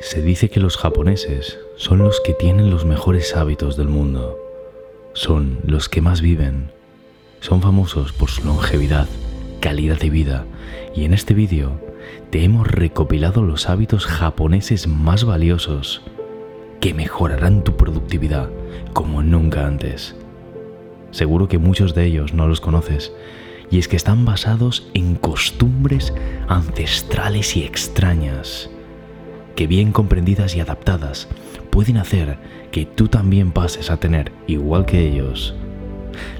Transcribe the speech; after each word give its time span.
Se 0.00 0.22
dice 0.22 0.48
que 0.48 0.60
los 0.60 0.76
japoneses 0.76 1.58
son 1.76 1.98
los 1.98 2.20
que 2.20 2.32
tienen 2.32 2.70
los 2.70 2.84
mejores 2.84 3.34
hábitos 3.34 3.76
del 3.76 3.88
mundo. 3.88 4.38
Son 5.12 5.58
los 5.64 5.88
que 5.88 6.00
más 6.00 6.20
viven. 6.20 6.70
Son 7.40 7.60
famosos 7.60 8.12
por 8.12 8.30
su 8.30 8.44
longevidad, 8.44 9.08
calidad 9.60 9.98
de 9.98 10.10
vida. 10.10 10.46
Y 10.94 11.04
en 11.04 11.14
este 11.14 11.34
vídeo 11.34 11.80
te 12.30 12.44
hemos 12.44 12.68
recopilado 12.68 13.42
los 13.42 13.68
hábitos 13.68 14.06
japoneses 14.06 14.86
más 14.86 15.24
valiosos 15.24 16.00
que 16.80 16.94
mejorarán 16.94 17.64
tu 17.64 17.76
productividad 17.76 18.50
como 18.92 19.24
nunca 19.24 19.66
antes. 19.66 20.14
Seguro 21.10 21.48
que 21.48 21.58
muchos 21.58 21.96
de 21.96 22.04
ellos 22.04 22.34
no 22.34 22.46
los 22.46 22.60
conoces, 22.60 23.12
y 23.68 23.80
es 23.80 23.88
que 23.88 23.96
están 23.96 24.24
basados 24.24 24.88
en 24.94 25.16
costumbres 25.16 26.14
ancestrales 26.46 27.56
y 27.56 27.64
extrañas 27.64 28.70
que 29.58 29.66
bien 29.66 29.90
comprendidas 29.90 30.54
y 30.54 30.60
adaptadas 30.60 31.26
pueden 31.70 31.96
hacer 31.96 32.38
que 32.70 32.86
tú 32.86 33.08
también 33.08 33.50
pases 33.50 33.90
a 33.90 33.96
tener, 33.96 34.30
igual 34.46 34.86
que 34.86 35.00
ellos, 35.00 35.52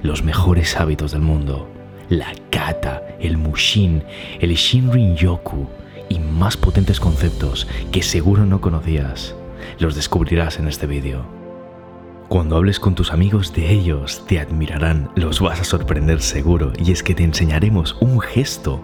los 0.03 0.23
mejores 0.23 0.77
hábitos 0.77 1.11
del 1.11 1.23
mundo. 1.23 1.69
La 2.09 2.33
kata, 2.51 3.03
el 3.19 3.37
mushin, 3.37 4.05
el 4.39 4.55
shinrin 4.55 5.17
yoku 5.17 5.67
y 6.09 6.21
más 6.21 6.57
potentes 6.57 7.01
conceptos 7.01 7.67
que 7.91 8.05
seguro 8.05 8.47
no 8.47 8.61
conocías. 8.61 9.35
Los 9.81 9.97
descubrirás 9.97 10.61
en 10.61 10.69
este 10.69 10.87
vídeo. 10.87 11.38
Cuando 12.29 12.57
hables 12.57 12.79
con 12.79 12.95
tus 12.95 13.11
amigos 13.11 13.55
de 13.55 13.73
ellos, 13.73 14.23
te 14.27 14.39
admirarán, 14.39 15.11
los 15.15 15.41
vas 15.41 15.63
a 15.63 15.65
sorprender 15.65 16.21
seguro, 16.21 16.75
y 16.79 16.93
es 16.93 17.03
que 17.03 17.15
te 17.15 17.25
enseñaremos 17.25 17.97
un 18.01 18.21
gesto 18.21 18.83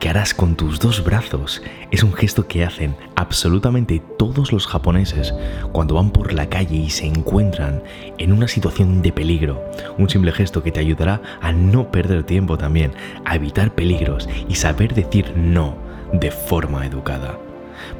que 0.00 0.08
harás 0.08 0.32
con 0.32 0.56
tus 0.56 0.80
dos 0.80 1.04
brazos. 1.04 1.62
Es 1.90 2.02
un 2.02 2.14
gesto 2.14 2.48
que 2.48 2.64
hacen 2.64 2.96
absolutamente 3.14 4.02
todos 4.18 4.50
los 4.50 4.66
japoneses 4.66 5.34
cuando 5.72 5.96
van 5.96 6.10
por 6.10 6.32
la 6.32 6.48
calle 6.48 6.76
y 6.76 6.88
se 6.88 7.04
encuentran 7.04 7.82
en 8.16 8.32
una 8.32 8.48
situación 8.48 9.02
de 9.02 9.12
peligro. 9.12 9.62
Un 9.98 10.08
simple 10.08 10.32
gesto 10.32 10.62
que 10.62 10.72
te 10.72 10.80
ayudará 10.80 11.20
a 11.42 11.52
no 11.52 11.90
perder 11.90 12.24
tiempo 12.24 12.56
también, 12.56 12.92
a 13.26 13.36
evitar 13.36 13.74
peligros 13.74 14.26
y 14.48 14.54
saber 14.54 14.94
decir 14.94 15.34
no 15.36 15.76
de 16.14 16.30
forma 16.30 16.86
educada. 16.86 17.45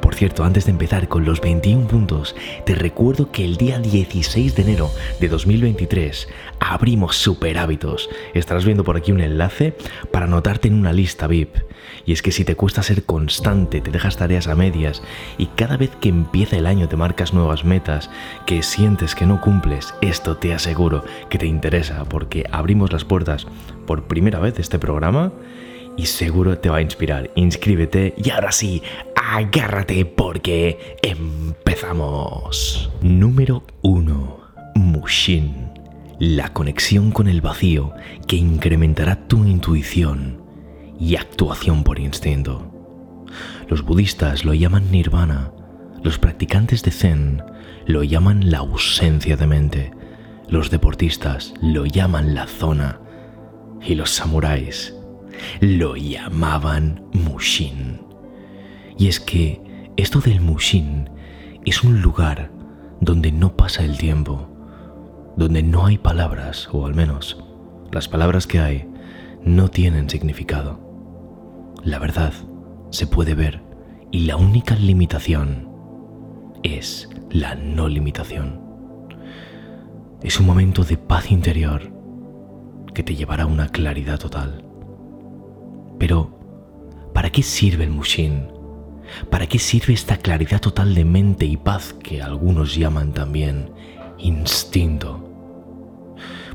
Por 0.01 0.15
cierto, 0.15 0.43
antes 0.43 0.65
de 0.65 0.71
empezar 0.71 1.07
con 1.07 1.25
los 1.25 1.41
21 1.41 1.87
puntos, 1.87 2.35
te 2.65 2.75
recuerdo 2.75 3.31
que 3.31 3.45
el 3.45 3.57
día 3.57 3.79
16 3.79 4.55
de 4.55 4.61
enero 4.61 4.91
de 5.19 5.27
2023 5.27 6.27
abrimos 6.59 7.15
Super 7.17 7.57
Hábitos. 7.57 8.09
Estarás 8.33 8.65
viendo 8.65 8.83
por 8.83 8.97
aquí 8.97 9.11
un 9.11 9.21
enlace 9.21 9.75
para 10.11 10.25
anotarte 10.25 10.67
en 10.67 10.75
una 10.75 10.93
lista 10.93 11.27
VIP. 11.27 11.55
Y 12.05 12.13
es 12.13 12.21
que 12.21 12.31
si 12.31 12.45
te 12.45 12.55
cuesta 12.55 12.83
ser 12.83 13.03
constante, 13.03 13.81
te 13.81 13.91
dejas 13.91 14.17
tareas 14.17 14.47
a 14.47 14.55
medias 14.55 15.01
y 15.37 15.47
cada 15.47 15.77
vez 15.77 15.91
que 15.99 16.09
empieza 16.09 16.57
el 16.57 16.65
año 16.65 16.87
te 16.87 16.97
marcas 16.97 17.33
nuevas 17.33 17.65
metas 17.65 18.09
que 18.45 18.63
sientes 18.63 19.15
que 19.15 19.25
no 19.25 19.41
cumples, 19.41 19.93
esto 20.01 20.37
te 20.37 20.53
aseguro 20.53 21.03
que 21.29 21.37
te 21.37 21.45
interesa 21.45 22.05
porque 22.05 22.45
abrimos 22.51 22.91
las 22.91 23.05
puertas 23.05 23.47
por 23.85 24.03
primera 24.07 24.39
vez 24.39 24.55
de 24.55 24.61
este 24.61 24.79
programa 24.79 25.31
y 25.97 26.05
seguro 26.05 26.59
te 26.59 26.69
va 26.69 26.77
a 26.77 26.81
inspirar. 26.81 27.31
Inscríbete 27.35 28.13
y 28.23 28.29
ahora 28.29 28.51
sí, 28.51 28.83
agárrate 29.15 30.05
porque 30.05 30.97
empezamos. 31.01 32.91
Número 33.01 33.63
1. 33.81 34.39
Mushin. 34.75 35.71
La 36.19 36.53
conexión 36.53 37.11
con 37.11 37.27
el 37.27 37.41
vacío 37.41 37.93
que 38.27 38.37
incrementará 38.37 39.27
tu 39.27 39.43
intuición 39.43 40.41
y 40.99 41.15
actuación 41.15 41.83
por 41.83 41.99
instinto. 41.99 42.71
Los 43.67 43.83
budistas 43.83 44.45
lo 44.45 44.53
llaman 44.53 44.89
nirvana, 44.91 45.51
los 46.03 46.17
practicantes 46.17 46.83
de 46.83 46.91
zen 46.91 47.43
lo 47.85 48.03
llaman 48.03 48.49
la 48.49 48.59
ausencia 48.59 49.35
de 49.35 49.47
mente, 49.47 49.91
los 50.49 50.71
deportistas 50.71 51.53
lo 51.61 51.85
llaman 51.85 52.33
la 52.33 52.47
zona 52.47 52.99
y 53.81 53.95
los 53.95 54.09
samuráis 54.09 54.96
lo 55.59 55.95
llamaban 55.95 57.03
Mushin. 57.13 58.01
Y 58.97 59.07
es 59.07 59.19
que 59.19 59.61
esto 59.95 60.19
del 60.19 60.41
Mushin 60.41 61.09
es 61.65 61.83
un 61.83 62.01
lugar 62.01 62.51
donde 63.01 63.31
no 63.31 63.55
pasa 63.55 63.83
el 63.83 63.97
tiempo, 63.97 64.49
donde 65.35 65.61
no 65.63 65.85
hay 65.85 65.97
palabras, 65.97 66.69
o 66.71 66.85
al 66.85 66.95
menos 66.95 67.43
las 67.91 68.07
palabras 68.07 68.47
que 68.47 68.59
hay 68.59 68.87
no 69.43 69.69
tienen 69.69 70.09
significado. 70.09 70.79
La 71.83 71.99
verdad 71.99 72.33
se 72.89 73.07
puede 73.07 73.35
ver 73.35 73.61
y 74.11 74.21
la 74.21 74.35
única 74.35 74.75
limitación 74.75 75.69
es 76.63 77.09
la 77.29 77.55
no 77.55 77.87
limitación. 77.87 78.61
Es 80.21 80.39
un 80.39 80.47
momento 80.47 80.83
de 80.83 80.97
paz 80.97 81.31
interior 81.31 81.91
que 82.93 83.03
te 83.03 83.15
llevará 83.15 83.43
a 83.43 83.47
una 83.47 83.69
claridad 83.69 84.17
total. 84.17 84.66
Pero, 85.97 86.39
¿para 87.13 87.29
qué 87.29 87.43
sirve 87.43 87.83
el 87.83 87.91
Mushin? 87.91 88.47
¿Para 89.29 89.47
qué 89.47 89.59
sirve 89.59 89.93
esta 89.93 90.17
claridad 90.17 90.61
total 90.61 90.93
de 90.93 91.05
mente 91.05 91.45
y 91.45 91.57
paz 91.57 91.93
que 91.93 92.21
algunos 92.21 92.75
llaman 92.75 93.13
también 93.13 93.71
instinto? 94.17 95.23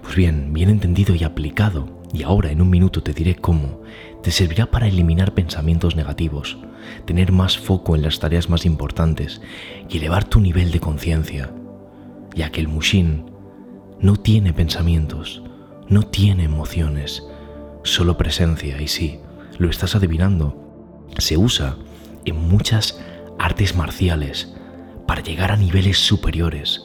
Pues 0.02 0.16
bien, 0.16 0.52
bien 0.52 0.68
entendido 0.68 1.14
y 1.14 1.24
aplicado, 1.24 2.02
y 2.12 2.22
ahora 2.22 2.50
en 2.50 2.60
un 2.60 2.70
minuto 2.70 3.02
te 3.02 3.12
diré 3.12 3.36
cómo, 3.36 3.80
te 4.22 4.30
servirá 4.30 4.70
para 4.70 4.86
eliminar 4.86 5.32
pensamientos 5.34 5.96
negativos, 5.96 6.58
tener 7.06 7.32
más 7.32 7.56
foco 7.56 7.96
en 7.96 8.02
las 8.02 8.18
tareas 8.18 8.50
más 8.50 8.66
importantes 8.66 9.40
y 9.88 9.98
elevar 9.98 10.24
tu 10.24 10.40
nivel 10.40 10.70
de 10.72 10.80
conciencia, 10.80 11.52
ya 12.34 12.50
que 12.50 12.60
el 12.60 12.68
Mushin 12.68 13.30
no 14.00 14.16
tiene 14.16 14.52
pensamientos, 14.52 15.42
no 15.88 16.02
tiene 16.02 16.44
emociones, 16.44 17.22
solo 17.84 18.16
presencia 18.16 18.80
y 18.80 18.88
sí, 18.88 19.20
lo 19.62 19.70
estás 19.70 19.94
adivinando. 19.94 21.06
Se 21.18 21.36
usa 21.36 21.76
en 22.24 22.36
muchas 22.48 23.00
artes 23.38 23.76
marciales 23.76 24.52
para 25.06 25.22
llegar 25.22 25.52
a 25.52 25.56
niveles 25.56 25.98
superiores, 25.98 26.84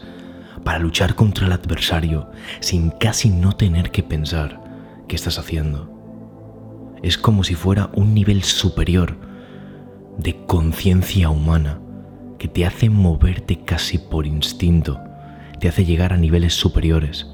para 0.63 0.77
luchar 0.77 1.15
contra 1.15 1.47
el 1.47 1.53
adversario 1.53 2.29
sin 2.59 2.91
casi 2.91 3.29
no 3.29 3.53
tener 3.53 3.89
que 3.89 4.03
pensar 4.03 4.61
qué 5.07 5.15
estás 5.15 5.39
haciendo. 5.39 5.91
Es 7.01 7.17
como 7.17 7.43
si 7.43 7.55
fuera 7.55 7.89
un 7.93 8.13
nivel 8.13 8.43
superior 8.43 9.17
de 10.19 10.45
conciencia 10.45 11.29
humana 11.29 11.79
que 12.37 12.47
te 12.47 12.63
hace 12.63 12.91
moverte 12.91 13.59
casi 13.63 13.97
por 13.97 14.27
instinto, 14.27 14.99
te 15.59 15.67
hace 15.67 15.83
llegar 15.83 16.13
a 16.13 16.17
niveles 16.17 16.53
superiores. 16.53 17.27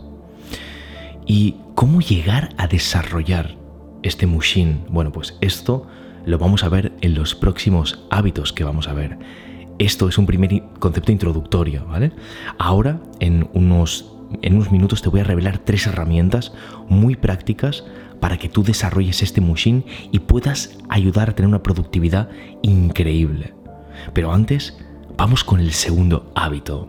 ¿Y 1.25 1.57
cómo 1.75 1.99
llegar 1.99 2.49
a 2.57 2.67
desarrollar 2.67 3.62
este 4.03 4.27
Mushin, 4.27 4.83
bueno, 4.89 5.11
pues 5.11 5.37
esto 5.41 5.87
lo 6.25 6.37
vamos 6.37 6.63
a 6.63 6.69
ver 6.69 6.93
en 7.01 7.15
los 7.15 7.35
próximos 7.35 8.05
hábitos 8.09 8.53
que 8.53 8.63
vamos 8.63 8.87
a 8.87 8.93
ver. 8.93 9.17
Esto 9.79 10.07
es 10.07 10.17
un 10.17 10.25
primer 10.25 10.63
concepto 10.79 11.11
introductorio, 11.11 11.85
¿vale? 11.87 12.11
Ahora, 12.59 13.01
en 13.19 13.49
unos, 13.53 14.13
en 14.41 14.55
unos 14.55 14.71
minutos, 14.71 15.01
te 15.01 15.09
voy 15.09 15.21
a 15.21 15.25
revelar 15.25 15.57
tres 15.57 15.87
herramientas 15.87 16.53
muy 16.87 17.15
prácticas 17.15 17.83
para 18.19 18.37
que 18.37 18.49
tú 18.49 18.63
desarrolles 18.63 19.23
este 19.23 19.41
Mushin 19.41 19.83
y 20.11 20.19
puedas 20.19 20.77
ayudar 20.89 21.29
a 21.29 21.35
tener 21.35 21.49
una 21.49 21.63
productividad 21.63 22.29
increíble. 22.61 23.53
Pero 24.13 24.31
antes, 24.31 24.77
vamos 25.17 25.43
con 25.43 25.59
el 25.59 25.73
segundo 25.73 26.31
hábito. 26.35 26.87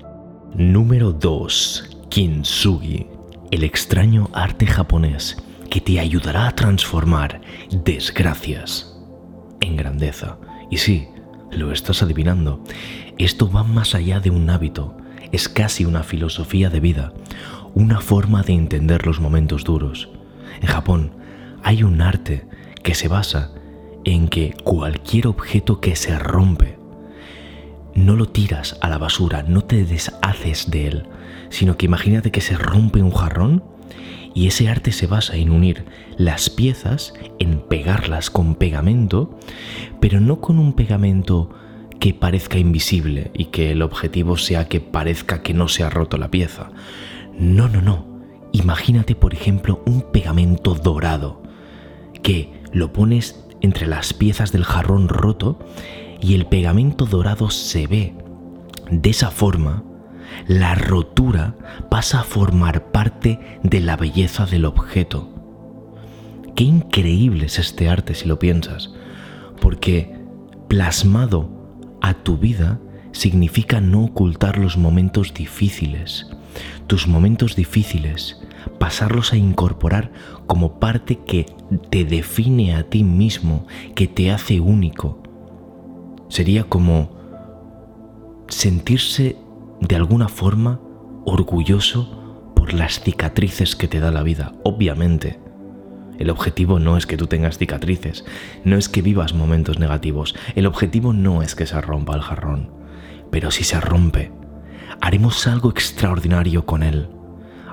Número 0.55 1.13
2. 1.13 1.97
Kintsugi, 2.11 3.07
el 3.51 3.65
extraño 3.65 4.31
arte 4.33 4.67
japonés 4.67 5.37
que 5.75 5.81
te 5.81 5.99
ayudará 5.99 6.47
a 6.47 6.55
transformar 6.55 7.41
desgracias 7.85 8.97
en 9.61 9.75
grandeza. 9.75 10.39
Y 10.71 10.77
sí, 10.77 11.09
lo 11.51 11.73
estás 11.73 12.01
adivinando, 12.01 12.63
esto 13.19 13.51
va 13.51 13.65
más 13.65 13.97
allá 13.97 14.21
de 14.21 14.31
un 14.31 14.49
hábito, 14.51 14.97
es 15.33 15.49
casi 15.49 15.85
una 15.85 16.05
filosofía 16.05 16.71
de 16.71 16.79
vida, 16.79 17.13
una 17.75 18.01
forma 18.01 18.45
de 18.45 18.53
entender 18.53 19.05
los 19.05 19.19
momentos 19.19 19.65
duros. 19.65 20.11
En 20.61 20.69
Japón 20.69 21.11
hay 21.65 21.83
un 21.83 22.03
arte 22.03 22.47
que 22.85 22.95
se 22.95 23.09
basa 23.09 23.51
en 24.05 24.29
que 24.29 24.55
cualquier 24.63 25.27
objeto 25.27 25.81
que 25.81 25.97
se 25.97 26.17
rompe, 26.21 26.79
no 27.97 28.15
lo 28.15 28.29
tiras 28.29 28.79
a 28.81 28.89
la 28.89 28.99
basura, 28.99 29.43
no 29.43 29.63
te 29.63 29.85
deshaces 29.85 30.71
de 30.71 30.87
él, 30.87 31.09
sino 31.49 31.77
que 31.77 31.87
imagínate 31.87 32.31
que 32.31 32.43
se 32.43 32.57
rompe 32.57 33.03
un 33.03 33.11
jarrón 33.11 33.74
y 34.35 34.49
ese 34.49 34.69
arte 34.69 34.93
se 34.93 35.07
basa 35.07 35.37
en 35.37 35.51
unir 35.51 35.85
las 36.19 36.51
piezas, 36.51 37.15
en 37.39 37.61
pegarlas 37.61 38.31
con 38.31 38.57
pegamento, 38.57 39.39
pero 40.01 40.21
no 40.21 40.41
con 40.41 40.59
un 40.59 40.73
pegamento 40.73 41.51
que 42.01 42.13
parezca 42.13 42.59
invisible 42.59 43.31
y 43.33 43.47
que 43.47 43.71
el 43.71 43.81
objetivo 43.81 44.37
sea 44.37 44.69
que 44.69 44.81
parezca 44.81 45.43
que 45.43 45.55
no 45.55 45.69
se 45.69 45.85
ha 45.85 45.91
roto 45.91 46.19
la 46.19 46.31
pieza. 46.31 46.71
No, 47.39 47.69
no, 47.69 47.81
no. 47.81 48.07
Imagínate, 48.53 49.15
por 49.15 49.35
ejemplo, 49.35 49.83
un 49.87 50.03
pegamento 50.13 50.75
dorado, 50.75 51.43
que 52.23 52.53
lo 52.73 52.93
pones 52.93 53.47
entre 53.61 53.87
las 53.87 54.13
piezas 54.13 54.53
del 54.53 54.65
jarrón 54.65 55.09
roto 55.09 55.59
y 56.21 56.35
el 56.35 56.47
pegamento 56.47 57.07
dorado 57.07 57.51
se 57.51 57.87
ve 57.87 58.15
De 58.91 59.11
esa 59.11 59.31
forma, 59.31 59.83
la 60.47 60.75
rotura 60.75 61.57
pasa 61.91 62.21
a 62.21 62.25
formar 62.25 62.91
parte 62.93 63.41
de 63.63 63.81
la 63.81 63.97
belleza 63.97 64.47
del 64.47 64.65
objeto. 64.65 65.31
Qué 66.55 66.65
increíble 66.65 67.47
es 67.47 67.59
este 67.59 67.89
arte 67.89 68.15
si 68.15 68.29
lo 68.29 68.39
piensas, 68.39 68.93
porque 69.61 70.15
plasmado 70.69 71.49
a 72.01 72.15
tu 72.15 72.37
vida 72.37 72.81
significa 73.13 73.81
no 73.81 74.05
ocultar 74.05 74.59
los 74.59 74.77
momentos 74.77 75.35
difíciles. 75.35 76.31
Tus 76.87 77.09
momentos 77.09 77.57
difíciles, 77.57 78.41
pasarlos 78.79 79.33
a 79.33 79.37
incorporar 79.37 80.13
como 80.47 80.79
parte 80.79 81.19
que 81.27 81.47
te 81.91 82.05
define 82.05 82.75
a 82.75 82.85
ti 82.85 83.03
mismo, 83.03 83.67
que 83.95 84.07
te 84.07 84.31
hace 84.31 84.61
único. 84.61 85.23
Sería 86.29 86.65
como 86.65 87.17
sentirse 88.49 89.37
de 89.87 89.97
alguna 89.97 90.29
forma 90.29 90.81
orgulloso 91.27 92.53
por 92.57 92.73
las 92.73 93.01
cicatrices 93.01 93.77
que 93.77 93.89
te 93.89 94.01
da 94.01 94.11
la 94.11 94.23
vida. 94.23 94.53
Obviamente, 94.65 95.39
el 96.19 96.31
objetivo 96.31 96.79
no 96.79 96.97
es 96.97 97.07
que 97.07 97.17
tú 97.17 97.27
tengas 97.27 97.59
cicatrices, 97.59 98.25
no 98.65 98.77
es 98.77 98.89
que 98.89 99.03
vivas 99.03 99.35
momentos 99.35 99.79
negativos, 99.79 100.35
el 100.55 100.67
objetivo 100.67 101.13
no 101.13 101.43
es 101.43 101.55
que 101.55 101.67
se 101.67 101.81
rompa 101.81 102.15
el 102.15 102.23
jarrón, 102.23 102.71
pero 103.31 103.51
si 103.51 103.65
se 103.65 103.81
rompe, 103.81 104.33
haremos 105.01 105.47
algo 105.47 105.71
extraordinario 105.71 106.65
con 106.65 106.83
él, 106.83 107.09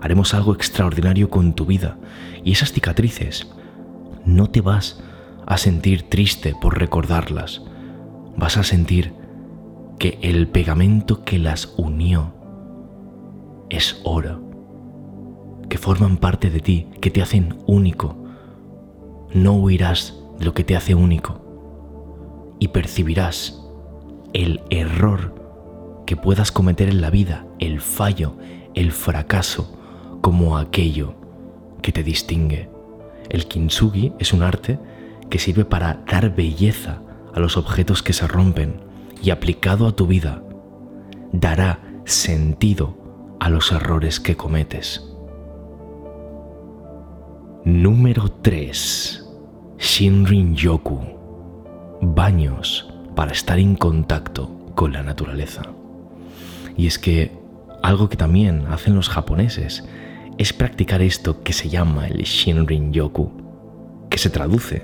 haremos 0.01 0.33
algo 0.33 0.53
extraordinario 0.53 1.29
con 1.29 1.53
tu 1.53 1.65
vida 1.65 1.97
y 2.43 2.51
esas 2.51 2.73
cicatrices 2.73 3.47
no 4.25 4.47
te 4.47 4.61
vas 4.61 5.01
a 5.45 5.57
sentir 5.57 6.09
triste 6.09 6.55
por 6.59 6.77
recordarlas, 6.77 7.61
vas 8.35 8.57
a 8.57 8.63
sentir 8.63 9.20
que 10.01 10.17
el 10.23 10.47
pegamento 10.47 11.23
que 11.23 11.37
las 11.37 11.75
unió 11.77 12.33
es 13.69 14.01
oro, 14.03 14.41
que 15.69 15.77
forman 15.77 16.17
parte 16.17 16.49
de 16.49 16.59
ti, 16.59 16.87
que 16.99 17.11
te 17.11 17.21
hacen 17.21 17.59
único. 17.67 18.17
No 19.31 19.53
huirás 19.53 20.19
de 20.39 20.45
lo 20.45 20.55
que 20.55 20.63
te 20.63 20.75
hace 20.75 20.95
único 20.95 22.55
y 22.57 22.69
percibirás 22.69 23.61
el 24.33 24.61
error 24.71 25.35
que 26.07 26.15
puedas 26.17 26.51
cometer 26.51 26.89
en 26.89 26.99
la 26.99 27.11
vida, 27.11 27.45
el 27.59 27.79
fallo, 27.79 28.33
el 28.73 28.91
fracaso, 28.93 29.77
como 30.21 30.57
aquello 30.57 31.13
que 31.83 31.91
te 31.91 32.01
distingue. 32.01 32.71
El 33.29 33.45
kintsugi 33.45 34.13
es 34.17 34.33
un 34.33 34.41
arte 34.41 34.79
que 35.29 35.37
sirve 35.37 35.63
para 35.63 36.03
dar 36.09 36.35
belleza 36.35 37.03
a 37.35 37.39
los 37.39 37.55
objetos 37.55 38.01
que 38.01 38.13
se 38.13 38.25
rompen 38.25 38.89
y 39.21 39.29
aplicado 39.29 39.87
a 39.87 39.95
tu 39.95 40.07
vida 40.07 40.43
dará 41.31 41.79
sentido 42.05 42.97
a 43.39 43.49
los 43.49 43.71
errores 43.71 44.19
que 44.19 44.35
cometes. 44.35 45.07
Número 47.63 48.29
3. 48.29 49.29
Shinrin 49.77 50.55
Yoku. 50.55 50.99
Baños 52.01 52.91
para 53.15 53.31
estar 53.31 53.59
en 53.59 53.75
contacto 53.75 54.49
con 54.75 54.93
la 54.93 55.03
naturaleza. 55.03 55.61
Y 56.75 56.87
es 56.87 56.97
que 56.97 57.31
algo 57.83 58.09
que 58.09 58.17
también 58.17 58.65
hacen 58.67 58.95
los 58.95 59.09
japoneses 59.09 59.83
es 60.37 60.53
practicar 60.53 61.01
esto 61.01 61.43
que 61.43 61.53
se 61.53 61.69
llama 61.69 62.07
el 62.07 62.23
Shinrin 62.23 62.93
Yoku, 62.93 63.31
que 64.09 64.17
se 64.17 64.29
traduce 64.29 64.83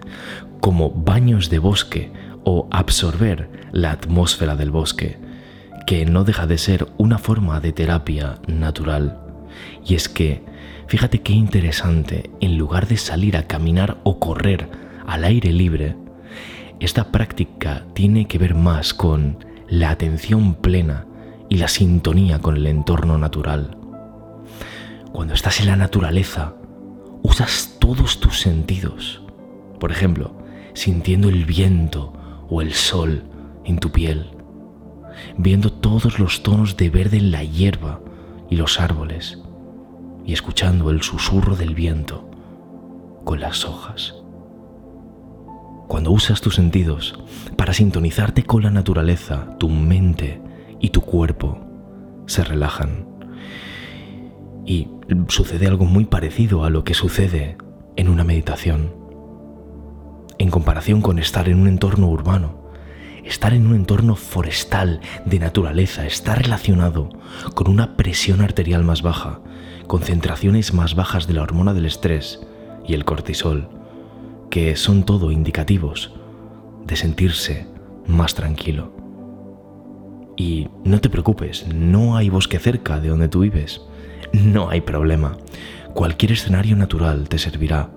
como 0.59 0.91
baños 0.91 1.49
de 1.49 1.59
bosque 1.59 2.11
o 2.49 2.65
absorber 2.71 3.49
la 3.73 3.91
atmósfera 3.91 4.55
del 4.55 4.71
bosque, 4.71 5.19
que 5.85 6.05
no 6.05 6.23
deja 6.23 6.47
de 6.47 6.57
ser 6.57 6.87
una 6.97 7.17
forma 7.17 7.59
de 7.59 7.73
terapia 7.73 8.39
natural. 8.47 9.19
Y 9.85 9.95
es 9.95 10.07
que, 10.07 10.45
fíjate 10.87 11.21
qué 11.21 11.33
interesante, 11.33 12.31
en 12.39 12.57
lugar 12.57 12.87
de 12.87 12.95
salir 12.95 13.35
a 13.35 13.47
caminar 13.47 13.97
o 14.05 14.17
correr 14.21 14.69
al 15.05 15.25
aire 15.25 15.51
libre, 15.51 15.97
esta 16.79 17.11
práctica 17.11 17.85
tiene 17.93 18.29
que 18.29 18.37
ver 18.37 18.55
más 18.55 18.93
con 18.93 19.43
la 19.67 19.89
atención 19.89 20.55
plena 20.55 21.05
y 21.49 21.57
la 21.57 21.67
sintonía 21.67 22.39
con 22.39 22.55
el 22.55 22.67
entorno 22.67 23.17
natural. 23.17 23.75
Cuando 25.11 25.33
estás 25.33 25.59
en 25.59 25.67
la 25.67 25.75
naturaleza, 25.75 26.53
usas 27.23 27.75
todos 27.77 28.21
tus 28.21 28.39
sentidos. 28.39 29.21
Por 29.81 29.91
ejemplo, 29.91 30.33
sintiendo 30.73 31.27
el 31.27 31.43
viento 31.43 32.13
o 32.49 32.61
el 32.61 32.73
sol 32.73 33.23
en 33.65 33.79
tu 33.79 33.91
piel, 33.91 34.29
viendo 35.37 35.71
todos 35.71 36.19
los 36.19 36.43
tonos 36.43 36.77
de 36.77 36.89
verde 36.89 37.17
en 37.17 37.31
la 37.31 37.43
hierba 37.43 37.99
y 38.49 38.55
los 38.55 38.79
árboles, 38.79 39.39
y 40.25 40.33
escuchando 40.33 40.89
el 40.89 41.01
susurro 41.01 41.55
del 41.55 41.75
viento 41.75 42.29
con 43.23 43.39
las 43.39 43.65
hojas. 43.65 44.15
Cuando 45.87 46.11
usas 46.11 46.41
tus 46.41 46.55
sentidos 46.55 47.17
para 47.55 47.73
sintonizarte 47.73 48.43
con 48.43 48.63
la 48.63 48.71
naturaleza, 48.71 49.57
tu 49.57 49.69
mente 49.69 50.41
y 50.79 50.89
tu 50.89 51.01
cuerpo 51.01 51.59
se 52.25 52.43
relajan. 52.43 53.07
Y 54.65 54.89
sucede 55.29 55.67
algo 55.67 55.85
muy 55.85 56.05
parecido 56.05 56.65
a 56.65 56.69
lo 56.69 56.83
que 56.83 56.93
sucede 56.93 57.57
en 57.95 58.09
una 58.09 58.25
meditación 58.25 58.96
en 60.39 60.49
comparación 60.49 61.01
con 61.01 61.19
estar 61.19 61.49
en 61.49 61.59
un 61.59 61.67
entorno 61.67 62.07
urbano. 62.07 62.67
Estar 63.23 63.53
en 63.53 63.67
un 63.67 63.75
entorno 63.75 64.15
forestal, 64.15 65.01
de 65.25 65.39
naturaleza, 65.39 66.05
está 66.05 66.35
relacionado 66.35 67.09
con 67.55 67.69
una 67.69 67.97
presión 67.97 68.41
arterial 68.41 68.83
más 68.83 69.01
baja, 69.01 69.41
concentraciones 69.87 70.73
más 70.73 70.95
bajas 70.95 71.27
de 71.27 71.33
la 71.33 71.43
hormona 71.43 71.73
del 71.73 71.85
estrés 71.85 72.39
y 72.87 72.93
el 72.93 73.03
cortisol, 73.03 73.69
que 74.49 74.75
son 74.77 75.03
todo 75.03 75.31
indicativos 75.31 76.13
de 76.85 76.95
sentirse 76.95 77.67
más 78.05 78.33
tranquilo. 78.33 78.93
Y 80.37 80.69
no 80.85 81.01
te 81.01 81.09
preocupes, 81.09 81.67
no 81.67 82.15
hay 82.15 82.29
bosque 82.29 82.59
cerca 82.59 82.99
de 82.99 83.09
donde 83.09 83.27
tú 83.27 83.41
vives. 83.41 83.81
No 84.33 84.69
hay 84.69 84.81
problema. 84.81 85.37
Cualquier 85.93 86.33
escenario 86.33 86.75
natural 86.75 87.27
te 87.27 87.39
servirá 87.39 87.89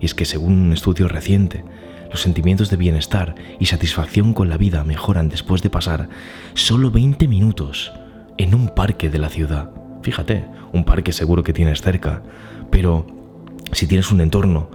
y 0.00 0.06
es 0.06 0.14
que 0.14 0.24
según 0.24 0.54
un 0.54 0.72
estudio 0.72 1.06
reciente, 1.08 1.64
los 2.10 2.22
sentimientos 2.22 2.70
de 2.70 2.76
bienestar 2.76 3.34
y 3.60 3.66
satisfacción 3.66 4.34
con 4.34 4.48
la 4.48 4.56
vida 4.56 4.82
mejoran 4.82 5.28
después 5.28 5.62
de 5.62 5.70
pasar 5.70 6.08
solo 6.54 6.90
20 6.90 7.28
minutos 7.28 7.92
en 8.36 8.54
un 8.54 8.68
parque 8.68 9.10
de 9.10 9.18
la 9.18 9.28
ciudad. 9.28 9.70
Fíjate, 10.02 10.44
un 10.72 10.84
parque 10.84 11.12
seguro 11.12 11.42
que 11.42 11.52
tienes 11.52 11.82
cerca, 11.82 12.22
pero 12.70 13.06
si 13.72 13.86
tienes 13.86 14.10
un 14.10 14.20
entorno 14.20 14.70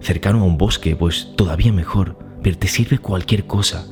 cercano 0.00 0.40
a 0.40 0.44
un 0.44 0.58
bosque, 0.58 0.96
pues 0.96 1.28
todavía 1.36 1.72
mejor, 1.72 2.18
pero 2.42 2.58
te 2.58 2.66
sirve 2.66 2.98
cualquier 2.98 3.46
cosa, 3.46 3.86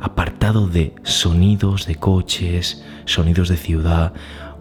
apartado 0.00 0.66
de 0.66 0.94
sonidos 1.04 1.86
de 1.86 1.94
coches, 1.94 2.84
sonidos 3.04 3.48
de 3.48 3.56
ciudad, 3.56 4.14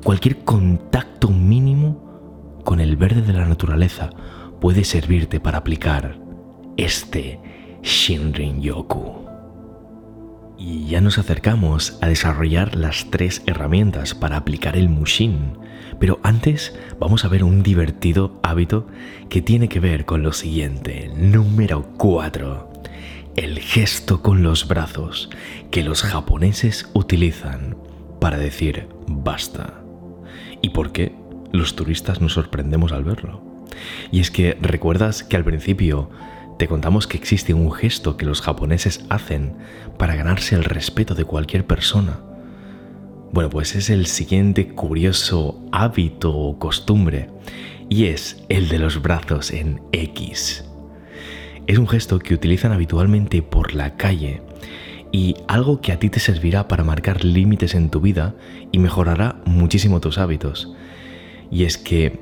cualquier 0.04 0.40
contacto 0.44 1.30
mínimo 1.30 2.62
con 2.64 2.80
el 2.80 2.96
verde 2.96 3.22
de 3.24 3.34
la 3.34 3.46
naturaleza 3.46 4.12
puede 4.62 4.86
servirte 4.86 5.40
para 5.40 5.58
aplicar 5.58 6.18
este 6.78 7.40
Shinrin 7.82 8.62
Yoku. 8.62 9.26
Y 10.58 10.86
ya 10.86 11.02
nos 11.02 11.18
acercamos 11.18 11.98
a 12.02 12.08
desarrollar 12.08 12.76
las 12.76 13.10
tres 13.10 13.42
herramientas 13.48 14.14
para 14.14 14.38
aplicar 14.38 14.78
el 14.78 14.88
Mushin, 14.88 15.58
pero 16.00 16.20
antes 16.22 16.78
vamos 17.00 17.26
a 17.26 17.28
ver 17.28 17.44
un 17.44 17.64
divertido 17.64 18.40
hábito 18.44 18.88
que 19.30 19.42
tiene 19.42 19.68
que 19.68 19.80
ver 19.80 20.06
con 20.06 20.22
lo 20.22 20.32
siguiente. 20.32 21.12
Número 21.18 21.94
4. 21.98 22.72
El 23.36 23.60
gesto 23.60 24.22
con 24.22 24.44
los 24.44 24.68
brazos 24.68 25.32
que 25.72 25.84
los 25.84 26.04
japoneses 26.04 26.88
utilizan 26.94 27.78
para 28.20 28.38
decir 28.38 28.88
basta. 29.08 29.82
¿Y 30.62 30.70
por 30.70 30.92
qué 30.92 31.16
los 31.52 31.76
turistas 31.76 32.22
nos 32.22 32.34
sorprendemos 32.34 32.92
al 32.92 33.04
verlo? 33.04 33.51
Y 34.12 34.20
es 34.20 34.32
que 34.32 34.58
recuerdas 34.62 35.24
que 35.24 35.36
al 35.36 35.44
principio 35.44 36.10
te 36.58 36.68
contamos 36.68 37.08
que 37.08 37.18
existe 37.18 37.54
un 37.54 37.72
gesto 37.72 38.18
que 38.18 38.26
los 38.26 38.42
japoneses 38.42 39.06
hacen 39.10 39.56
para 39.98 40.16
ganarse 40.16 40.56
el 40.56 40.64
respeto 40.64 41.16
de 41.16 41.26
cualquier 41.26 41.66
persona. 41.66 42.20
Bueno, 43.32 43.50
pues 43.50 43.76
es 43.76 43.90
el 43.90 44.06
siguiente 44.08 44.68
curioso 44.68 45.60
hábito 45.72 46.36
o 46.36 46.60
costumbre, 46.60 47.30
y 47.90 48.06
es 48.06 48.44
el 48.50 48.70
de 48.70 48.78
los 48.78 49.02
brazos 49.02 49.52
en 49.52 49.82
X. 49.92 50.66
Es 51.68 51.78
un 51.78 51.88
gesto 51.88 52.20
que 52.20 52.34
utilizan 52.34 52.74
habitualmente 52.74 53.42
por 53.42 53.74
la 53.74 53.96
calle 53.96 54.42
y 55.12 55.36
algo 55.48 55.82
que 55.82 55.92
a 55.92 56.00
ti 56.00 56.10
te 56.10 56.20
servirá 56.20 56.68
para 56.68 56.84
marcar 56.84 57.24
límites 57.24 57.76
en 57.76 57.90
tu 57.90 58.02
vida 58.02 58.36
y 58.72 58.80
mejorará 58.80 59.42
muchísimo 59.46 60.00
tus 60.00 60.18
hábitos. 60.18 60.74
Y 61.50 61.66
es 61.66 61.78
que 61.78 62.20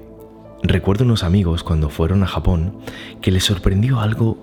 Recuerdo 0.63 1.05
unos 1.05 1.23
amigos 1.23 1.63
cuando 1.63 1.89
fueron 1.89 2.21
a 2.23 2.27
Japón 2.27 2.73
que 3.21 3.31
les 3.31 3.45
sorprendió 3.45 3.99
algo 3.99 4.37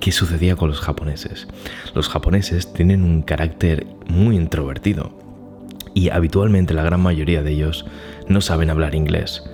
que 0.00 0.12
sucedía 0.12 0.56
con 0.56 0.68
los 0.68 0.80
japoneses. 0.80 1.46
Los 1.94 2.08
japoneses 2.08 2.72
tienen 2.72 3.04
un 3.04 3.22
carácter 3.22 3.86
muy 4.08 4.36
introvertido 4.36 5.12
y 5.94 6.10
habitualmente 6.10 6.74
la 6.74 6.82
gran 6.82 7.00
mayoría 7.00 7.42
de 7.42 7.52
ellos 7.52 7.86
no 8.28 8.40
saben 8.40 8.70
hablar 8.70 8.94
inglés. 8.94 9.44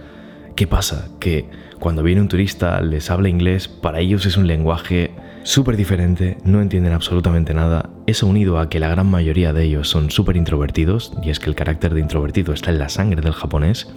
¿Qué 0.54 0.66
pasa? 0.66 1.08
Que 1.18 1.48
cuando 1.78 2.02
viene 2.02 2.20
un 2.20 2.28
turista 2.28 2.80
les 2.80 3.10
habla 3.10 3.28
inglés, 3.28 3.68
para 3.68 4.00
ellos 4.00 4.26
es 4.26 4.36
un 4.36 4.46
lenguaje 4.46 5.10
súper 5.42 5.76
diferente, 5.76 6.38
no 6.44 6.60
entienden 6.60 6.92
absolutamente 6.92 7.54
nada. 7.54 7.90
Eso 8.06 8.26
unido 8.26 8.58
a 8.58 8.68
que 8.68 8.78
la 8.78 8.88
gran 8.88 9.08
mayoría 9.08 9.52
de 9.52 9.64
ellos 9.64 9.88
son 9.88 10.10
súper 10.10 10.36
introvertidos, 10.36 11.12
y 11.22 11.30
es 11.30 11.40
que 11.40 11.50
el 11.50 11.56
carácter 11.56 11.94
de 11.94 12.00
introvertido 12.00 12.52
está 12.52 12.70
en 12.70 12.78
la 12.78 12.88
sangre 12.88 13.22
del 13.22 13.32
japonés, 13.32 13.88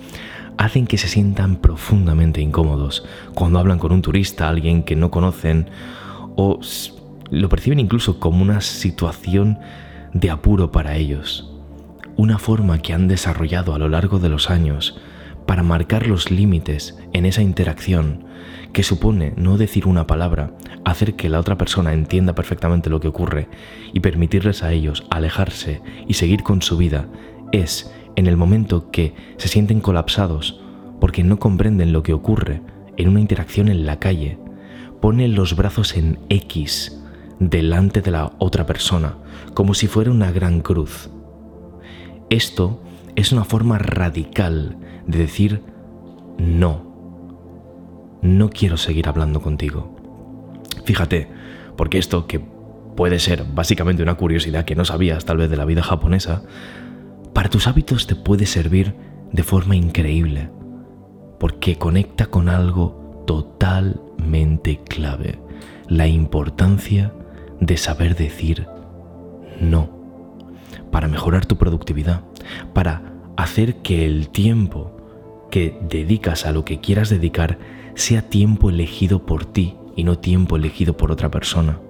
hacen 0.58 0.88
que 0.88 0.98
se 0.98 1.08
sientan 1.08 1.58
profundamente 1.58 2.42
incómodos 2.42 3.06
cuando 3.34 3.60
hablan 3.60 3.80
con 3.80 3.92
un 3.92 4.02
turista, 4.02 4.48
alguien 4.48 4.84
que 4.84 4.96
no 4.96 5.12
conocen, 5.12 5.70
o 6.36 6.60
lo 7.32 7.50
perciben 7.50 7.80
incluso 7.80 8.20
como 8.20 8.42
una 8.42 8.62
situación 8.62 9.60
de 10.14 10.30
apuro 10.30 10.72
para 10.72 10.96
ellos. 10.96 11.52
Una 12.18 12.38
forma 12.38 12.80
que 12.80 12.94
han 12.94 13.08
desarrollado 13.08 13.74
a 13.74 13.80
lo 13.80 13.90
largo 13.90 14.20
de 14.20 14.30
los 14.30 14.50
años 14.50 14.98
para 15.46 15.64
marcar 15.64 16.08
los 16.08 16.32
límites 16.32 16.98
en 17.14 17.26
esa 17.26 17.42
interacción 17.42 18.26
que 18.74 18.84
supone 18.84 19.34
no 19.38 19.58
decir 19.58 19.88
una 19.88 20.08
palabra, 20.08 20.52
hacer 20.84 21.16
que 21.16 21.30
la 21.30 21.40
otra 21.40 21.58
persona 21.58 21.94
entienda 21.94 22.36
perfectamente 22.36 22.90
lo 22.90 23.00
que 23.00 23.08
ocurre 23.08 23.48
y 23.94 24.02
permitirles 24.02 24.64
a 24.64 24.72
ellos 24.72 25.06
alejarse 25.10 25.82
y 26.08 26.16
seguir 26.16 26.44
con 26.44 26.62
su 26.62 26.78
vida, 26.78 27.08
es 27.52 27.94
en 28.16 28.28
el 28.28 28.38
momento 28.38 28.92
que 28.92 29.14
se 29.38 29.48
sienten 29.48 29.82
colapsados 29.82 30.62
porque 31.00 31.24
no 31.24 31.40
comprenden 31.40 31.94
lo 31.94 32.04
que 32.04 32.14
ocurre 32.14 32.62
en 32.98 33.10
una 33.10 33.20
interacción 33.20 33.68
en 33.68 33.86
la 33.86 34.00
calle, 34.00 34.38
ponen 35.02 35.36
los 35.36 35.56
brazos 35.56 35.98
en 35.98 36.20
X 36.30 37.02
delante 37.40 38.02
de 38.02 38.12
la 38.12 38.34
otra 38.40 38.66
persona, 38.66 39.18
como 39.54 39.74
si 39.74 39.88
fuera 39.88 40.12
una 40.12 40.32
gran 40.32 40.62
cruz. 40.62 41.10
Esto 42.30 42.82
es 43.16 43.32
una 43.32 43.44
forma 43.44 43.78
radical 43.78 44.78
de 45.06 45.18
decir 45.20 45.62
no. 46.38 46.96
No 48.22 48.50
quiero 48.50 48.78
seguir 48.78 49.08
hablando 49.08 49.42
contigo. 49.42 49.96
Fíjate, 50.86 51.28
porque 51.76 51.98
esto 51.98 52.28
que 52.28 52.40
puede 52.96 53.20
ser 53.20 53.46
básicamente 53.54 54.02
una 54.02 54.16
curiosidad 54.16 54.66
que 54.66 54.76
no 54.76 54.86
sabías 54.86 55.26
tal 55.26 55.38
vez 55.38 55.50
de 55.50 55.58
la 55.58 55.66
vida 55.66 55.84
japonesa, 55.84 56.44
para 57.36 57.50
tus 57.50 57.68
hábitos 57.68 58.08
te 58.08 58.16
puede 58.16 58.46
servir 58.46 58.96
de 59.34 59.44
forma 59.44 59.76
increíble, 59.76 60.50
porque 61.38 61.78
conecta 61.78 62.28
con 62.28 62.48
algo 62.48 63.24
totalmente 63.28 64.80
clave, 64.88 65.38
la 65.90 66.08
importancia 66.08 67.14
de 67.60 67.76
saber 67.76 68.16
decir 68.16 68.68
no, 69.60 69.90
para 70.92 71.10
mejorar 71.10 71.46
tu 71.46 71.58
productividad, 71.58 72.24
para 72.74 73.14
hacer 73.36 73.82
que 73.82 74.06
el 74.06 74.30
tiempo 74.30 74.96
que 75.52 75.78
dedicas 75.90 76.46
a 76.46 76.54
lo 76.54 76.64
que 76.64 76.80
quieras 76.80 77.10
dedicar 77.10 77.60
sea 77.96 78.30
tiempo 78.30 78.70
elegido 78.70 79.26
por 79.26 79.46
ti 79.46 79.76
y 79.98 80.06
no 80.06 80.20
tiempo 80.20 80.56
elegido 80.56 80.96
por 80.96 81.12
otra 81.12 81.32
persona. 81.32 81.82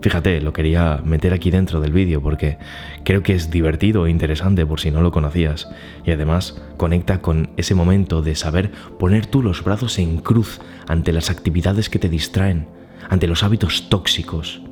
Fíjate, 0.00 0.40
lo 0.40 0.54
quería 0.54 1.00
meter 1.04 1.34
aquí 1.34 1.50
dentro 1.50 1.80
del 1.80 1.92
vídeo 1.92 2.22
porque 2.22 2.56
creo 3.04 3.22
que 3.22 3.34
es 3.34 3.50
divertido 3.50 4.06
e 4.06 4.10
interesante 4.10 4.64
por 4.64 4.80
si 4.80 4.90
no 4.90 5.02
lo 5.02 5.12
conocías 5.12 5.68
y 6.06 6.10
además 6.10 6.60
conecta 6.78 7.20
con 7.20 7.50
ese 7.58 7.74
momento 7.74 8.22
de 8.22 8.34
saber 8.34 8.70
poner 8.98 9.26
tú 9.26 9.42
los 9.42 9.62
brazos 9.62 9.98
en 9.98 10.18
cruz 10.18 10.60
ante 10.88 11.12
las 11.12 11.28
actividades 11.28 11.90
que 11.90 11.98
te 11.98 12.08
distraen, 12.08 12.66
ante 13.10 13.26
los 13.26 13.42
hábitos 13.42 13.90
tóxicos. 13.90 14.62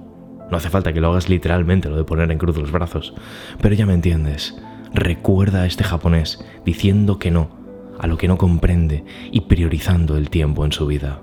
No 0.51 0.57
hace 0.57 0.71
falta 0.71 0.95
que 0.95 1.01
lo 1.03 1.11
hagas 1.11 1.29
literalmente 1.29 1.91
lo 1.91 1.97
de 1.97 2.05
poner 2.05 2.31
en 2.33 2.39
cruz 2.39 2.57
los 2.57 2.73
brazos, 2.73 3.13
pero 3.61 3.75
ya 3.75 3.85
me 3.85 3.93
entiendes. 3.93 4.57
Recuerda 4.95 5.63
a 5.63 5.67
este 5.67 5.85
japonés 5.85 6.43
diciendo 6.65 7.19
que 7.19 7.31
no 7.31 7.59
a 7.99 8.07
lo 8.07 8.17
que 8.17 8.29
no 8.29 8.39
comprende 8.39 9.05
y 9.33 9.43
priorizando 9.43 10.17
el 10.17 10.31
tiempo 10.31 10.65
en 10.65 10.73
su 10.73 10.87
vida. 10.87 11.21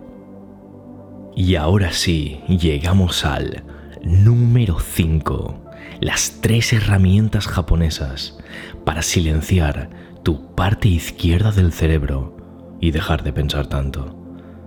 Y 1.36 1.56
ahora 1.56 1.92
sí, 1.92 2.42
llegamos 2.48 3.26
al 3.26 3.64
número 4.06 4.80
5. 4.80 5.64
Las 6.00 6.38
tres 6.40 6.74
herramientas 6.74 7.48
japonesas 7.48 8.38
para 8.86 9.02
silenciar 9.02 9.90
tu 10.24 10.54
parte 10.54 10.88
izquierda 10.88 11.52
del 11.52 11.74
cerebro 11.74 12.38
y 12.80 12.92
dejar 12.92 13.24
de 13.24 13.34
pensar 13.34 13.66
tanto. 13.68 14.16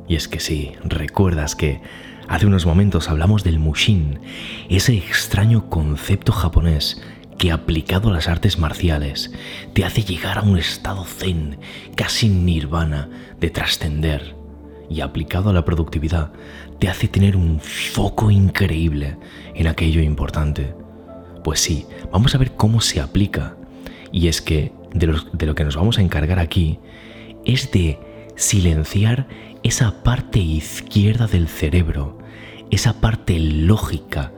Y 0.09 0.17
es 0.17 0.27
que 0.27 0.41
sí, 0.41 0.73
recuerdas 0.83 1.55
que 1.55 1.81
hace 2.27 2.47
unos 2.47 2.67
momentos 2.67 3.09
hablamos 3.09 3.45
del 3.45 3.61
mushin, 3.61 4.21
ese 4.69 4.97
extraño 4.97 5.71
concepto 5.71 6.33
japonés 6.33 7.01
que 7.39 7.53
aplicado 7.53 8.11
a 8.11 8.13
las 8.15 8.27
artes 8.27 8.59
marciales 8.59 9.31
te 9.73 9.85
hace 9.85 10.03
llegar 10.03 10.39
a 10.39 10.43
un 10.43 10.59
estado 10.59 11.05
zen, 11.05 11.61
casi 11.95 12.29
nirvana, 12.29 13.09
de 13.39 13.51
trascender. 13.51 14.35
Y 14.91 15.03
aplicado 15.03 15.51
a 15.51 15.53
la 15.53 15.67
productividad 15.67 16.33
te 16.79 16.89
hace 16.89 17.09
tener 17.09 17.37
un 17.37 17.61
foco 17.61 18.31
increíble 18.31 19.17
en 19.55 19.67
aquello 19.67 20.01
importante. 20.01 20.75
Pues 21.43 21.61
sí, 21.61 21.87
vamos 22.13 22.35
a 22.35 22.39
ver 22.39 22.53
cómo 22.53 22.81
se 22.81 23.01
aplica. 23.01 23.57
Y 24.13 24.29
es 24.29 24.41
que 24.41 24.73
de, 24.93 25.15
de 25.33 25.47
lo 25.47 25.55
que 25.55 25.65
nos 25.65 25.77
vamos 25.77 25.99
a 25.99 26.03
encargar 26.03 26.39
aquí 26.39 26.79
es 27.45 27.71
de 27.71 27.99
silenciar 28.37 29.27
esa 29.63 30.03
parte 30.03 30.39
izquierda 30.39 31.27
del 31.27 31.49
cerebro, 31.49 32.19
esa 32.71 33.01
parte 33.01 33.39
lógica, 33.39 34.33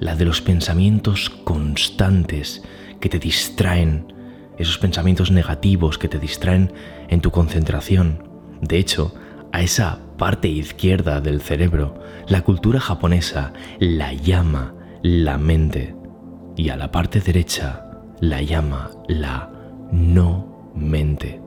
la 0.00 0.16
de 0.16 0.24
los 0.24 0.40
pensamientos 0.40 1.30
constantes 1.30 2.62
que 3.00 3.08
te 3.08 3.18
distraen, 3.18 4.12
esos 4.58 4.78
pensamientos 4.78 5.30
negativos 5.30 5.98
que 5.98 6.08
te 6.08 6.18
distraen 6.18 6.72
en 7.08 7.20
tu 7.20 7.30
concentración. 7.30 8.24
De 8.60 8.78
hecho, 8.78 9.14
a 9.52 9.62
esa 9.62 10.00
parte 10.24 10.48
izquierda 10.48 11.20
del 11.20 11.42
cerebro, 11.42 12.00
la 12.28 12.40
cultura 12.40 12.80
japonesa 12.80 13.52
la 13.78 14.14
llama 14.14 14.72
la 15.02 15.36
mente 15.36 15.94
y 16.56 16.70
a 16.70 16.76
la 16.78 16.90
parte 16.90 17.20
derecha 17.20 17.84
la 18.20 18.40
llama 18.40 18.90
la 19.06 19.50
no 19.92 20.72
mente. 20.74 21.42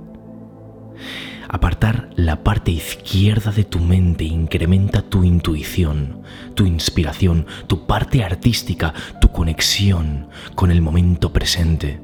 Apartar 1.50 2.12
la 2.18 2.44
parte 2.44 2.70
izquierda 2.70 3.52
de 3.52 3.64
tu 3.64 3.80
mente 3.80 4.26
incrementa 4.26 5.02
tu 5.02 5.24
intuición, 5.24 6.22
tu 6.54 6.68
inspiración, 6.68 7.48
tu 7.66 7.88
parte 7.88 8.24
artística, 8.24 8.94
tu 9.20 9.32
conexión 9.32 10.28
con 10.54 10.70
el 10.70 10.84
momento 10.84 11.34
presente. 11.34 12.00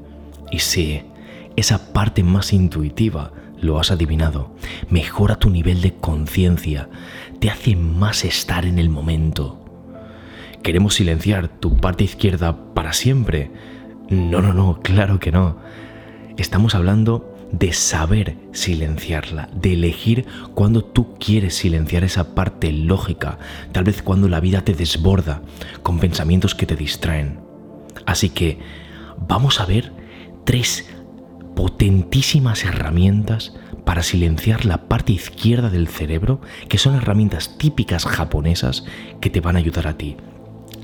Y 0.50 0.58
sí, 0.58 1.02
esa 1.54 1.92
parte 1.92 2.24
más 2.24 2.52
intuitiva, 2.52 3.30
lo 3.64 3.80
has 3.80 3.90
adivinado, 3.90 4.54
mejora 4.90 5.36
tu 5.36 5.50
nivel 5.50 5.80
de 5.80 5.94
conciencia, 5.94 6.88
te 7.40 7.50
hace 7.50 7.76
más 7.76 8.24
estar 8.24 8.64
en 8.64 8.78
el 8.78 8.88
momento. 8.88 9.60
¿Queremos 10.62 10.94
silenciar 10.94 11.48
tu 11.48 11.76
parte 11.76 12.04
izquierda 12.04 12.74
para 12.74 12.92
siempre? 12.92 13.50
No, 14.08 14.40
no, 14.40 14.52
no, 14.52 14.80
claro 14.82 15.18
que 15.18 15.32
no. 15.32 15.58
Estamos 16.36 16.74
hablando 16.74 17.34
de 17.52 17.72
saber 17.72 18.36
silenciarla, 18.52 19.48
de 19.54 19.74
elegir 19.74 20.26
cuando 20.54 20.82
tú 20.82 21.14
quieres 21.18 21.54
silenciar 21.54 22.02
esa 22.02 22.34
parte 22.34 22.72
lógica, 22.72 23.38
tal 23.72 23.84
vez 23.84 24.02
cuando 24.02 24.28
la 24.28 24.40
vida 24.40 24.62
te 24.62 24.74
desborda 24.74 25.42
con 25.82 26.00
pensamientos 26.00 26.54
que 26.54 26.66
te 26.66 26.76
distraen. 26.76 27.40
Así 28.06 28.30
que 28.30 28.58
vamos 29.28 29.60
a 29.60 29.66
ver 29.66 29.92
tres 30.44 30.86
potentísimas 31.54 32.64
herramientas 32.64 33.54
para 33.84 34.02
silenciar 34.02 34.64
la 34.64 34.88
parte 34.88 35.12
izquierda 35.12 35.70
del 35.70 35.88
cerebro, 35.88 36.40
que 36.68 36.78
son 36.78 36.94
herramientas 36.94 37.58
típicas 37.58 38.06
japonesas 38.06 38.84
que 39.20 39.30
te 39.30 39.40
van 39.40 39.56
a 39.56 39.58
ayudar 39.58 39.86
a 39.86 39.96
ti. 39.96 40.16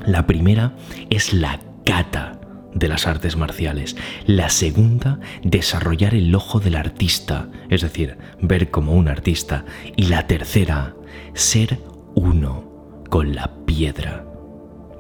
La 0.06 0.26
primera 0.26 0.74
es 1.08 1.32
la 1.32 1.60
kata 1.84 2.40
de 2.74 2.88
las 2.88 3.06
artes 3.06 3.36
marciales. 3.36 3.96
La 4.26 4.48
segunda, 4.48 5.18
desarrollar 5.42 6.14
el 6.14 6.34
ojo 6.34 6.60
del 6.60 6.76
artista, 6.76 7.48
es 7.68 7.82
decir, 7.82 8.16
ver 8.40 8.70
como 8.70 8.92
un 8.92 9.08
artista. 9.08 9.64
Y 9.96 10.04
la 10.04 10.26
tercera, 10.26 10.94
ser 11.34 11.80
uno 12.14 13.04
con 13.08 13.34
la 13.34 13.50
piedra. 13.66 14.24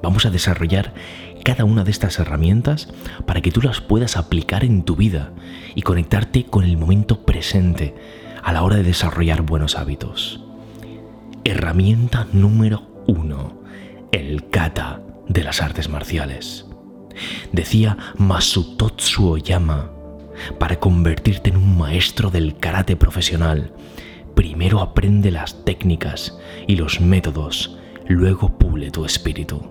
Vamos 0.02 0.24
a 0.26 0.30
desarrollar 0.30 0.94
cada 1.44 1.64
una 1.64 1.84
de 1.84 1.90
estas 1.90 2.18
herramientas 2.18 2.88
para 3.26 3.40
que 3.40 3.50
tú 3.50 3.62
las 3.62 3.80
puedas 3.80 4.16
aplicar 4.16 4.64
en 4.64 4.82
tu 4.82 4.96
vida 4.96 5.32
y 5.74 5.82
conectarte 5.82 6.44
con 6.44 6.64
el 6.64 6.76
momento 6.76 7.22
presente 7.22 7.94
a 8.42 8.52
la 8.52 8.62
hora 8.62 8.76
de 8.76 8.82
desarrollar 8.82 9.42
buenos 9.42 9.76
hábitos. 9.76 10.40
Herramienta 11.44 12.26
número 12.32 13.02
uno, 13.06 13.60
el 14.12 14.48
kata 14.50 15.02
de 15.28 15.44
las 15.44 15.62
artes 15.62 15.88
marciales. 15.88 16.66
Decía 17.52 17.96
Masutotsu 18.16 19.28
Oyama, 19.28 19.90
para 20.58 20.78
convertirte 20.78 21.50
en 21.50 21.56
un 21.56 21.76
maestro 21.76 22.30
del 22.30 22.56
karate 22.56 22.96
profesional, 22.96 23.72
primero 24.34 24.80
aprende 24.80 25.30
las 25.30 25.64
técnicas 25.64 26.38
y 26.66 26.76
los 26.76 27.00
métodos, 27.00 27.78
luego 28.08 28.56
pule 28.58 28.90
tu 28.90 29.04
espíritu. 29.04 29.70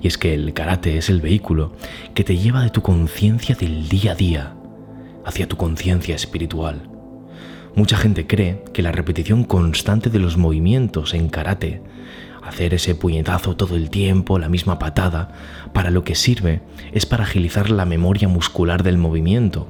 Y 0.00 0.08
es 0.08 0.18
que 0.18 0.34
el 0.34 0.52
karate 0.54 0.98
es 0.98 1.08
el 1.08 1.20
vehículo 1.20 1.72
que 2.14 2.24
te 2.24 2.36
lleva 2.36 2.62
de 2.62 2.70
tu 2.70 2.82
conciencia 2.82 3.54
del 3.54 3.88
día 3.88 4.12
a 4.12 4.14
día 4.14 4.56
hacia 5.24 5.48
tu 5.48 5.56
conciencia 5.56 6.14
espiritual. 6.14 6.88
Mucha 7.74 7.96
gente 7.96 8.26
cree 8.26 8.62
que 8.72 8.82
la 8.82 8.92
repetición 8.92 9.44
constante 9.44 10.10
de 10.10 10.18
los 10.18 10.36
movimientos 10.36 11.14
en 11.14 11.28
karate, 11.28 11.82
hacer 12.42 12.74
ese 12.74 12.94
puñetazo 12.94 13.56
todo 13.56 13.76
el 13.76 13.88
tiempo, 13.88 14.38
la 14.38 14.48
misma 14.48 14.78
patada, 14.78 15.32
para 15.72 15.90
lo 15.90 16.04
que 16.04 16.14
sirve 16.14 16.60
es 16.92 17.06
para 17.06 17.24
agilizar 17.24 17.70
la 17.70 17.86
memoria 17.86 18.28
muscular 18.28 18.82
del 18.82 18.98
movimiento. 18.98 19.68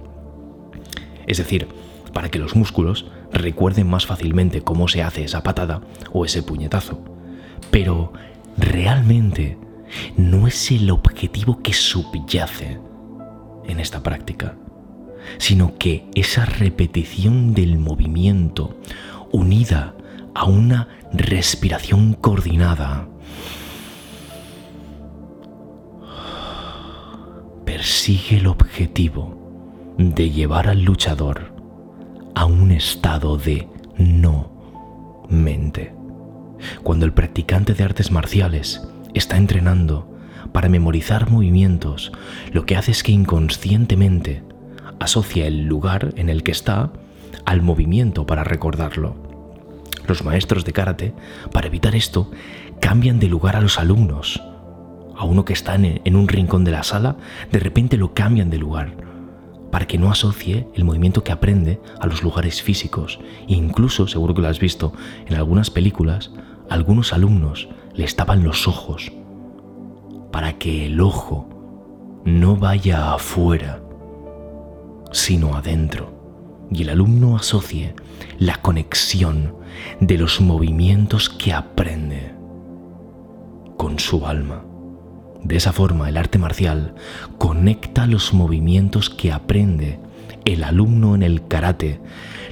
Es 1.26 1.38
decir, 1.38 1.68
para 2.12 2.28
que 2.28 2.38
los 2.38 2.56
músculos 2.56 3.06
recuerden 3.32 3.88
más 3.88 4.06
fácilmente 4.06 4.62
cómo 4.62 4.88
se 4.88 5.02
hace 5.02 5.24
esa 5.24 5.42
patada 5.42 5.80
o 6.12 6.24
ese 6.24 6.42
puñetazo. 6.42 7.02
Pero 7.70 8.12
realmente 8.56 9.58
no 10.16 10.46
es 10.46 10.70
el 10.70 10.90
objetivo 10.90 11.62
que 11.62 11.72
subyace 11.72 12.78
en 13.66 13.80
esta 13.80 14.02
práctica, 14.02 14.56
sino 15.38 15.76
que 15.78 16.04
esa 16.14 16.44
repetición 16.44 17.54
del 17.54 17.78
movimiento 17.78 18.76
unida 19.30 19.94
a 20.34 20.44
una 20.44 20.88
respiración 21.12 22.14
coordinada 22.14 23.08
persigue 27.64 28.38
el 28.38 28.46
objetivo 28.46 29.94
de 29.98 30.30
llevar 30.30 30.68
al 30.68 30.82
luchador 30.82 31.52
a 32.34 32.44
un 32.44 32.70
estado 32.70 33.36
de 33.36 33.68
no 33.96 35.26
mente. 35.28 35.94
Cuando 36.82 37.06
el 37.06 37.12
practicante 37.12 37.74
de 37.74 37.84
artes 37.84 38.10
marciales 38.10 38.82
está 39.14 39.36
entrenando 39.36 40.08
para 40.52 40.68
memorizar 40.68 41.30
movimientos, 41.30 42.12
lo 42.52 42.66
que 42.66 42.76
hace 42.76 42.92
es 42.92 43.02
que 43.02 43.12
inconscientemente 43.12 44.42
asocia 45.04 45.46
el 45.46 45.64
lugar 45.66 46.12
en 46.16 46.28
el 46.28 46.42
que 46.42 46.52
está 46.52 46.92
al 47.44 47.62
movimiento 47.62 48.26
para 48.26 48.44
recordarlo. 48.44 49.16
Los 50.06 50.24
maestros 50.24 50.64
de 50.64 50.72
karate, 50.72 51.14
para 51.52 51.66
evitar 51.66 51.94
esto, 51.94 52.30
cambian 52.80 53.20
de 53.20 53.28
lugar 53.28 53.56
a 53.56 53.60
los 53.60 53.78
alumnos. 53.78 54.42
A 55.16 55.24
uno 55.24 55.44
que 55.44 55.52
está 55.52 55.74
en 55.74 56.16
un 56.16 56.28
rincón 56.28 56.64
de 56.64 56.72
la 56.72 56.82
sala, 56.82 57.16
de 57.50 57.60
repente 57.60 57.96
lo 57.96 58.14
cambian 58.14 58.50
de 58.50 58.58
lugar, 58.58 58.96
para 59.70 59.86
que 59.86 59.98
no 59.98 60.10
asocie 60.10 60.66
el 60.74 60.84
movimiento 60.84 61.22
que 61.22 61.32
aprende 61.32 61.80
a 62.00 62.06
los 62.06 62.22
lugares 62.22 62.62
físicos. 62.62 63.20
incluso, 63.46 64.08
seguro 64.08 64.34
que 64.34 64.42
lo 64.42 64.48
has 64.48 64.58
visto 64.58 64.92
en 65.26 65.36
algunas 65.36 65.70
películas, 65.70 66.32
algunos 66.68 67.12
alumnos 67.12 67.68
le 67.94 68.04
estaban 68.04 68.42
los 68.42 68.66
ojos 68.66 69.12
para 70.32 70.54
que 70.54 70.86
el 70.86 71.00
ojo 71.00 71.46
no 72.24 72.56
vaya 72.56 73.12
afuera, 73.12 73.81
sino 75.12 75.54
adentro, 75.54 76.66
y 76.70 76.82
el 76.82 76.90
alumno 76.90 77.36
asocie 77.36 77.94
la 78.38 78.60
conexión 78.62 79.54
de 80.00 80.18
los 80.18 80.40
movimientos 80.40 81.28
que 81.28 81.52
aprende 81.52 82.34
con 83.76 83.98
su 83.98 84.26
alma. 84.26 84.64
De 85.44 85.56
esa 85.56 85.72
forma, 85.72 86.08
el 86.08 86.16
arte 86.16 86.38
marcial 86.38 86.94
conecta 87.38 88.06
los 88.06 88.32
movimientos 88.32 89.10
que 89.10 89.32
aprende 89.32 89.98
el 90.44 90.64
alumno 90.64 91.14
en 91.14 91.22
el 91.22 91.46
karate, 91.46 92.00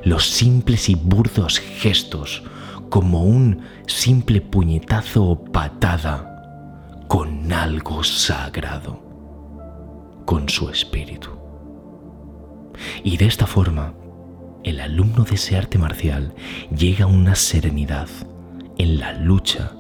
los 0.05 0.27
simples 0.27 0.89
y 0.89 0.95
burdos 0.95 1.59
gestos, 1.59 2.43
como 2.89 3.25
un 3.25 3.61
simple 3.87 4.41
puñetazo 4.41 5.25
o 5.25 5.45
patada 5.45 7.05
con 7.09 7.53
algo 7.53 8.03
sagrado, 8.05 9.01
con 10.25 10.49
su 10.49 10.69
espíritu. 10.69 11.40
Y 13.05 13.17
de 13.17 13.27
esta 13.27 13.47
forma, 13.47 13.95
el 14.63 14.81
alumno 14.81 15.25
de 15.25 15.35
ese 15.35 15.57
arte 15.57 15.79
marcial 15.79 16.35
llega 16.77 17.05
a 17.05 17.09
una 17.09 17.35
serenidad 17.35 18.09
en 18.79 18.99
la 18.99 19.13
lucha 19.13 19.73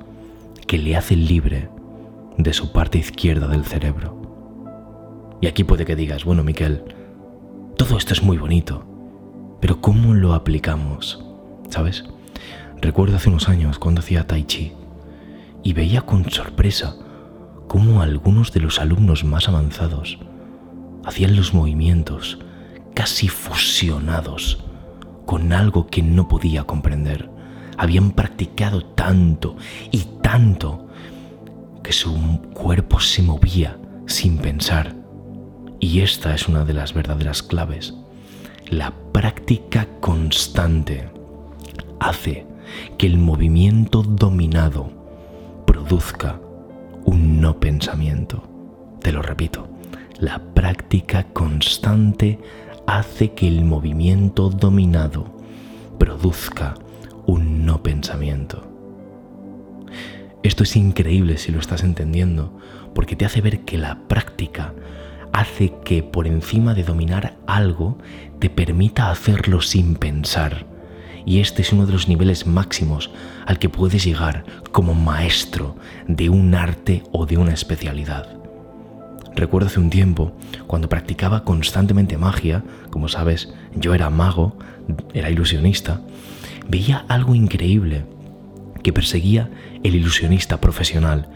que 0.67 0.79
le 0.79 0.97
hace 0.97 1.17
libre 1.17 1.69
de 2.39 2.53
su 2.53 2.73
parte 2.73 2.99
izquierda 2.99 3.49
del 3.49 3.65
cerebro. 3.65 4.21
Y 5.41 5.47
aquí 5.47 5.65
puede 5.65 5.85
que 5.85 5.97
digas, 5.97 6.25
bueno, 6.25 6.45
Miquel, 6.45 6.83
todo 7.77 7.97
esto 7.97 8.13
es 8.13 8.23
muy 8.23 8.39
bonito, 8.39 8.85
pero 9.61 9.81
¿cómo 9.81 10.15
lo 10.15 10.35
aplicamos? 10.35 11.25
¿Sabes? 11.69 12.05
Recuerdo 12.81 13.17
hace 13.17 13.29
unos 13.29 13.49
años 13.49 13.79
cuando 13.79 14.01
hacía 14.01 14.27
tai 14.27 14.45
chi 14.45 14.73
y 15.63 15.73
veía 15.73 16.03
con 16.03 16.31
sorpresa 16.31 16.97
cómo 17.69 18.01
algunos 18.03 18.53
de 18.53 18.61
los 18.61 18.81
alumnos 18.81 19.25
más 19.25 19.49
avanzados 19.49 20.19
hacían 21.05 21.37
los 21.37 21.55
movimientos 21.55 22.39
casi 23.01 23.29
fusionados 23.29 24.63
con 25.25 25.55
algo 25.55 25.87
que 25.87 26.03
no 26.03 26.29
podía 26.29 26.65
comprender. 26.65 27.31
Habían 27.79 28.11
practicado 28.11 28.85
tanto 28.85 29.57
y 29.91 30.01
tanto 30.21 30.87
que 31.83 31.95
su 31.95 32.15
cuerpo 32.53 33.01
se 33.01 33.23
movía 33.23 33.79
sin 34.07 34.37
pensar. 34.37 34.95
Y 35.79 36.01
esta 36.01 36.35
es 36.35 36.47
una 36.47 36.67
de 36.67 36.75
las 36.75 36.93
verdaderas 36.93 37.43
claves. 37.43 37.95
La 38.69 38.93
práctica 39.13 39.89
constante 40.01 41.09
hace 42.01 42.47
que 42.99 43.07
el 43.07 43.17
movimiento 43.17 44.03
dominado 44.03 44.93
produzca 45.67 46.39
un 47.07 47.41
no 47.41 47.59
pensamiento. 47.61 48.43
Te 49.01 49.11
lo 49.11 49.23
repito, 49.23 49.71
la 50.19 50.39
práctica 50.53 51.25
constante 51.33 52.39
hace 52.87 53.33
que 53.33 53.49
el 53.49 53.65
movimiento 53.65 54.51
dominado 54.51 55.27
produzca 55.99 56.75
un 57.27 57.65
no 57.65 57.83
pensamiento. 57.83 58.67
Esto 60.43 60.63
es 60.63 60.77
increíble 60.77 61.37
si 61.39 61.53
lo 61.53 61.61
estás 61.61 61.83
entendiendo, 61.83 62.57
porque 62.95 63.17
te 63.17 63.25
hace 63.25 63.41
ver 63.41 63.61
que 63.61 63.79
la 63.79 64.01
práctica 64.09 64.75
hace 65.33 65.73
que 65.85 66.03
por 66.03 66.27
encima 66.27 66.75
de 66.75 66.83
dominar 66.83 67.37
algo 67.47 67.99
te 68.39 68.51
permita 68.51 69.11
hacerlo 69.11 69.61
sin 69.61 69.95
pensar 69.95 70.67
y 71.25 71.41
este 71.41 71.63
es 71.63 71.73
uno 71.73 71.87
de 71.87 71.93
los 71.93 72.09
niveles 72.09 72.47
máximos 72.47 73.11
al 73.47 73.59
que 73.59 73.69
puedes 73.69 74.05
llegar 74.05 74.45
como 74.73 74.95
maestro 74.95 75.77
de 76.09 76.31
un 76.31 76.55
arte 76.55 77.03
o 77.13 77.27
de 77.27 77.37
una 77.37 77.53
especialidad. 77.53 78.40
Recuerdo 79.37 79.69
hace 79.69 79.81
un 79.81 79.91
tiempo, 79.91 80.33
cuando 80.67 80.89
practicaba 80.89 81.45
constantemente 81.45 82.19
magia, 82.19 82.65
como 82.91 83.09
sabes, 83.09 83.53
yo 83.75 83.95
era 83.95 84.11
mago, 84.11 84.57
era 85.15 85.31
ilusionista, 85.31 86.01
veía 86.69 87.05
algo 87.09 87.35
increíble 87.35 88.05
que 88.83 88.93
perseguía 88.93 89.51
el 89.83 89.95
ilusionista 89.95 90.61
profesional. 90.61 91.29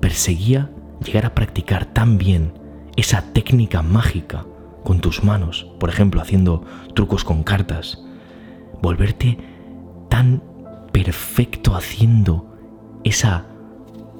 Perseguía 0.00 0.70
llegar 1.04 1.26
a 1.26 1.34
practicar 1.34 1.86
tan 1.86 2.18
bien 2.18 2.52
esa 2.96 3.22
técnica 3.32 3.82
mágica 3.82 4.44
con 4.84 5.00
tus 5.00 5.22
manos, 5.22 5.66
por 5.78 5.90
ejemplo, 5.90 6.20
haciendo 6.20 6.64
trucos 6.94 7.24
con 7.24 7.42
cartas, 7.44 8.02
volverte 8.82 9.38
tan 10.08 10.42
perfecto 10.92 11.76
haciendo 11.76 12.56
esa 13.04 13.46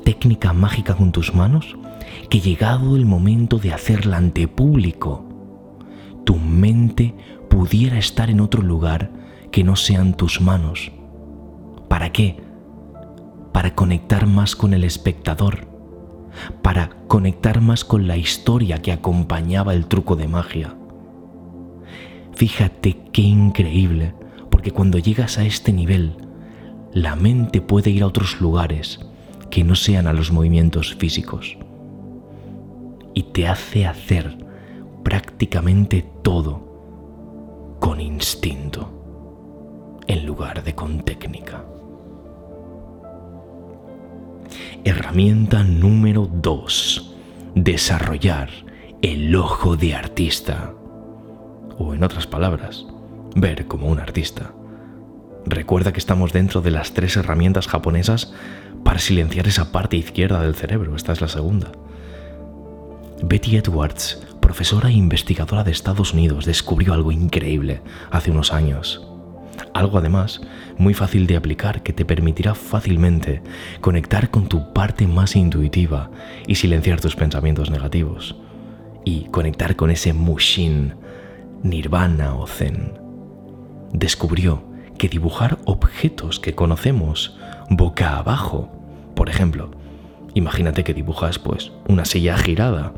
técnica 0.04 0.52
mágica 0.52 0.94
con 0.94 1.12
tus 1.12 1.34
manos 1.34 1.76
que 2.30 2.40
llegado 2.40 2.94
el 2.94 3.06
momento 3.06 3.58
de 3.58 3.72
hacerla 3.72 4.16
ante 4.16 4.46
público, 4.46 5.24
tu 6.24 6.36
mente 6.36 7.12
pudiera 7.48 7.98
estar 7.98 8.30
en 8.30 8.40
otro 8.40 8.62
lugar 8.62 9.10
que 9.50 9.64
no 9.64 9.74
sean 9.74 10.16
tus 10.16 10.40
manos. 10.40 10.92
¿Para 11.88 12.12
qué? 12.12 12.36
Para 13.52 13.74
conectar 13.74 14.28
más 14.28 14.54
con 14.54 14.74
el 14.74 14.84
espectador, 14.84 15.66
para 16.62 16.90
conectar 17.08 17.60
más 17.60 17.84
con 17.84 18.06
la 18.06 18.16
historia 18.16 18.80
que 18.80 18.92
acompañaba 18.92 19.74
el 19.74 19.86
truco 19.86 20.14
de 20.14 20.28
magia. 20.28 20.76
Fíjate 22.32 22.96
qué 23.12 23.22
increíble 23.22 24.14
porque 24.50 24.70
cuando 24.70 24.98
llegas 24.98 25.36
a 25.36 25.44
este 25.44 25.72
nivel, 25.72 26.16
la 26.92 27.16
mente 27.16 27.60
puede 27.60 27.90
ir 27.90 28.04
a 28.04 28.06
otros 28.06 28.40
lugares 28.40 29.00
que 29.50 29.64
no 29.64 29.74
sean 29.74 30.06
a 30.06 30.12
los 30.12 30.30
movimientos 30.30 30.94
físicos. 30.94 31.58
Y 33.20 33.24
te 33.24 33.46
hace 33.46 33.84
hacer 33.84 34.34
prácticamente 35.04 36.06
todo 36.22 37.76
con 37.78 38.00
instinto 38.00 40.00
en 40.06 40.24
lugar 40.24 40.64
de 40.64 40.74
con 40.74 41.02
técnica. 41.02 41.62
Herramienta 44.84 45.62
número 45.64 46.30
2. 46.32 47.14
Desarrollar 47.56 48.48
el 49.02 49.36
ojo 49.36 49.76
de 49.76 49.94
artista. 49.94 50.72
O 51.76 51.92
en 51.92 52.02
otras 52.02 52.26
palabras, 52.26 52.86
ver 53.36 53.66
como 53.66 53.88
un 53.88 54.00
artista. 54.00 54.54
Recuerda 55.44 55.92
que 55.92 55.98
estamos 55.98 56.32
dentro 56.32 56.62
de 56.62 56.70
las 56.70 56.94
tres 56.94 57.18
herramientas 57.18 57.68
japonesas 57.68 58.32
para 58.82 58.98
silenciar 58.98 59.46
esa 59.46 59.72
parte 59.72 59.98
izquierda 59.98 60.40
del 60.40 60.54
cerebro. 60.54 60.96
Esta 60.96 61.12
es 61.12 61.20
la 61.20 61.28
segunda. 61.28 61.70
Betty 63.22 63.56
Edwards, 63.56 64.26
profesora 64.40 64.88
e 64.88 64.92
investigadora 64.92 65.62
de 65.62 65.70
Estados 65.70 66.14
Unidos, 66.14 66.46
descubrió 66.46 66.94
algo 66.94 67.12
increíble 67.12 67.82
hace 68.10 68.30
unos 68.30 68.52
años. 68.52 69.06
Algo 69.74 69.98
además 69.98 70.40
muy 70.78 70.94
fácil 70.94 71.26
de 71.26 71.36
aplicar 71.36 71.82
que 71.82 71.92
te 71.92 72.04
permitirá 72.04 72.54
fácilmente 72.54 73.42
conectar 73.80 74.30
con 74.30 74.48
tu 74.48 74.72
parte 74.72 75.06
más 75.06 75.36
intuitiva 75.36 76.10
y 76.46 76.54
silenciar 76.54 77.00
tus 77.00 77.14
pensamientos 77.14 77.70
negativos. 77.70 78.36
Y 79.04 79.24
conectar 79.26 79.76
con 79.76 79.90
ese 79.90 80.12
mushin, 80.12 80.94
nirvana 81.62 82.34
o 82.34 82.46
zen. 82.46 82.94
Descubrió 83.92 84.64
que 84.98 85.08
dibujar 85.08 85.58
objetos 85.66 86.40
que 86.40 86.54
conocemos 86.54 87.38
boca 87.68 88.16
abajo, 88.16 88.70
por 89.14 89.28
ejemplo, 89.28 89.70
imagínate 90.34 90.84
que 90.84 90.94
dibujas 90.94 91.38
pues 91.38 91.72
una 91.88 92.04
silla 92.04 92.36
girada 92.36 92.92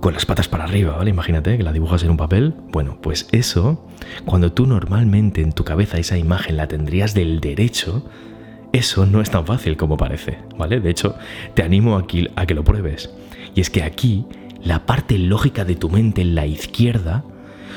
con 0.00 0.12
las 0.12 0.26
patas 0.26 0.48
para 0.48 0.64
arriba, 0.64 0.96
¿vale? 0.96 1.10
Imagínate 1.10 1.56
que 1.56 1.62
la 1.62 1.72
dibujas 1.72 2.02
en 2.02 2.10
un 2.10 2.18
papel. 2.18 2.54
Bueno, 2.70 2.98
pues 3.00 3.26
eso, 3.32 3.86
cuando 4.26 4.52
tú 4.52 4.66
normalmente 4.66 5.40
en 5.40 5.52
tu 5.52 5.64
cabeza 5.64 5.98
esa 5.98 6.18
imagen 6.18 6.58
la 6.58 6.68
tendrías 6.68 7.14
del 7.14 7.40
derecho, 7.40 8.04
eso 8.72 9.06
no 9.06 9.20
es 9.20 9.30
tan 9.30 9.46
fácil 9.46 9.76
como 9.76 9.96
parece, 9.96 10.38
¿vale? 10.58 10.80
De 10.80 10.90
hecho, 10.90 11.16
te 11.54 11.62
animo 11.62 11.96
aquí 11.96 12.28
a 12.36 12.44
que 12.44 12.54
lo 12.54 12.64
pruebes. 12.64 13.14
Y 13.54 13.60
es 13.60 13.70
que 13.70 13.82
aquí, 13.82 14.26
la 14.62 14.84
parte 14.84 15.16
lógica 15.16 15.64
de 15.64 15.76
tu 15.76 15.88
mente 15.88 16.22
en 16.22 16.34
la 16.34 16.44
izquierda 16.44 17.24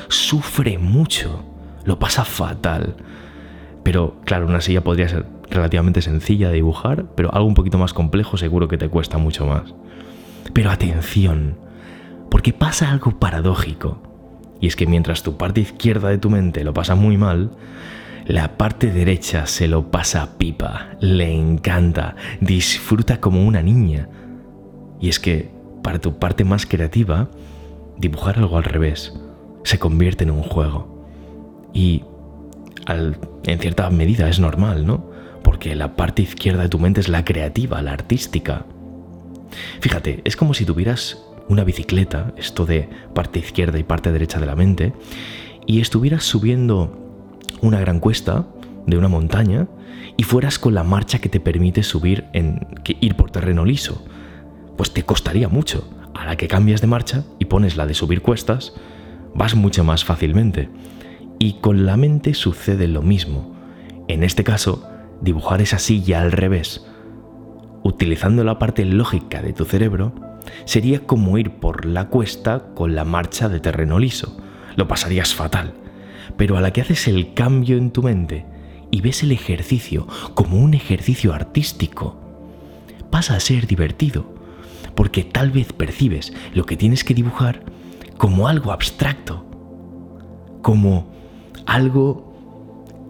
sufre 0.08 0.76
mucho, 0.76 1.44
lo 1.84 1.98
pasa 1.98 2.24
fatal. 2.24 2.96
Pero 3.84 4.20
claro, 4.24 4.46
una 4.46 4.60
silla 4.60 4.82
podría 4.82 5.08
ser 5.08 5.24
relativamente 5.50 6.02
sencilla 6.02 6.48
de 6.48 6.56
dibujar, 6.56 7.06
pero 7.14 7.32
algo 7.32 7.48
un 7.48 7.54
poquito 7.54 7.78
más 7.78 7.94
complejo 7.94 8.36
seguro 8.36 8.68
que 8.68 8.76
te 8.76 8.88
cuesta 8.88 9.18
mucho 9.18 9.46
más. 9.46 9.74
Pero 10.52 10.70
atención, 10.70 11.58
porque 12.30 12.52
pasa 12.52 12.90
algo 12.90 13.18
paradójico. 13.18 14.02
Y 14.60 14.66
es 14.66 14.76
que 14.76 14.86
mientras 14.86 15.22
tu 15.22 15.36
parte 15.36 15.60
izquierda 15.60 16.08
de 16.08 16.18
tu 16.18 16.30
mente 16.30 16.64
lo 16.64 16.74
pasa 16.74 16.94
muy 16.94 17.16
mal, 17.16 17.52
la 18.26 18.58
parte 18.58 18.90
derecha 18.90 19.46
se 19.46 19.68
lo 19.68 19.90
pasa 19.90 20.36
pipa, 20.36 20.90
le 21.00 21.32
encanta, 21.32 22.16
disfruta 22.40 23.20
como 23.20 23.46
una 23.46 23.62
niña. 23.62 24.08
Y 25.00 25.08
es 25.08 25.20
que 25.20 25.50
para 25.82 25.98
tu 25.98 26.18
parte 26.18 26.44
más 26.44 26.66
creativa, 26.66 27.30
dibujar 27.96 28.38
algo 28.38 28.58
al 28.58 28.64
revés 28.64 29.14
se 29.64 29.78
convierte 29.78 30.24
en 30.24 30.30
un 30.30 30.42
juego. 30.42 31.06
Y 31.72 32.04
en 32.88 33.58
cierta 33.60 33.88
medida 33.90 34.28
es 34.28 34.40
normal, 34.40 34.86
¿no? 34.86 35.10
Porque 35.42 35.74
la 35.74 35.94
parte 35.94 36.22
izquierda 36.22 36.62
de 36.62 36.68
tu 36.68 36.78
mente 36.78 37.00
es 37.00 37.08
la 37.08 37.24
creativa, 37.24 37.80
la 37.82 37.92
artística. 37.92 38.66
Fíjate, 39.80 40.20
es 40.24 40.36
como 40.36 40.54
si 40.54 40.64
tuvieras 40.64 41.18
una 41.48 41.64
bicicleta, 41.64 42.32
esto 42.36 42.66
de 42.66 42.88
parte 43.14 43.38
izquierda 43.38 43.78
y 43.78 43.82
parte 43.82 44.12
derecha 44.12 44.38
de 44.38 44.46
la 44.46 44.56
mente, 44.56 44.92
y 45.66 45.80
estuvieras 45.80 46.24
subiendo 46.24 47.08
una 47.60 47.80
gran 47.80 48.00
cuesta 48.00 48.46
de 48.86 48.96
una 48.96 49.08
montaña 49.08 49.68
y 50.16 50.22
fueras 50.22 50.58
con 50.58 50.74
la 50.74 50.84
marcha 50.84 51.20
que 51.20 51.28
te 51.28 51.40
permite 51.40 51.82
subir 51.82 52.24
en 52.32 52.66
ir 53.00 53.14
por 53.14 53.30
terreno 53.30 53.64
liso, 53.64 54.04
pues 54.76 54.92
te 54.92 55.02
costaría 55.02 55.48
mucho. 55.48 55.88
A 56.14 56.24
la 56.24 56.36
que 56.36 56.48
cambias 56.48 56.80
de 56.80 56.88
marcha 56.88 57.24
y 57.38 57.44
pones 57.44 57.76
la 57.76 57.86
de 57.86 57.94
subir 57.94 58.22
cuestas, 58.22 58.72
vas 59.34 59.54
mucho 59.54 59.84
más 59.84 60.04
fácilmente. 60.04 60.68
Y 61.38 61.60
con 61.60 61.86
la 61.86 61.96
mente 61.96 62.34
sucede 62.34 62.88
lo 62.88 63.02
mismo. 63.02 63.54
En 64.08 64.24
este 64.24 64.42
caso, 64.42 64.84
dibujar 65.20 65.60
esa 65.60 65.78
silla 65.78 66.22
al 66.22 66.32
revés, 66.32 66.87
utilizando 67.82 68.44
la 68.44 68.58
parte 68.58 68.84
lógica 68.84 69.42
de 69.42 69.52
tu 69.52 69.64
cerebro, 69.64 70.12
sería 70.64 71.00
como 71.00 71.38
ir 71.38 71.52
por 71.52 71.84
la 71.84 72.08
cuesta 72.08 72.66
con 72.74 72.94
la 72.94 73.04
marcha 73.04 73.48
de 73.48 73.60
terreno 73.60 73.98
liso. 73.98 74.36
Lo 74.76 74.88
pasarías 74.88 75.34
fatal. 75.34 75.74
Pero 76.36 76.56
a 76.56 76.60
la 76.60 76.72
que 76.72 76.80
haces 76.80 77.08
el 77.08 77.34
cambio 77.34 77.76
en 77.76 77.90
tu 77.90 78.02
mente 78.02 78.46
y 78.90 79.00
ves 79.00 79.22
el 79.22 79.32
ejercicio 79.32 80.06
como 80.34 80.58
un 80.58 80.74
ejercicio 80.74 81.34
artístico, 81.34 82.16
pasa 83.10 83.34
a 83.34 83.40
ser 83.40 83.66
divertido, 83.66 84.34
porque 84.94 85.24
tal 85.24 85.50
vez 85.50 85.72
percibes 85.72 86.32
lo 86.54 86.64
que 86.64 86.76
tienes 86.76 87.04
que 87.04 87.14
dibujar 87.14 87.62
como 88.16 88.48
algo 88.48 88.72
abstracto, 88.72 89.44
como 90.62 91.10
algo 91.66 92.27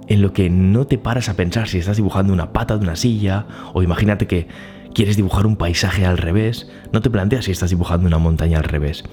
en 0.08 0.22
lo 0.22 0.32
que 0.32 0.50
no 0.50 0.86
te 0.86 0.98
paras 0.98 1.28
a 1.28 1.34
pensar 1.34 1.68
si 1.68 1.78
estás 1.78 1.96
dibujando 1.96 2.32
una 2.32 2.52
pata 2.52 2.76
de 2.76 2.84
una 2.84 2.96
silla 2.96 3.46
o 3.74 3.82
imagínate 3.82 4.26
que 4.26 4.48
quieres 4.94 5.16
dibujar 5.16 5.46
un 5.46 5.56
paisaje 5.56 6.06
al 6.06 6.18
revés, 6.18 6.70
no 6.92 7.02
te 7.02 7.10
planteas 7.10 7.44
si 7.44 7.52
estás 7.52 7.70
dibujando 7.70 8.06
una 8.06 8.18
montaña 8.18 8.58
al 8.58 8.64
revés. 8.64 9.04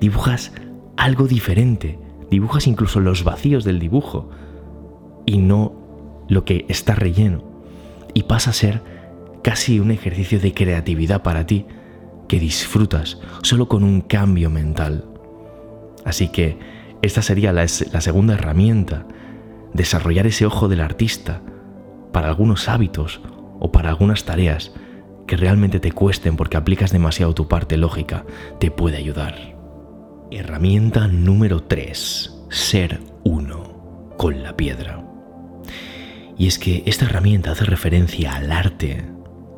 Dibujas 0.00 0.52
algo 0.96 1.28
diferente, 1.28 1.98
dibujas 2.30 2.66
incluso 2.66 3.00
los 3.00 3.22
vacíos 3.22 3.64
del 3.64 3.78
dibujo 3.78 4.30
y 5.26 5.38
no 5.38 6.24
lo 6.28 6.44
que 6.44 6.64
está 6.68 6.94
relleno. 6.94 7.44
Y 8.14 8.24
pasa 8.24 8.50
a 8.50 8.54
ser 8.54 8.82
casi 9.42 9.78
un 9.78 9.90
ejercicio 9.90 10.40
de 10.40 10.54
creatividad 10.54 11.22
para 11.22 11.46
ti 11.46 11.66
que 12.28 12.40
disfrutas 12.40 13.18
solo 13.42 13.68
con 13.68 13.84
un 13.84 14.00
cambio 14.00 14.50
mental. 14.50 15.04
Así 16.04 16.28
que 16.28 16.58
esta 17.02 17.22
sería 17.22 17.52
la, 17.52 17.66
la 17.92 18.00
segunda 18.00 18.34
herramienta, 18.34 19.06
desarrollar 19.74 20.26
ese 20.26 20.46
ojo 20.46 20.68
del 20.68 20.80
artista 20.80 21.42
para 22.12 22.28
algunos 22.28 22.68
hábitos 22.68 23.20
o 23.58 23.70
para 23.70 23.90
algunas 23.90 24.24
tareas 24.24 24.72
que 25.26 25.36
realmente 25.36 25.78
te 25.78 25.92
cuesten 25.92 26.36
porque 26.36 26.56
aplicas 26.56 26.90
demasiado 26.90 27.34
tu 27.34 27.46
parte 27.46 27.76
lógica, 27.76 28.24
te 28.58 28.70
puede 28.70 28.96
ayudar. 28.96 29.36
Herramienta 30.30 31.06
número 31.06 31.62
3. 31.62 32.44
Ser 32.50 33.00
uno 33.24 34.14
con 34.16 34.42
la 34.42 34.56
piedra. 34.56 35.04
Y 36.36 36.46
es 36.46 36.58
que 36.58 36.82
esta 36.86 37.04
herramienta 37.04 37.52
hace 37.52 37.64
referencia 37.64 38.34
al 38.34 38.50
arte 38.50 39.04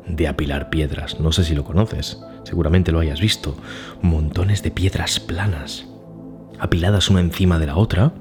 de 0.07 0.27
apilar 0.27 0.69
piedras. 0.69 1.19
No 1.19 1.31
sé 1.31 1.43
si 1.43 1.55
lo 1.55 1.63
conoces, 1.63 2.21
seguramente 2.43 2.91
lo 2.91 2.99
hayas 2.99 3.21
visto. 3.21 3.57
Montones 4.01 4.63
de 4.63 4.71
piedras 4.71 5.19
planas, 5.19 5.87
apiladas 6.59 7.09
una 7.09 7.21
encima 7.21 7.57
de 7.57 7.67
la 7.67 7.77
otra. 7.77 8.13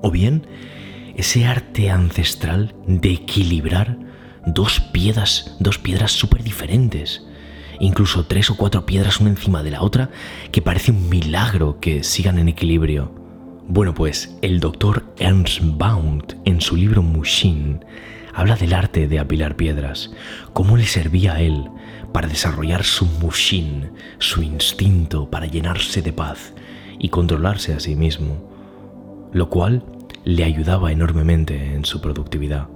O 0.00 0.10
bien, 0.10 0.46
ese 1.16 1.46
arte 1.46 1.90
ancestral 1.90 2.74
de 2.86 3.12
equilibrar 3.12 3.98
dos 4.46 4.80
piedras, 4.80 5.56
dos 5.60 5.78
piedras 5.78 6.12
súper 6.12 6.42
diferentes. 6.42 7.22
Incluso 7.80 8.26
tres 8.26 8.50
o 8.50 8.56
cuatro 8.56 8.86
piedras 8.86 9.20
una 9.20 9.30
encima 9.30 9.62
de 9.62 9.70
la 9.70 9.82
otra 9.82 10.10
que 10.50 10.62
parece 10.62 10.92
un 10.92 11.08
milagro 11.08 11.80
que 11.80 12.02
sigan 12.02 12.38
en 12.38 12.48
equilibrio. 12.48 13.12
Bueno, 13.68 13.94
pues 13.94 14.36
el 14.42 14.60
doctor 14.60 15.14
Ernst 15.18 15.60
Baund, 15.62 16.36
en 16.44 16.60
su 16.60 16.76
libro 16.76 17.02
Mushin, 17.02 17.84
habla 18.34 18.56
del 18.56 18.72
arte 18.72 19.08
de 19.08 19.18
apilar 19.18 19.56
piedras, 19.56 20.10
cómo 20.52 20.76
le 20.76 20.86
servía 20.86 21.34
a 21.34 21.40
él 21.40 21.68
para 22.12 22.28
desarrollar 22.28 22.84
su 22.84 23.06
Mushin, 23.06 23.92
su 24.18 24.42
instinto 24.42 25.30
para 25.30 25.46
llenarse 25.46 26.02
de 26.02 26.12
paz 26.12 26.54
y 26.98 27.08
controlarse 27.08 27.74
a 27.74 27.80
sí 27.80 27.96
mismo, 27.96 28.48
lo 29.32 29.48
cual 29.48 29.84
le 30.24 30.44
ayudaba 30.44 30.92
enormemente 30.92 31.74
en 31.74 31.84
su 31.84 32.00
productividad. 32.00 32.68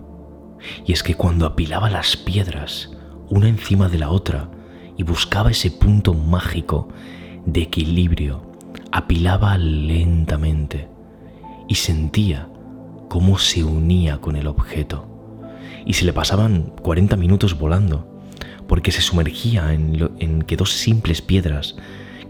Y 0.84 0.92
es 0.92 1.02
que 1.02 1.14
cuando 1.14 1.46
apilaba 1.46 1.90
las 1.90 2.16
piedras 2.16 2.90
una 3.28 3.48
encima 3.48 3.88
de 3.88 3.98
la 3.98 4.10
otra 4.10 4.50
y 4.96 5.02
buscaba 5.02 5.50
ese 5.50 5.70
punto 5.70 6.14
mágico 6.14 6.88
de 7.44 7.62
equilibrio, 7.62 8.42
apilaba 8.90 9.58
lentamente 9.58 10.88
y 11.68 11.74
sentía 11.74 12.48
cómo 13.08 13.38
se 13.38 13.62
unía 13.62 14.18
con 14.18 14.36
el 14.36 14.46
objeto. 14.46 15.08
Y 15.84 15.94
se 15.94 16.04
le 16.04 16.12
pasaban 16.12 16.72
40 16.82 17.16
minutos 17.16 17.58
volando, 17.58 18.08
porque 18.66 18.90
se 18.90 19.02
sumergía 19.02 19.72
en, 19.72 20.10
en 20.18 20.42
que 20.42 20.56
dos 20.56 20.72
simples 20.72 21.22
piedras 21.22 21.76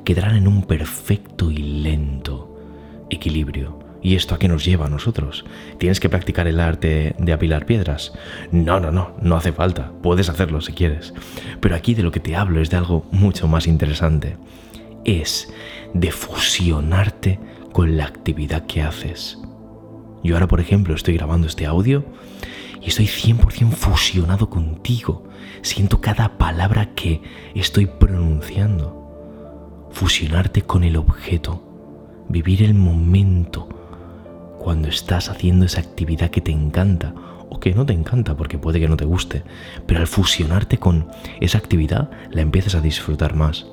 quedaran 0.04 0.36
en 0.36 0.48
un 0.48 0.62
perfecto 0.62 1.50
y 1.50 1.56
lento 1.56 2.58
equilibrio 3.08 3.85
¿Y 4.06 4.14
esto 4.14 4.36
a 4.36 4.38
qué 4.38 4.46
nos 4.46 4.64
lleva 4.64 4.86
a 4.86 4.88
nosotros? 4.88 5.44
¿Tienes 5.78 5.98
que 5.98 6.08
practicar 6.08 6.46
el 6.46 6.60
arte 6.60 7.16
de 7.18 7.32
apilar 7.32 7.66
piedras? 7.66 8.12
No, 8.52 8.78
no, 8.78 8.92
no, 8.92 9.16
no 9.20 9.36
hace 9.36 9.50
falta. 9.50 9.90
Puedes 10.00 10.28
hacerlo 10.28 10.60
si 10.60 10.74
quieres. 10.74 11.12
Pero 11.60 11.74
aquí 11.74 11.92
de 11.92 12.04
lo 12.04 12.12
que 12.12 12.20
te 12.20 12.36
hablo 12.36 12.60
es 12.60 12.70
de 12.70 12.76
algo 12.76 13.04
mucho 13.10 13.48
más 13.48 13.66
interesante. 13.66 14.36
Es 15.04 15.52
de 15.92 16.12
fusionarte 16.12 17.40
con 17.72 17.96
la 17.96 18.04
actividad 18.04 18.64
que 18.66 18.80
haces. 18.80 19.38
Yo 20.22 20.36
ahora, 20.36 20.46
por 20.46 20.60
ejemplo, 20.60 20.94
estoy 20.94 21.14
grabando 21.14 21.48
este 21.48 21.66
audio 21.66 22.04
y 22.80 22.86
estoy 22.86 23.06
100% 23.06 23.72
fusionado 23.72 24.48
contigo. 24.48 25.24
Siento 25.62 26.00
cada 26.00 26.38
palabra 26.38 26.94
que 26.94 27.22
estoy 27.56 27.86
pronunciando. 27.86 29.88
Fusionarte 29.90 30.62
con 30.62 30.84
el 30.84 30.94
objeto. 30.94 31.60
Vivir 32.28 32.62
el 32.62 32.74
momento 32.74 33.75
cuando 34.66 34.88
estás 34.88 35.28
haciendo 35.28 35.64
esa 35.64 35.78
actividad 35.78 36.30
que 36.30 36.40
te 36.40 36.50
encanta 36.50 37.14
o 37.48 37.60
que 37.60 37.72
no 37.72 37.86
te 37.86 37.92
encanta 37.92 38.36
porque 38.36 38.58
puede 38.58 38.80
que 38.80 38.88
no 38.88 38.96
te 38.96 39.04
guste, 39.04 39.44
pero 39.86 40.00
al 40.00 40.08
fusionarte 40.08 40.78
con 40.78 41.06
esa 41.40 41.58
actividad 41.58 42.10
la 42.32 42.40
empiezas 42.40 42.74
a 42.74 42.80
disfrutar 42.80 43.36
más. 43.36 43.64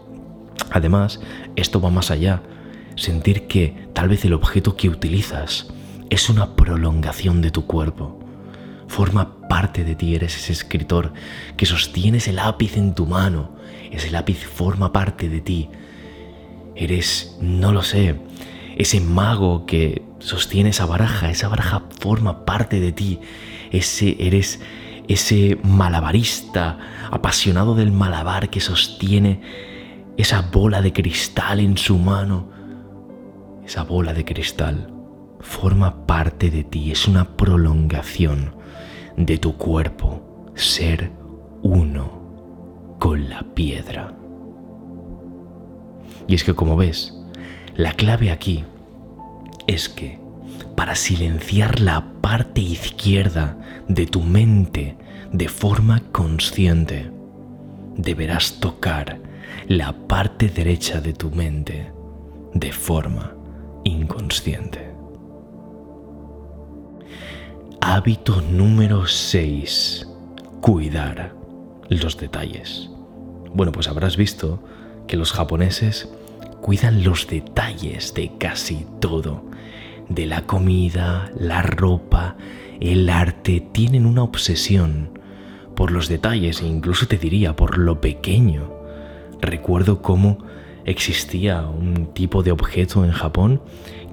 Además, 0.70 1.20
esto 1.56 1.82
va 1.82 1.90
más 1.90 2.12
allá, 2.12 2.44
sentir 2.96 3.48
que 3.48 3.88
tal 3.94 4.08
vez 4.08 4.24
el 4.24 4.34
objeto 4.34 4.78
que 4.78 4.88
utilizas 4.88 5.74
es 6.12 6.30
una 6.30 6.56
prolongación 6.56 7.42
de 7.42 7.50
tu 7.50 7.66
cuerpo. 7.66 8.20
Forma 8.88 9.40
parte 9.50 9.84
de 9.84 9.96
ti, 9.96 10.14
eres 10.14 10.38
ese 10.38 10.54
escritor 10.54 11.12
que 11.58 11.66
sostienes 11.66 12.28
el 12.28 12.36
lápiz 12.36 12.78
en 12.78 12.94
tu 12.94 13.08
mano. 13.08 13.56
Ese 13.92 14.12
lápiz 14.12 14.46
forma 14.46 14.94
parte 14.94 15.28
de 15.28 15.42
ti. 15.42 15.70
Eres, 16.76 17.36
no 17.42 17.72
lo 17.72 17.82
sé, 17.82 18.16
ese 18.76 19.00
mago 19.02 19.66
que 19.66 20.04
sostiene 20.20 20.70
esa 20.70 20.86
baraja, 20.86 21.30
esa 21.30 21.48
baraja 21.48 21.84
forma 22.00 22.46
parte 22.46 22.80
de 22.80 22.92
ti. 22.92 23.20
Ese 23.72 24.16
eres 24.20 24.60
ese 25.08 25.58
malabarista 25.64 26.80
apasionado 27.12 27.76
del 27.76 27.92
malabar 27.92 28.50
que 28.50 28.60
sostiene 28.60 29.42
esa 30.18 30.42
bola 30.42 30.82
de 30.82 30.94
cristal 30.94 31.60
en 31.60 31.78
su 31.78 31.98
mano. 31.98 32.50
Esa 33.66 33.84
bola 33.84 34.14
de 34.14 34.26
cristal 34.26 34.94
forma 35.40 36.06
parte 36.06 36.50
de 36.50 36.64
ti, 36.64 36.92
es 36.92 37.08
una 37.08 37.36
prolongación 37.36 38.56
de 39.18 39.38
tu 39.38 39.58
cuerpo, 39.58 40.52
ser 40.56 41.12
uno 41.62 42.96
con 43.00 43.30
la 43.30 43.44
piedra. 43.54 44.16
Y 46.28 46.36
es 46.36 46.44
que 46.44 46.54
como 46.54 46.78
ves, 46.78 47.14
la 47.76 47.94
clave 47.94 48.32
aquí 48.32 48.64
es 49.68 49.90
que 49.90 50.20
para 50.76 50.96
silenciar 50.96 51.80
la 51.80 52.06
parte 52.22 52.62
izquierda 52.62 53.58
de 53.88 54.06
tu 54.06 54.22
mente 54.22 54.98
de 55.32 55.48
forma 55.48 56.02
consciente, 56.12 57.12
deberás 57.96 58.60
tocar 58.60 59.20
la 59.68 59.94
parte 59.94 60.50
derecha 60.50 61.02
de 61.02 61.14
tu 61.14 61.32
mente 61.32 61.92
de 62.54 62.72
forma 62.72 63.34
inconsciente. 63.84 64.92
Hábito 67.82 68.42
número 68.42 69.08
6. 69.08 70.08
Cuidar 70.62 71.34
los 71.90 72.18
detalles. 72.18 72.90
Bueno, 73.54 73.72
pues 73.72 73.88
habrás 73.88 74.16
visto 74.16 74.64
que 75.08 75.18
los 75.18 75.32
japoneses 75.32 76.10
cuidan 76.64 77.04
los 77.04 77.28
detalles 77.28 78.14
de 78.14 78.32
casi 78.40 78.86
todo. 79.02 79.44
De 80.08 80.26
la 80.26 80.44
comida, 80.44 81.30
la 81.38 81.62
ropa, 81.62 82.38
el 82.80 83.10
arte, 83.10 83.60
tienen 83.74 84.06
una 84.06 84.24
obsesión 84.24 85.20
por 85.76 85.92
los 85.92 86.08
detalles 86.08 86.62
e 86.62 86.68
incluso 86.68 87.06
te 87.06 87.18
diría 87.18 87.54
por 87.54 87.78
lo 87.78 88.00
pequeño. 88.00 88.72
Recuerdo 89.42 90.02
cómo 90.02 90.38
existía 90.86 91.68
un 91.68 92.14
tipo 92.14 92.44
de 92.44 92.54
objeto 92.54 93.04
en 93.04 93.12
Japón 93.12 93.62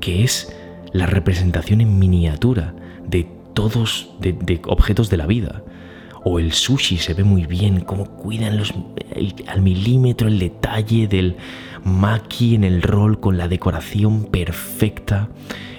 que 0.01 0.25
es 0.25 0.53
la 0.93 1.07
representación 1.07 1.81
en 1.81 2.01
miniatura 2.01 2.75
de 3.07 3.29
todos, 3.55 4.11
de, 4.19 4.61
objetos 4.67 5.09
de 5.09 5.19
la 5.19 5.27
vida. 5.27 5.63
O 6.25 6.41
el 6.41 6.53
sushi 6.53 6.97
se 6.97 7.15
ve 7.15 7.23
muy 7.23 7.47
bien, 7.47 7.83
cómo 7.83 8.07
cuidan 8.07 8.59
los, 8.59 8.75
al 9.47 9.63
milímetro 9.63 10.27
el 10.27 10.41
detalle 10.41 11.07
del 11.07 11.37
maki 11.85 12.55
en 12.55 12.65
el 12.65 12.83
rol 12.83 13.21
con 13.21 13.37
la 13.37 13.49
decoración 13.49 14.25
perfecta. 14.25 15.29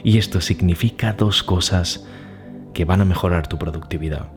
Y 0.03 0.17
esto 0.17 0.41
significa 0.41 1.13
dos 1.13 1.43
cosas 1.43 2.05
que 2.73 2.85
van 2.85 3.01
a 3.01 3.05
mejorar 3.05 3.47
tu 3.47 3.57
productividad. 3.57 4.29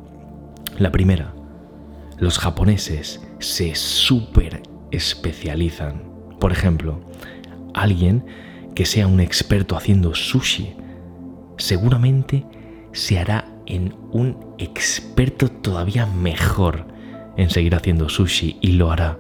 La 0.79 0.91
primera, 0.91 1.35
los 2.19 2.39
japoneses 2.39 3.21
se 3.39 3.75
súper 3.75 4.63
especializan. 4.91 6.03
Por 6.41 6.53
ejemplo, 6.53 7.01
alguien 7.75 8.25
que 8.75 8.87
sea 8.87 9.07
un 9.07 9.21
experto 9.21 9.77
haciendo 9.77 10.15
sushi 10.15 10.75
seguramente 11.57 12.45
se 12.93 13.19
hará 13.19 13.47
en 13.67 13.95
un 14.11 14.55
experto 14.59 15.49
todavía 15.49 16.07
mejor 16.07 16.87
en 17.37 17.51
seguir 17.51 17.75
haciendo 17.75 18.09
sushi 18.09 18.59
y 18.61 18.73
lo 18.73 18.91
hará 18.91 19.19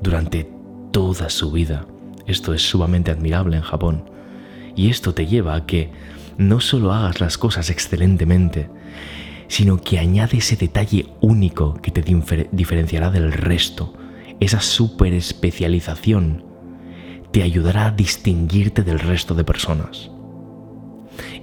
durante 0.00 0.53
toda 0.94 1.28
su 1.28 1.50
vida. 1.50 1.88
Esto 2.24 2.54
es 2.54 2.62
sumamente 2.62 3.10
admirable 3.10 3.56
en 3.56 3.64
Japón. 3.64 4.04
Y 4.76 4.90
esto 4.90 5.12
te 5.12 5.26
lleva 5.26 5.56
a 5.56 5.66
que 5.66 5.90
no 6.38 6.60
solo 6.60 6.92
hagas 6.92 7.20
las 7.20 7.36
cosas 7.36 7.68
excelentemente, 7.68 8.70
sino 9.48 9.80
que 9.80 9.98
añade 9.98 10.38
ese 10.38 10.54
detalle 10.54 11.08
único 11.20 11.74
que 11.82 11.90
te 11.90 12.04
diferenciará 12.52 13.10
del 13.10 13.32
resto. 13.32 13.92
Esa 14.38 14.60
super 14.60 15.12
especialización 15.14 16.44
te 17.32 17.42
ayudará 17.42 17.86
a 17.86 17.90
distinguirte 17.90 18.84
del 18.84 19.00
resto 19.00 19.34
de 19.34 19.42
personas. 19.42 20.12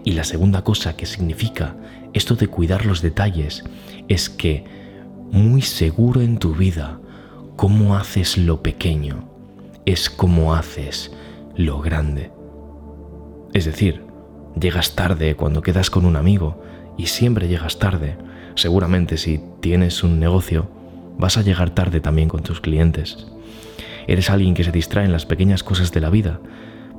Y 0.05 0.13
la 0.13 0.23
segunda 0.23 0.63
cosa 0.63 0.95
que 0.95 1.05
significa 1.05 1.75
esto 2.13 2.35
de 2.35 2.47
cuidar 2.47 2.85
los 2.85 3.01
detalles 3.01 3.65
es 4.07 4.29
que 4.29 4.63
muy 5.29 5.61
seguro 5.61 6.21
en 6.21 6.37
tu 6.37 6.55
vida 6.55 7.01
cómo 7.57 7.97
haces 7.97 8.37
lo 8.37 8.63
pequeño 8.63 9.30
es 9.85 10.09
como 10.09 10.53
haces 10.53 11.11
lo 11.55 11.79
grande. 11.81 12.31
Es 13.53 13.65
decir, 13.65 14.03
llegas 14.59 14.95
tarde 14.95 15.35
cuando 15.35 15.61
quedas 15.61 15.89
con 15.89 16.05
un 16.05 16.15
amigo 16.15 16.63
y 16.97 17.07
siempre 17.07 17.47
llegas 17.47 17.79
tarde. 17.79 18.17
Seguramente 18.55 19.17
si 19.17 19.41
tienes 19.59 20.03
un 20.03 20.19
negocio, 20.19 20.69
vas 21.17 21.37
a 21.37 21.41
llegar 21.41 21.71
tarde 21.71 21.99
también 21.99 22.29
con 22.29 22.43
tus 22.43 22.61
clientes. 22.61 23.27
Eres 24.07 24.29
alguien 24.29 24.53
que 24.53 24.63
se 24.63 24.71
distrae 24.71 25.05
en 25.05 25.11
las 25.11 25.25
pequeñas 25.25 25.63
cosas 25.63 25.91
de 25.91 26.01
la 26.01 26.09
vida, 26.09 26.39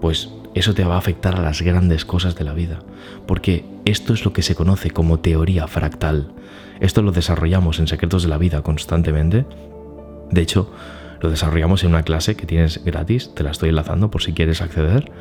pues 0.01 0.31
eso 0.55 0.75
te 0.75 0.85
va 0.85 0.97
a 0.97 0.99
afectar 0.99 1.37
a 1.37 1.43
las 1.43 1.63
grandes 1.63 2.05
cosas 2.05 2.35
de 2.35 2.45
la 2.45 2.53
vida, 2.53 2.81
porque 3.27 3.65
esto 3.85 4.13
es 4.13 4.25
lo 4.25 4.33
que 4.33 4.43
se 4.43 4.55
conoce 4.55 4.91
como 4.91 5.21
teoría 5.21 5.67
fractal. 5.67 6.33
Esto 6.81 7.03
lo 7.03 7.13
desarrollamos 7.13 7.79
en 7.79 7.87
Secretos 7.87 8.23
de 8.23 8.29
la 8.29 8.39
Vida 8.39 8.63
constantemente. 8.63 9.47
De 10.31 10.41
hecho, 10.41 10.73
lo 11.23 11.31
desarrollamos 11.31 11.85
en 11.85 11.91
una 11.91 12.03
clase 12.03 12.35
que 12.35 12.47
tienes 12.47 12.85
gratis, 12.85 13.31
te 13.35 13.45
la 13.45 13.53
estoy 13.53 13.69
enlazando 13.69 14.11
por 14.11 14.23
si 14.23 14.33
quieres 14.33 14.61
acceder. 14.61 15.13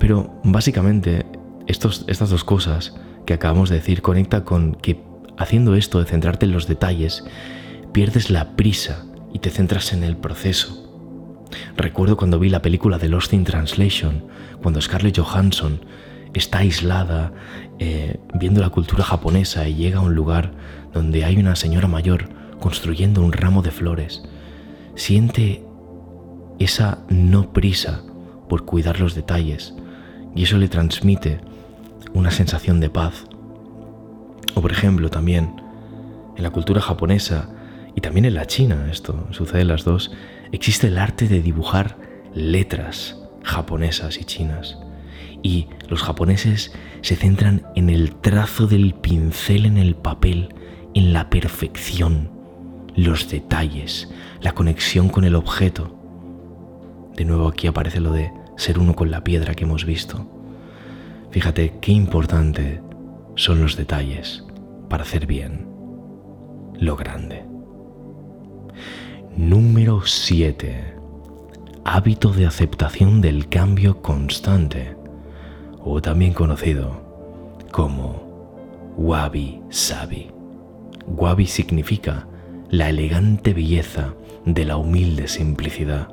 Pero 0.00 0.34
básicamente 0.42 1.24
estos, 1.68 2.04
estas 2.08 2.28
dos 2.28 2.42
cosas 2.42 2.94
que 3.24 3.32
acabamos 3.32 3.70
de 3.70 3.76
decir 3.76 4.02
conecta 4.02 4.44
con 4.44 4.74
que 4.74 5.00
haciendo 5.38 5.76
esto 5.76 6.00
de 6.00 6.06
centrarte 6.06 6.46
en 6.46 6.52
los 6.52 6.66
detalles, 6.66 7.24
pierdes 7.92 8.30
la 8.30 8.56
prisa 8.56 9.06
y 9.32 9.38
te 9.38 9.50
centras 9.50 9.92
en 9.92 10.02
el 10.02 10.16
proceso. 10.16 10.82
Recuerdo 11.76 12.16
cuando 12.16 12.40
vi 12.40 12.48
la 12.48 12.62
película 12.62 12.98
de 12.98 13.08
Lost 13.08 13.32
in 13.32 13.44
Translation, 13.44 14.24
cuando 14.60 14.80
Scarlett 14.80 15.18
Johansson 15.18 15.80
está 16.34 16.58
aislada 16.58 17.32
eh, 17.78 18.18
viendo 18.34 18.60
la 18.60 18.70
cultura 18.70 19.04
japonesa 19.04 19.68
y 19.68 19.76
llega 19.76 20.00
a 20.00 20.02
un 20.02 20.16
lugar 20.16 20.52
donde 20.92 21.24
hay 21.24 21.36
una 21.36 21.54
señora 21.54 21.86
mayor 21.86 22.28
construyendo 22.58 23.22
un 23.22 23.32
ramo 23.32 23.62
de 23.62 23.70
flores 23.70 24.24
siente 24.96 25.62
esa 26.58 26.98
no 27.08 27.52
prisa 27.52 28.02
por 28.48 28.64
cuidar 28.64 28.98
los 28.98 29.14
detalles 29.14 29.74
y 30.34 30.42
eso 30.42 30.58
le 30.58 30.68
transmite 30.68 31.40
una 32.14 32.30
sensación 32.30 32.80
de 32.80 32.90
paz. 32.90 33.24
O 34.54 34.60
por 34.60 34.72
ejemplo 34.72 35.10
también 35.10 35.60
en 36.36 36.42
la 36.42 36.50
cultura 36.50 36.80
japonesa 36.80 37.50
y 37.94 38.00
también 38.00 38.24
en 38.24 38.34
la 38.34 38.46
china, 38.46 38.88
esto 38.90 39.26
sucede 39.30 39.62
en 39.62 39.68
las 39.68 39.84
dos, 39.84 40.12
existe 40.52 40.88
el 40.88 40.98
arte 40.98 41.28
de 41.28 41.40
dibujar 41.40 41.96
letras 42.34 43.16
japonesas 43.42 44.18
y 44.18 44.24
chinas. 44.24 44.78
Y 45.42 45.68
los 45.88 46.02
japoneses 46.02 46.72
se 47.02 47.16
centran 47.16 47.62
en 47.74 47.88
el 47.88 48.16
trazo 48.16 48.66
del 48.66 48.94
pincel 48.94 49.66
en 49.66 49.78
el 49.78 49.94
papel, 49.94 50.54
en 50.94 51.12
la 51.12 51.30
perfección, 51.30 52.35
los 52.96 53.28
detalles, 53.30 54.08
la 54.40 54.52
conexión 54.52 55.08
con 55.08 55.24
el 55.24 55.34
objeto. 55.34 55.94
De 57.14 57.24
nuevo 57.24 57.48
aquí 57.48 57.66
aparece 57.66 58.00
lo 58.00 58.12
de 58.12 58.32
ser 58.56 58.78
uno 58.78 58.96
con 58.96 59.10
la 59.10 59.22
piedra 59.22 59.54
que 59.54 59.64
hemos 59.64 59.84
visto. 59.84 60.26
Fíjate 61.30 61.74
qué 61.80 61.92
importante 61.92 62.80
son 63.34 63.60
los 63.60 63.76
detalles 63.76 64.44
para 64.88 65.02
hacer 65.02 65.26
bien 65.26 65.66
lo 66.78 66.96
grande. 66.96 67.44
Número 69.36 70.02
7. 70.04 70.94
Hábito 71.84 72.32
de 72.32 72.46
aceptación 72.46 73.20
del 73.20 73.48
cambio 73.48 74.00
constante, 74.00 74.96
o 75.78 76.00
también 76.00 76.32
conocido 76.32 77.04
como 77.70 78.94
Wabi 78.96 79.60
Sabi. 79.68 80.30
Wabi 81.06 81.46
significa 81.46 82.26
la 82.70 82.88
elegante 82.88 83.54
belleza 83.54 84.14
de 84.44 84.64
la 84.64 84.76
humilde 84.76 85.28
simplicidad 85.28 86.08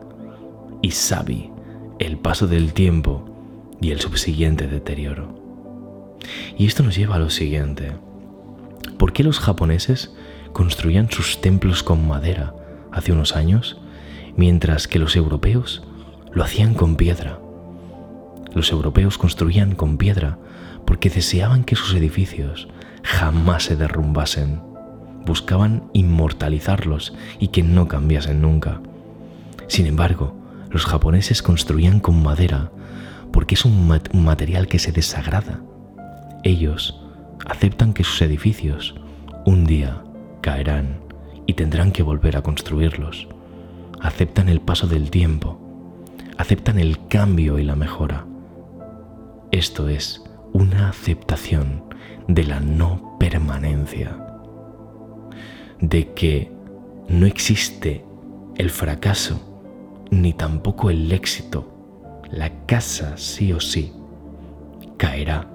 y 0.82 0.92
sabi 0.92 1.50
el 2.00 2.18
paso 2.18 2.48
del 2.48 2.74
tiempo 2.74 3.26
y 3.82 3.92
el 3.92 4.00
subsiguiente 4.00 4.68
deterioro. 4.68 5.36
Y 6.58 6.68
esto 6.68 6.84
nos 6.84 6.96
lleva 6.96 7.16
a 7.16 7.20
lo 7.20 7.30
siguiente. 7.30 7.94
¿Por 8.98 9.14
qué 9.14 9.24
los 9.24 9.40
japoneses 9.40 10.14
construían 10.52 11.10
sus 11.10 11.42
templos 11.42 11.82
con 11.82 12.08
madera 12.08 12.54
hace 12.92 13.12
unos 13.12 13.36
años, 13.36 13.80
mientras 14.36 14.88
que 14.88 15.00
los 15.00 15.16
europeos 15.16 15.84
lo 16.32 16.44
hacían 16.44 16.76
con 16.76 16.96
piedra? 16.96 17.40
Los 18.54 18.72
europeos 18.72 19.18
construían 19.18 19.74
con 19.74 19.98
piedra 19.98 20.38
porque 20.86 21.10
deseaban 21.10 21.64
que 21.64 21.76
sus 21.76 21.96
edificios 21.96 22.68
jamás 23.04 23.64
se 23.64 23.76
derrumbasen. 23.76 24.73
Buscaban 25.26 25.90
inmortalizarlos 25.94 27.14
y 27.40 27.50
que 27.50 27.64
no 27.64 27.88
cambiasen 27.88 28.42
nunca. 28.42 28.82
Sin 29.68 29.86
embargo, 29.86 30.36
los 30.70 30.86
japoneses 30.86 31.42
construían 31.42 32.00
con 32.00 32.22
madera 32.22 32.72
porque 33.32 33.56
es 33.56 33.66
un, 33.66 33.88
material 34.14 34.68
que 34.68 34.80
se 34.80 34.92
desagrada. 34.92 35.62
Ellos 36.44 37.02
aceptan 37.46 37.94
que 37.94 38.04
sus 38.04 38.22
edificios 38.22 38.96
un 39.46 39.66
día 39.66 40.04
caerán 40.42 41.00
y 41.48 41.54
tendrán 41.54 41.92
que 41.92 42.04
volver 42.04 42.38
a 42.38 42.44
construirlos. 42.44 43.28
Aceptan 44.02 44.50
el 44.50 44.62
paso 44.62 44.88
del 44.88 45.10
tiempo, 45.10 45.60
aceptan 46.38 46.80
el 46.80 47.08
cambio 47.08 47.58
y 47.58 47.64
la 47.64 47.76
mejora. 47.76 48.26
Esto 49.52 49.90
es 49.90 50.24
una 50.54 50.90
aceptación 50.90 51.84
de 52.28 52.44
la 52.44 52.60
no 52.60 53.18
permanencia, 53.20 54.23
de 55.80 56.14
que 56.14 56.52
no 57.08 57.26
existe 57.26 58.04
el 58.56 58.70
fracaso 58.70 59.40
ni 60.12 60.34
tampoco 60.34 60.90
el 60.90 61.12
éxito. 61.12 61.70
La 62.32 62.66
casa 62.66 63.18
sí 63.18 63.54
o 63.54 63.60
sí 63.60 63.92
caerá 64.98 65.48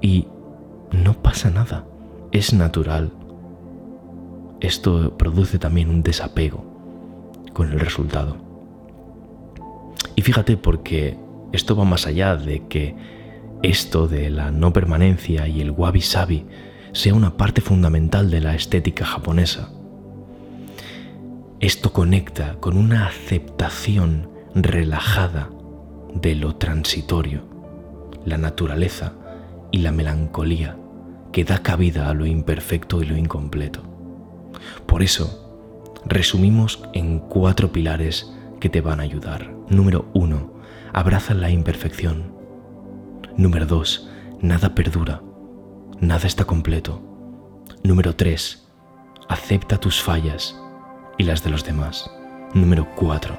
y 0.00 0.26
no 0.92 1.14
pasa 1.22 1.50
nada, 1.50 1.86
es 2.32 2.52
natural. 2.52 3.12
Esto 4.60 5.16
produce 5.16 5.58
también 5.58 5.88
un 5.88 6.02
desapego 6.02 6.64
con 7.52 7.72
el 7.72 7.80
resultado. 7.80 8.36
Y 10.16 10.22
fíjate 10.22 10.56
porque 10.56 11.16
esto 11.52 11.76
va 11.76 11.84
más 11.84 12.06
allá 12.06 12.36
de 12.36 12.66
que 12.68 12.94
esto 13.62 14.08
de 14.08 14.30
la 14.30 14.50
no 14.50 14.72
permanencia 14.72 15.46
y 15.48 15.60
el 15.60 15.70
wabi 15.70 16.00
sabi 16.00 16.46
sea 16.92 17.14
una 17.14 17.36
parte 17.36 17.60
fundamental 17.60 18.30
de 18.30 18.40
la 18.40 18.54
estética 18.54 19.04
japonesa. 19.04 19.70
Esto 21.60 21.92
conecta 21.92 22.56
con 22.60 22.76
una 22.76 23.06
aceptación 23.06 24.30
relajada 24.54 25.50
de 26.14 26.34
lo 26.34 26.56
transitorio, 26.56 27.42
la 28.24 28.38
naturaleza 28.38 29.12
y 29.70 29.78
la 29.78 29.92
melancolía 29.92 30.76
que 31.32 31.44
da 31.44 31.62
cabida 31.62 32.08
a 32.08 32.14
lo 32.14 32.26
imperfecto 32.26 33.02
y 33.02 33.06
lo 33.06 33.16
incompleto. 33.16 33.82
Por 34.86 35.02
eso, 35.02 36.00
resumimos 36.04 36.82
en 36.92 37.20
cuatro 37.20 37.70
pilares 37.72 38.32
que 38.58 38.68
te 38.68 38.80
van 38.80 39.00
a 39.00 39.04
ayudar. 39.04 39.54
Número 39.68 40.06
uno, 40.12 40.54
abraza 40.92 41.34
la 41.34 41.50
imperfección. 41.50 42.34
Número 43.36 43.66
dos, 43.66 44.08
nada 44.40 44.74
perdura, 44.74 45.22
nada 46.00 46.26
está 46.26 46.44
completo. 46.44 47.00
Número 47.82 48.14
tres, 48.16 48.66
acepta 49.28 49.78
tus 49.78 50.02
fallas 50.02 50.58
y 51.18 51.24
las 51.24 51.44
de 51.44 51.50
los 51.50 51.64
demás. 51.64 52.10
Número 52.54 52.86
4. 52.96 53.36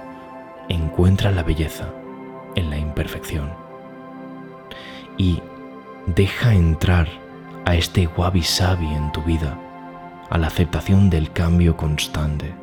Encuentra 0.70 1.32
la 1.32 1.44
belleza 1.44 1.90
en 2.56 2.70
la 2.70 2.78
imperfección. 2.78 3.52
Y 5.18 5.42
deja 6.06 6.54
entrar 6.54 7.08
a 7.66 7.76
este 7.76 8.08
wabi 8.08 8.42
sabi 8.42 8.88
en 8.88 9.12
tu 9.12 9.22
vida, 9.24 9.58
a 10.30 10.38
la 10.38 10.48
aceptación 10.48 11.10
del 11.10 11.32
cambio 11.34 11.76
constante. 11.76 12.54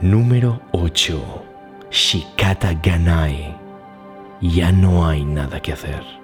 Número 0.00 0.60
8. 0.72 1.44
Shikata 1.90 2.74
Ganai. 2.74 3.56
Ya 4.40 4.70
no 4.70 5.08
hay 5.08 5.24
nada 5.24 5.60
que 5.60 5.72
hacer. 5.72 6.23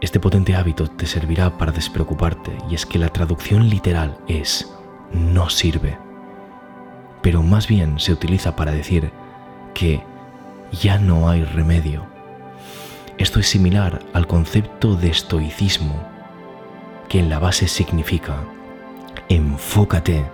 Este 0.00 0.18
potente 0.18 0.56
hábito 0.56 0.88
te 0.88 1.06
servirá 1.06 1.58
para 1.58 1.72
despreocuparte 1.72 2.56
y 2.70 2.74
es 2.74 2.86
que 2.86 2.98
la 2.98 3.10
traducción 3.10 3.68
literal 3.68 4.16
es 4.28 4.72
no 5.12 5.50
sirve, 5.50 5.98
pero 7.20 7.42
más 7.42 7.68
bien 7.68 8.00
se 8.00 8.12
utiliza 8.12 8.56
para 8.56 8.72
decir 8.72 9.12
que 9.74 10.02
ya 10.72 10.98
no 10.98 11.28
hay 11.28 11.44
remedio. 11.44 12.06
Esto 13.18 13.40
es 13.40 13.48
similar 13.48 14.00
al 14.14 14.26
concepto 14.26 14.94
de 14.94 15.10
estoicismo, 15.10 16.02
que 17.10 17.18
en 17.18 17.28
la 17.28 17.38
base 17.38 17.68
significa 17.68 18.36
enfócate 19.28 20.24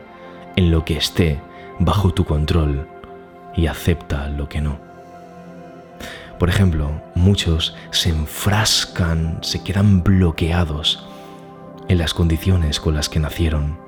en 0.54 0.70
lo 0.70 0.84
que 0.84 0.96
esté 0.96 1.40
bajo 1.80 2.14
tu 2.14 2.24
control 2.24 2.88
y 3.56 3.66
acepta 3.66 4.28
lo 4.28 4.48
que 4.48 4.60
no. 4.60 4.85
Por 6.38 6.50
ejemplo, 6.50 6.90
muchos 7.14 7.74
se 7.90 8.10
enfrascan, 8.10 9.38
se 9.40 9.62
quedan 9.62 10.02
bloqueados 10.02 11.06
en 11.88 11.98
las 11.98 12.12
condiciones 12.12 12.78
con 12.78 12.94
las 12.94 13.08
que 13.08 13.20
nacieron. 13.20 13.78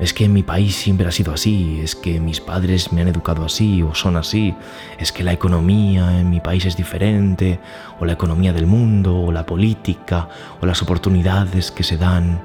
Es 0.00 0.12
que 0.12 0.28
mi 0.28 0.42
país 0.42 0.74
siempre 0.74 1.06
ha 1.06 1.12
sido 1.12 1.32
así, 1.32 1.80
es 1.80 1.94
que 1.94 2.18
mis 2.18 2.40
padres 2.40 2.92
me 2.92 3.00
han 3.00 3.06
educado 3.06 3.44
así 3.44 3.80
o 3.80 3.94
son 3.94 4.16
así, 4.16 4.52
es 4.98 5.12
que 5.12 5.22
la 5.22 5.32
economía 5.32 6.18
en 6.18 6.30
mi 6.30 6.40
país 6.40 6.64
es 6.64 6.76
diferente, 6.76 7.60
o 8.00 8.04
la 8.04 8.14
economía 8.14 8.52
del 8.52 8.66
mundo, 8.66 9.16
o 9.16 9.30
la 9.30 9.46
política, 9.46 10.28
o 10.60 10.66
las 10.66 10.82
oportunidades 10.82 11.70
que 11.70 11.84
se 11.84 11.96
dan. 11.96 12.42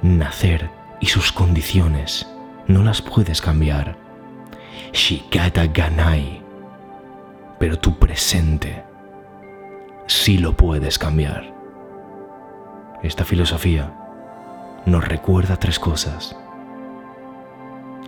Nacer 0.00 0.70
y 1.00 1.06
sus 1.06 1.32
condiciones 1.32 2.26
no 2.66 2.82
las 2.82 3.02
puedes 3.02 3.42
cambiar. 3.42 3.94
Shikata 4.94 5.66
Ganai 5.66 6.41
pero 7.62 7.78
tu 7.78 7.96
presente 7.96 8.82
sí 10.08 10.36
lo 10.36 10.56
puedes 10.56 10.98
cambiar. 10.98 11.54
Esta 13.04 13.24
filosofía 13.24 13.94
nos 14.84 15.06
recuerda 15.06 15.56
tres 15.56 15.78
cosas. 15.78 16.36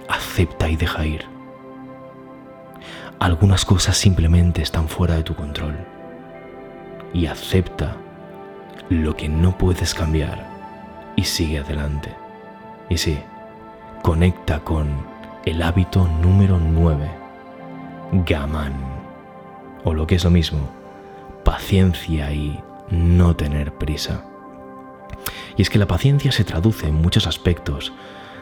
Acepta 0.08 0.68
y 0.68 0.74
deja 0.74 1.06
ir. 1.06 1.24
Algunas 3.20 3.64
cosas 3.64 3.96
simplemente 3.96 4.60
están 4.60 4.88
fuera 4.88 5.14
de 5.14 5.22
tu 5.22 5.36
control. 5.36 5.76
Y 7.12 7.26
acepta 7.26 7.94
lo 8.88 9.14
que 9.16 9.28
no 9.28 9.56
puedes 9.56 9.94
cambiar 9.94 10.44
y 11.14 11.22
sigue 11.22 11.60
adelante. 11.60 12.12
Y 12.88 12.96
sí, 12.96 13.20
conecta 14.02 14.58
con 14.58 14.88
el 15.44 15.62
hábito 15.62 16.08
número 16.08 16.58
9, 16.58 17.08
Gaman 18.26 18.93
o 19.84 19.94
lo 19.94 20.06
que 20.06 20.16
es 20.16 20.24
lo 20.24 20.30
mismo, 20.30 20.70
paciencia 21.44 22.32
y 22.32 22.60
no 22.90 23.36
tener 23.36 23.72
prisa. 23.74 24.24
Y 25.56 25.62
es 25.62 25.70
que 25.70 25.78
la 25.78 25.86
paciencia 25.86 26.32
se 26.32 26.44
traduce 26.44 26.88
en 26.88 26.94
muchos 26.94 27.26
aspectos 27.26 27.92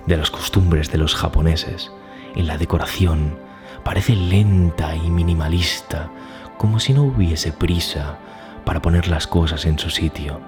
de 0.07 0.16
las 0.16 0.31
costumbres 0.31 0.90
de 0.90 0.98
los 0.98 1.14
japoneses. 1.14 1.92
En 2.35 2.46
la 2.46 2.57
decoración 2.57 3.37
parece 3.85 4.14
lenta 4.14 4.96
y 4.96 5.11
minimalista, 5.11 6.11
como 6.57 6.81
si 6.81 6.92
no 6.92 7.02
hubiese 7.02 7.52
prisa 7.52 8.18
para 8.64 8.81
poner 8.81 9.09
las 9.09 9.26
cosas 9.26 9.66
en 9.66 9.78
su 9.78 9.90
sitio. 9.90 10.40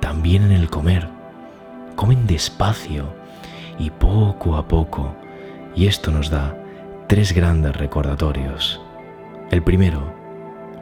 También 0.00 0.42
en 0.44 0.52
el 0.52 0.70
comer. 0.70 1.08
Comen 1.94 2.26
despacio 2.26 3.12
y 3.78 3.90
poco 3.90 4.56
a 4.56 4.66
poco. 4.66 5.14
Y 5.76 5.86
esto 5.86 6.10
nos 6.10 6.30
da 6.30 6.56
tres 7.06 7.32
grandes 7.32 7.76
recordatorios. 7.76 8.80
El 9.50 9.62
primero, 9.62 10.17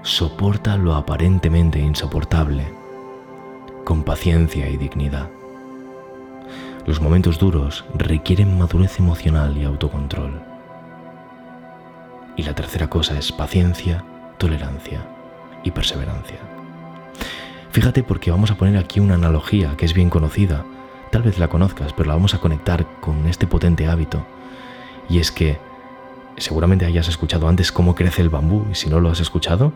soporta 0.07 0.77
lo 0.77 0.95
aparentemente 0.95 1.81
insoportable, 1.81 2.73
con 3.85 4.05
paciencia 4.05 4.69
y 4.69 4.77
dignidad. 4.77 5.29
Los 6.87 7.01
momentos 7.01 7.41
duros 7.41 7.85
requieren 7.93 8.57
madurez 8.57 9.01
emocional 9.01 9.59
y 9.59 9.65
autocontrol. 9.65 10.41
Y 12.37 12.45
la 12.45 12.55
tercera 12.55 12.89
cosa 12.89 13.19
es 13.19 13.33
paciencia, 13.33 14.05
tolerancia 14.39 15.05
y 15.65 15.73
perseverancia. 15.73 16.39
Fíjate 17.73 18.05
porque 18.05 18.31
vamos 18.31 18.53
a 18.53 18.57
poner 18.57 18.77
aquí 18.77 19.01
una 19.01 19.15
analogía 19.15 19.77
que 19.77 19.87
es 19.87 19.93
bien 19.93 20.09
conocida, 20.09 20.65
tal 21.11 21.23
vez 21.23 21.41
la 21.41 21.49
conozcas, 21.49 21.93
pero 21.93 22.07
la 22.07 22.15
vamos 22.15 22.33
a 22.33 22.39
conectar 22.39 22.87
con 23.01 23.27
este 23.27 23.49
potente 23.49 23.89
hábito. 23.89 24.25
Y 25.09 25.19
es 25.19 25.33
que 25.33 25.59
seguramente 26.37 26.87
hayas 26.87 27.09
escuchado 27.09 27.49
antes 27.49 27.73
cómo 27.73 27.95
crece 27.95 28.23
el 28.23 28.29
bambú 28.29 28.67
y 28.71 28.75
si 28.75 28.89
no 28.89 29.01
lo 29.01 29.11
has 29.11 29.21
escuchado, 29.21 29.73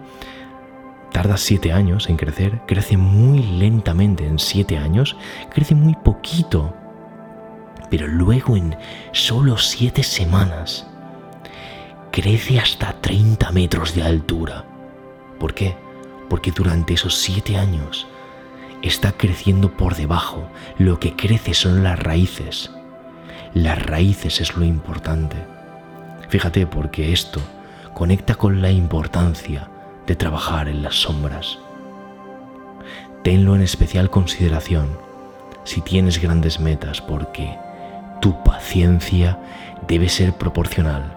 tarda 1.12 1.36
siete 1.36 1.72
años 1.72 2.08
en 2.08 2.16
crecer, 2.16 2.60
crece 2.66 2.96
muy 2.96 3.42
lentamente 3.42 4.26
en 4.26 4.38
siete 4.38 4.78
años, 4.78 5.16
crece 5.52 5.74
muy 5.74 5.94
poquito, 5.94 6.74
pero 7.90 8.06
luego 8.06 8.56
en 8.56 8.76
solo 9.12 9.56
siete 9.58 10.02
semanas 10.02 10.86
crece 12.12 12.58
hasta 12.58 12.92
30 13.00 13.50
metros 13.52 13.94
de 13.94 14.02
altura. 14.02 14.64
¿Por 15.38 15.54
qué? 15.54 15.76
porque 16.30 16.52
durante 16.52 16.94
esos 16.94 17.16
siete 17.16 17.58
años 17.58 18.06
está 18.80 19.12
creciendo 19.12 19.76
por 19.76 19.96
debajo. 19.96 20.48
Lo 20.78 20.98
que 20.98 21.14
crece 21.16 21.52
son 21.52 21.82
las 21.82 21.98
raíces. 21.98 22.70
Las 23.52 23.84
raíces 23.84 24.40
es 24.40 24.56
lo 24.56 24.64
importante. 24.64 25.36
Fíjate 26.30 26.64
porque 26.64 27.12
esto 27.12 27.40
conecta 27.92 28.36
con 28.36 28.62
la 28.62 28.70
importancia 28.70 29.68
de 30.06 30.14
trabajar 30.14 30.68
en 30.68 30.80
las 30.80 30.94
sombras. 30.94 31.58
Tenlo 33.24 33.56
en 33.56 33.62
especial 33.62 34.10
consideración 34.10 34.96
si 35.64 35.80
tienes 35.80 36.22
grandes 36.22 36.60
metas 36.60 37.00
porque 37.00 37.58
tu 38.20 38.40
paciencia 38.44 39.40
debe 39.88 40.08
ser 40.08 40.32
proporcional 40.32 41.16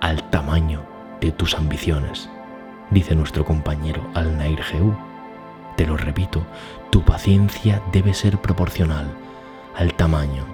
al 0.00 0.28
tamaño 0.28 0.82
de 1.20 1.30
tus 1.30 1.54
ambiciones, 1.54 2.28
dice 2.90 3.14
nuestro 3.14 3.44
compañero 3.44 4.10
Al-Nair 4.14 4.64
Jehu. 4.64 4.92
Te 5.76 5.86
lo 5.86 5.96
repito, 5.96 6.44
tu 6.90 7.04
paciencia 7.04 7.80
debe 7.92 8.12
ser 8.12 8.38
proporcional 8.38 9.06
al 9.76 9.94
tamaño 9.94 10.44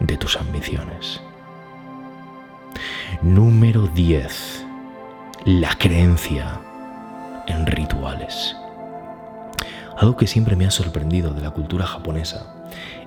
de 0.00 0.18
tus 0.18 0.36
ambiciones. 0.36 1.22
Número 3.22 3.86
10. 3.86 4.66
La 5.46 5.74
creencia 5.76 6.60
en 7.46 7.66
rituales. 7.66 8.54
Algo 9.96 10.16
que 10.18 10.26
siempre 10.26 10.54
me 10.54 10.66
ha 10.66 10.70
sorprendido 10.70 11.32
de 11.32 11.40
la 11.40 11.50
cultura 11.50 11.86
japonesa 11.86 12.54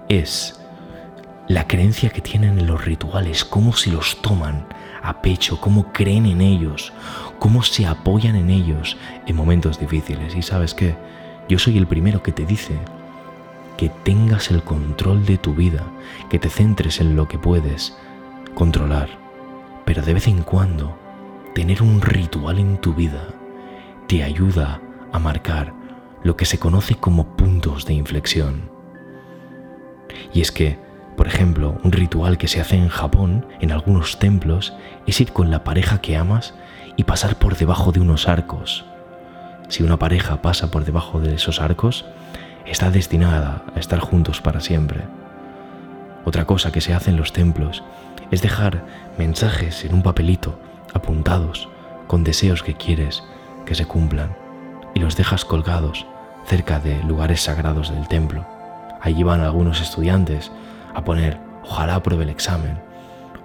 es 0.07 0.59
la 1.47 1.67
creencia 1.67 2.09
que 2.09 2.21
tienen 2.21 2.57
en 2.57 2.65
los 2.65 2.83
rituales, 2.83 3.45
cómo 3.45 3.73
se 3.73 3.91
los 3.91 4.19
toman 4.23 4.65
a 5.03 5.21
pecho, 5.21 5.61
cómo 5.61 5.93
creen 5.93 6.25
en 6.25 6.41
ellos, 6.41 6.91
cómo 7.37 7.61
se 7.61 7.85
apoyan 7.85 8.35
en 8.35 8.49
ellos 8.49 8.97
en 9.27 9.35
momentos 9.35 9.79
difíciles. 9.79 10.35
Y 10.35 10.41
sabes 10.41 10.73
qué, 10.73 10.95
yo 11.47 11.59
soy 11.59 11.77
el 11.77 11.85
primero 11.85 12.23
que 12.23 12.31
te 12.31 12.47
dice 12.47 12.73
que 13.77 13.89
tengas 13.89 14.49
el 14.49 14.63
control 14.63 15.23
de 15.25 15.37
tu 15.37 15.53
vida, 15.53 15.83
que 16.31 16.39
te 16.39 16.49
centres 16.49 16.99
en 16.99 17.15
lo 17.15 17.27
que 17.27 17.37
puedes 17.37 17.95
controlar. 18.55 19.18
Pero 19.89 20.03
de 20.03 20.13
vez 20.13 20.27
en 20.27 20.43
cuando, 20.43 20.95
tener 21.55 21.81
un 21.81 21.99
ritual 21.99 22.59
en 22.59 22.77
tu 22.77 22.93
vida 22.93 23.23
te 24.07 24.23
ayuda 24.23 24.79
a 25.11 25.17
marcar 25.17 25.73
lo 26.21 26.37
que 26.37 26.45
se 26.45 26.59
conoce 26.59 26.93
como 26.93 27.35
puntos 27.35 27.87
de 27.87 27.95
inflexión. 27.95 28.69
Y 30.31 30.41
es 30.41 30.51
que, 30.51 30.77
por 31.17 31.25
ejemplo, 31.25 31.79
un 31.83 31.91
ritual 31.91 32.37
que 32.37 32.47
se 32.47 32.61
hace 32.61 32.75
en 32.75 32.87
Japón, 32.87 33.47
en 33.61 33.71
algunos 33.71 34.19
templos, 34.19 34.75
es 35.07 35.19
ir 35.21 35.31
con 35.31 35.49
la 35.49 35.63
pareja 35.63 36.01
que 36.01 36.17
amas 36.17 36.53
y 36.95 37.05
pasar 37.05 37.39
por 37.39 37.57
debajo 37.57 37.91
de 37.91 37.99
unos 37.99 38.27
arcos. 38.27 38.85
Si 39.69 39.81
una 39.81 39.97
pareja 39.97 40.43
pasa 40.43 40.69
por 40.69 40.85
debajo 40.85 41.19
de 41.19 41.33
esos 41.33 41.59
arcos, 41.59 42.05
está 42.67 42.91
destinada 42.91 43.63
a 43.75 43.79
estar 43.79 43.97
juntos 43.97 44.39
para 44.39 44.61
siempre. 44.61 45.01
Otra 46.25 46.45
cosa 46.45 46.71
que 46.71 46.79
se 46.79 46.93
hace 46.93 47.09
en 47.09 47.17
los 47.17 47.33
templos 47.33 47.83
es 48.29 48.43
dejar 48.43 48.83
mensajes 49.19 49.83
en 49.83 49.93
un 49.93 50.01
papelito 50.01 50.57
apuntados 50.93 51.67
con 52.07 52.23
deseos 52.23 52.63
que 52.63 52.75
quieres 52.75 53.21
que 53.65 53.75
se 53.75 53.85
cumplan 53.85 54.33
y 54.95 55.01
los 55.01 55.17
dejas 55.17 55.43
colgados 55.43 56.05
cerca 56.45 56.79
de 56.79 57.03
lugares 57.03 57.41
sagrados 57.41 57.93
del 57.93 58.07
templo. 58.07 58.47
Allí 59.01 59.21
van 59.23 59.41
algunos 59.41 59.81
estudiantes 59.81 60.51
a 60.95 61.03
poner 61.03 61.37
ojalá 61.65 61.95
apruebe 61.95 62.23
el 62.23 62.29
examen 62.29 62.79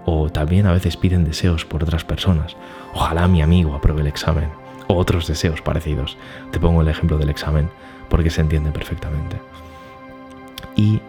o 0.04 0.30
también 0.30 0.66
a 0.66 0.72
veces 0.72 0.96
piden 0.96 1.24
deseos 1.24 1.64
por 1.64 1.82
otras 1.82 2.04
personas. 2.04 2.56
Ojalá 2.94 3.26
mi 3.26 3.42
amigo 3.42 3.74
apruebe 3.74 4.02
el 4.02 4.06
examen 4.06 4.50
o 4.86 4.94
otros 4.94 5.26
deseos 5.26 5.60
parecidos. 5.60 6.16
Te 6.52 6.60
pongo 6.60 6.82
el 6.82 6.88
ejemplo 6.88 7.18
del 7.18 7.30
examen 7.30 7.68
porque 8.08 8.30
se 8.30 8.42
entiende 8.42 8.70
perfectamente. 8.70 9.40
Y 10.76 11.00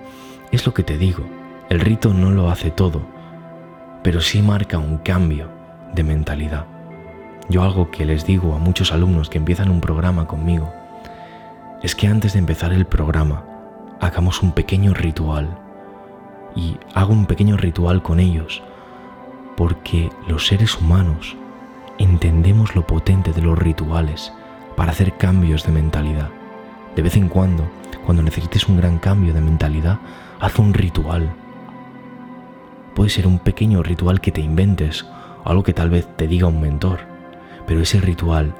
es 0.51 0.65
lo 0.65 0.73
que 0.73 0.81
te 0.81 0.97
digo, 0.97 1.23
el 1.69 1.79
rito 1.79 2.15
no 2.15 2.31
lo 2.31 2.49
hace 2.49 2.71
todo, 2.71 3.13
pero 4.05 4.21
sí 4.21 4.43
marca 4.43 4.77
un 4.77 4.99
cambio 4.99 5.49
de 5.95 6.03
mentalidad. 6.03 6.67
Yo 7.49 7.63
algo 7.63 7.89
que 7.89 8.05
les 8.05 8.23
digo 8.23 8.53
a 8.53 8.59
muchos 8.59 8.91
alumnos 8.91 9.31
que 9.31 9.39
empiezan 9.39 9.71
un 9.71 9.81
programa 9.81 10.27
conmigo 10.27 10.71
es 11.81 11.95
que 11.95 12.05
antes 12.05 12.33
de 12.33 12.39
empezar 12.39 12.71
el 12.71 12.85
programa 12.85 13.43
hagamos 13.99 14.43
un 14.43 14.51
pequeño 14.51 14.93
ritual 14.93 15.57
y 16.55 16.77
hago 16.93 17.13
un 17.13 17.25
pequeño 17.25 17.57
ritual 17.57 18.03
con 18.03 18.19
ellos 18.19 18.61
porque 19.57 20.11
los 20.27 20.45
seres 20.45 20.79
humanos 20.79 21.35
entendemos 21.97 22.75
lo 22.75 22.85
potente 22.85 23.33
de 23.33 23.41
los 23.41 23.57
rituales 23.57 24.31
para 24.75 24.91
hacer 24.91 25.17
cambios 25.17 25.65
de 25.65 25.71
mentalidad. 25.71 26.29
De 26.95 27.01
vez 27.01 27.17
en 27.17 27.27
cuando, 27.27 27.67
cuando 28.05 28.21
necesites 28.21 28.67
un 28.67 28.77
gran 28.77 28.99
cambio 28.99 29.33
de 29.33 29.41
mentalidad, 29.41 29.97
haz 30.39 30.59
un 30.59 30.75
ritual. 30.75 31.33
Puede 32.95 33.11
ser 33.11 33.27
un 33.27 33.37
pequeño 33.37 33.83
ritual 33.83 34.19
que 34.19 34.31
te 34.31 34.41
inventes, 34.41 35.05
algo 35.43 35.61
que 35.61 35.73
tal 35.73 35.91
vez 35.91 36.07
te 36.17 36.27
diga 36.27 36.47
un 36.47 36.59
mentor 36.59 37.15
pero 37.65 37.81
ese 37.81 37.99
ritual 37.99 38.53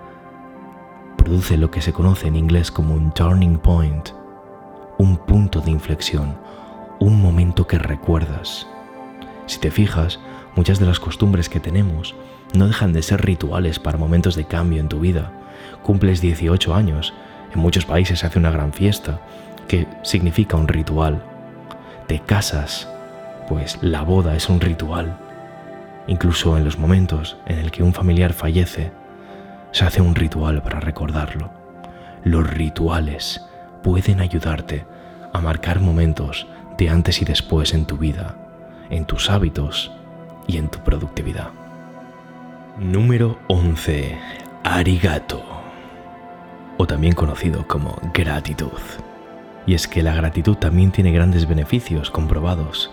produce 1.18 1.58
lo 1.58 1.72
que 1.72 1.82
se 1.82 1.94
conoce 1.94 2.28
en 2.28 2.36
inglés 2.36 2.72
como 2.72 2.94
un 2.94 3.12
turning 3.12 3.58
point, 3.58 4.10
un 4.98 5.18
punto 5.18 5.62
de 5.62 5.72
inflexión, 5.72 6.38
un 7.00 7.22
momento 7.22 7.68
que 7.68 7.78
recuerdas. 7.78 8.68
Si 9.48 9.60
te 9.60 9.72
fijas, 9.72 10.20
muchas 10.56 10.80
de 10.80 10.86
las 10.86 11.00
costumbres 11.00 11.50
que 11.50 11.60
tenemos 11.60 12.16
no 12.54 12.68
dejan 12.68 12.94
de 12.94 13.02
ser 13.02 13.26
rituales 13.26 13.80
para 13.80 13.98
momentos 13.98 14.36
de 14.36 14.46
cambio 14.46 14.80
en 14.80 14.90
tu 14.90 15.00
vida. 15.00 15.32
Cumples 15.84 16.22
18 16.22 16.74
años, 16.74 17.14
en 17.54 17.60
muchos 17.60 17.86
países 17.86 18.20
se 18.20 18.28
hace 18.28 18.40
una 18.40 18.52
gran 18.52 18.72
fiesta, 18.72 19.20
que 19.68 19.88
significa 20.04 20.58
un 20.58 20.68
ritual. 20.68 21.24
Te 22.08 22.20
casas, 22.20 22.88
pues 23.48 23.78
la 23.82 24.02
boda 24.02 24.36
es 24.36 24.50
un 24.50 24.60
ritual. 24.60 25.18
Incluso 26.08 26.58
en 26.58 26.64
los 26.64 26.78
momentos 26.78 27.38
en 27.46 27.60
el 27.60 27.72
que 27.72 27.84
un 27.84 27.94
familiar 27.94 28.34
fallece, 28.34 28.92
se 29.72 29.86
hace 29.86 30.02
un 30.02 30.16
ritual 30.16 30.62
para 30.62 30.80
recordarlo. 30.80 31.50
Los 32.24 32.50
rituales 32.50 33.46
pueden 33.84 34.20
ayudarte 34.20 34.86
a 35.34 35.42
marcar 35.42 35.80
momentos 35.80 36.48
de 36.78 36.90
antes 36.90 37.22
y 37.22 37.26
después 37.26 37.74
en 37.74 37.86
tu 37.86 37.98
vida, 37.98 38.36
en 38.90 39.06
tus 39.06 39.30
hábitos 39.30 39.92
y 40.48 40.58
en 40.58 40.70
tu 40.70 40.80
productividad. 40.80 41.50
Número 42.78 43.40
11. 43.48 44.18
Arigato. 44.64 45.44
O 46.78 46.86
también 46.86 47.14
conocido 47.14 47.68
como 47.68 47.98
gratitud. 48.14 48.80
Y 49.66 49.74
es 49.74 49.88
que 49.88 50.04
la 50.04 50.14
gratitud 50.14 50.56
también 50.58 50.92
tiene 50.92 51.12
grandes 51.12 51.48
beneficios 51.48 52.12
comprobados 52.12 52.92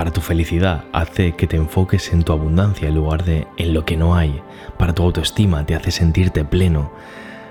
para 0.00 0.12
tu 0.12 0.22
felicidad 0.22 0.84
hace 0.94 1.32
que 1.32 1.46
te 1.46 1.58
enfoques 1.58 2.14
en 2.14 2.22
tu 2.22 2.32
abundancia 2.32 2.88
en 2.88 2.94
lugar 2.94 3.22
de 3.22 3.46
en 3.58 3.74
lo 3.74 3.84
que 3.84 3.98
no 3.98 4.16
hay. 4.16 4.40
Para 4.78 4.94
tu 4.94 5.02
autoestima 5.02 5.66
te 5.66 5.74
hace 5.74 5.90
sentirte 5.90 6.42
pleno. 6.42 6.90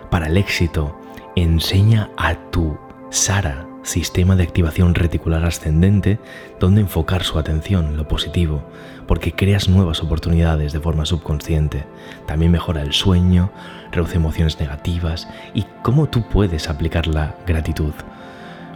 Para 0.10 0.26
el 0.26 0.36
éxito 0.36 1.00
enseña 1.36 2.10
a 2.18 2.34
tu 2.50 2.76
SARA, 3.12 3.68
sistema 3.84 4.36
de 4.36 4.42
activación 4.42 4.96
reticular 4.96 5.46
ascendente, 5.46 6.18
donde 6.60 6.82
enfocar 6.82 7.24
su 7.24 7.38
atención, 7.38 7.96
lo 7.96 8.08
positivo, 8.08 8.64
porque 9.06 9.34
creas 9.34 9.70
nuevas 9.70 10.02
oportunidades 10.02 10.74
de 10.74 10.80
forma 10.80 11.06
subconsciente. 11.06 11.86
También 12.26 12.52
mejora 12.52 12.82
el 12.82 12.94
sueño, 12.94 13.52
reduce 13.92 14.16
emociones 14.16 14.60
negativas 14.60 15.28
y 15.54 15.68
cómo 15.84 16.10
tú 16.10 16.28
puedes 16.28 16.68
aplicar 16.68 17.06
la 17.06 17.36
gratitud. 17.46 17.94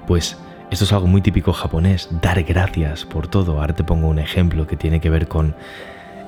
Pues 0.05 0.37
esto 0.73 0.85
es 0.85 0.93
algo 0.93 1.05
muy 1.05 1.21
típico 1.21 1.53
japonés, 1.53 2.09
dar 2.19 2.41
gracias 2.41 3.05
por 3.05 3.27
todo. 3.27 3.61
Ahora 3.61 3.75
te 3.75 3.83
pongo 3.83 4.07
un 4.07 4.17
ejemplo 4.17 4.65
que 4.65 4.75
tiene 4.75 4.99
que 4.99 5.11
ver 5.11 5.27
con, 5.27 5.55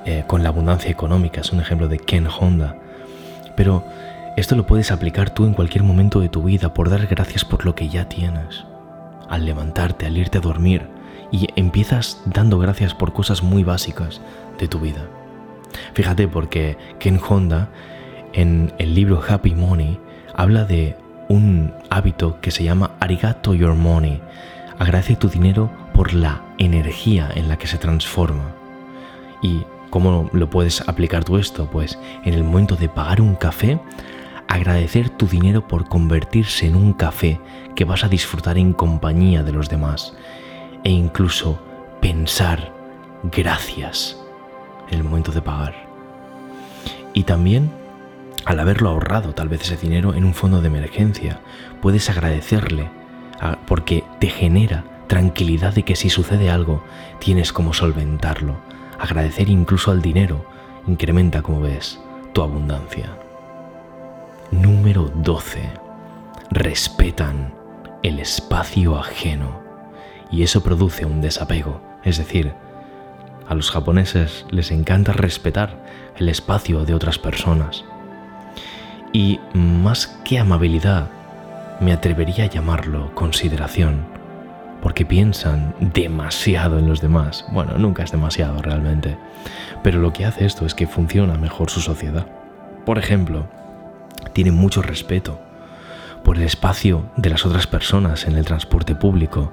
eh, 0.04 0.22
con 0.28 0.44
la 0.44 0.50
abundancia 0.50 0.88
económica, 0.88 1.40
es 1.40 1.52
un 1.52 1.60
ejemplo 1.60 1.88
de 1.88 1.98
Ken 1.98 2.28
Honda. 2.28 2.76
Pero 3.56 3.84
esto 4.36 4.54
lo 4.54 4.64
puedes 4.64 4.92
aplicar 4.92 5.30
tú 5.30 5.46
en 5.46 5.52
cualquier 5.52 5.82
momento 5.82 6.20
de 6.20 6.28
tu 6.28 6.44
vida 6.44 6.72
por 6.72 6.90
dar 6.90 7.08
gracias 7.08 7.44
por 7.44 7.64
lo 7.64 7.74
que 7.74 7.88
ya 7.88 8.08
tienes. 8.08 8.64
Al 9.28 9.44
levantarte, 9.44 10.06
al 10.06 10.16
irte 10.16 10.38
a 10.38 10.42
dormir 10.42 10.86
y 11.32 11.48
empiezas 11.56 12.22
dando 12.26 12.60
gracias 12.60 12.94
por 12.94 13.12
cosas 13.12 13.42
muy 13.42 13.64
básicas 13.64 14.20
de 14.60 14.68
tu 14.68 14.78
vida. 14.78 15.08
Fíjate 15.94 16.28
porque 16.28 16.78
Ken 17.00 17.18
Honda 17.28 17.68
en 18.32 18.72
el 18.78 18.94
libro 18.94 19.20
Happy 19.28 19.56
Money 19.56 19.98
habla 20.36 20.64
de 20.64 20.94
un 21.28 21.72
hábito 21.90 22.40
que 22.40 22.50
se 22.50 22.64
llama 22.64 22.92
Arigato 23.00 23.54
Your 23.54 23.74
Money. 23.74 24.20
Agradece 24.78 25.16
tu 25.16 25.28
dinero 25.28 25.70
por 25.94 26.14
la 26.14 26.42
energía 26.58 27.30
en 27.34 27.48
la 27.48 27.56
que 27.56 27.66
se 27.66 27.78
transforma. 27.78 28.54
¿Y 29.42 29.62
cómo 29.90 30.30
lo 30.32 30.50
puedes 30.50 30.86
aplicar 30.88 31.24
tú 31.24 31.38
esto? 31.38 31.68
Pues 31.70 31.98
en 32.24 32.34
el 32.34 32.44
momento 32.44 32.76
de 32.76 32.88
pagar 32.88 33.20
un 33.20 33.34
café, 33.34 33.78
agradecer 34.48 35.10
tu 35.10 35.26
dinero 35.26 35.66
por 35.66 35.88
convertirse 35.88 36.66
en 36.66 36.76
un 36.76 36.92
café 36.92 37.40
que 37.74 37.84
vas 37.84 38.04
a 38.04 38.08
disfrutar 38.08 38.58
en 38.58 38.72
compañía 38.72 39.42
de 39.42 39.52
los 39.52 39.68
demás. 39.68 40.14
E 40.84 40.90
incluso 40.90 41.58
pensar 42.00 42.72
gracias 43.24 44.16
en 44.90 44.98
el 44.98 45.04
momento 45.04 45.32
de 45.32 45.42
pagar. 45.42 45.74
Y 47.12 47.24
también 47.24 47.70
al 48.46 48.60
haberlo 48.60 48.90
ahorrado 48.90 49.34
tal 49.34 49.48
vez 49.48 49.62
ese 49.62 49.76
dinero 49.76 50.14
en 50.14 50.24
un 50.24 50.32
fondo 50.32 50.62
de 50.62 50.68
emergencia, 50.68 51.40
puedes 51.82 52.08
agradecerle 52.08 52.88
porque 53.66 54.04
te 54.20 54.28
genera 54.28 54.84
tranquilidad 55.08 55.74
de 55.74 55.82
que 55.82 55.96
si 55.96 56.08
sucede 56.10 56.48
algo, 56.48 56.82
tienes 57.18 57.52
como 57.52 57.74
solventarlo. 57.74 58.56
Agradecer 58.98 59.50
incluso 59.50 59.90
al 59.90 60.00
dinero 60.00 60.46
incrementa, 60.86 61.42
como 61.42 61.60
ves, 61.60 62.00
tu 62.32 62.42
abundancia. 62.42 63.18
Número 64.52 65.10
12. 65.16 65.68
Respetan 66.50 67.52
el 68.04 68.20
espacio 68.20 68.96
ajeno 68.96 69.60
y 70.30 70.44
eso 70.44 70.62
produce 70.62 71.04
un 71.04 71.20
desapego, 71.20 71.80
es 72.04 72.18
decir, 72.18 72.54
a 73.48 73.54
los 73.54 73.72
japoneses 73.72 74.46
les 74.50 74.70
encanta 74.70 75.12
respetar 75.12 75.84
el 76.16 76.28
espacio 76.28 76.84
de 76.84 76.94
otras 76.94 77.18
personas. 77.18 77.84
Y 79.16 79.40
más 79.54 80.08
que 80.26 80.38
amabilidad, 80.38 81.08
me 81.80 81.94
atrevería 81.94 82.44
a 82.44 82.48
llamarlo 82.48 83.14
consideración, 83.14 84.04
porque 84.82 85.06
piensan 85.06 85.74
demasiado 85.80 86.78
en 86.78 86.86
los 86.86 87.00
demás. 87.00 87.46
Bueno, 87.50 87.78
nunca 87.78 88.02
es 88.02 88.12
demasiado 88.12 88.60
realmente, 88.60 89.16
pero 89.82 90.00
lo 90.00 90.12
que 90.12 90.26
hace 90.26 90.44
esto 90.44 90.66
es 90.66 90.74
que 90.74 90.86
funciona 90.86 91.38
mejor 91.38 91.70
su 91.70 91.80
sociedad. 91.80 92.26
Por 92.84 92.98
ejemplo, 92.98 93.46
tiene 94.34 94.52
mucho 94.52 94.82
respeto 94.82 95.40
por 96.22 96.36
el 96.36 96.42
espacio 96.42 97.06
de 97.16 97.30
las 97.30 97.46
otras 97.46 97.66
personas 97.66 98.26
en 98.26 98.36
el 98.36 98.44
transporte 98.44 98.94
público 98.94 99.50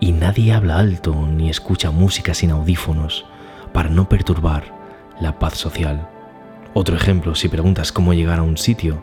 y 0.00 0.10
nadie 0.10 0.52
habla 0.52 0.76
alto 0.76 1.14
ni 1.14 1.50
escucha 1.50 1.92
música 1.92 2.34
sin 2.34 2.50
audífonos 2.50 3.26
para 3.72 3.90
no 3.90 4.08
perturbar 4.08 4.64
la 5.20 5.38
paz 5.38 5.54
social. 5.54 6.17
Otro 6.74 6.96
ejemplo, 6.96 7.34
si 7.34 7.48
preguntas 7.48 7.92
cómo 7.92 8.14
llegar 8.14 8.38
a 8.38 8.42
un 8.42 8.56
sitio, 8.56 9.02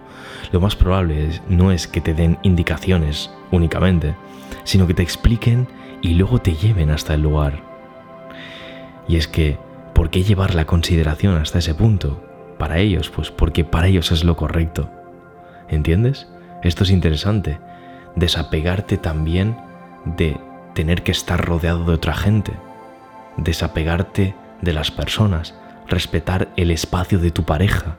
lo 0.51 0.61
más 0.61 0.75
probable 0.75 1.41
no 1.49 1.71
es 1.71 1.87
que 1.87 2.01
te 2.01 2.13
den 2.13 2.37
indicaciones 2.43 3.31
únicamente, 3.51 4.15
sino 4.63 4.87
que 4.87 4.93
te 4.93 5.03
expliquen 5.03 5.67
y 6.01 6.13
luego 6.13 6.39
te 6.39 6.53
lleven 6.53 6.91
hasta 6.91 7.15
el 7.15 7.21
lugar. 7.21 7.63
Y 9.07 9.17
es 9.17 9.27
que, 9.27 9.57
¿por 9.93 10.09
qué 10.09 10.23
llevar 10.23 10.55
la 10.55 10.65
consideración 10.65 11.35
hasta 11.37 11.59
ese 11.59 11.75
punto? 11.75 12.23
Para 12.57 12.79
ellos, 12.79 13.09
pues 13.09 13.31
porque 13.31 13.65
para 13.65 13.87
ellos 13.87 14.11
es 14.11 14.23
lo 14.23 14.35
correcto. 14.35 14.89
¿Entiendes? 15.67 16.27
Esto 16.63 16.83
es 16.83 16.91
interesante. 16.91 17.59
Desapegarte 18.15 18.97
también 18.97 19.57
de 20.05 20.37
tener 20.73 21.03
que 21.03 21.11
estar 21.11 21.43
rodeado 21.43 21.85
de 21.85 21.93
otra 21.93 22.15
gente, 22.15 22.53
desapegarte 23.37 24.35
de 24.61 24.73
las 24.73 24.91
personas, 24.91 25.55
respetar 25.87 26.49
el 26.55 26.71
espacio 26.71 27.19
de 27.19 27.31
tu 27.31 27.43
pareja. 27.43 27.97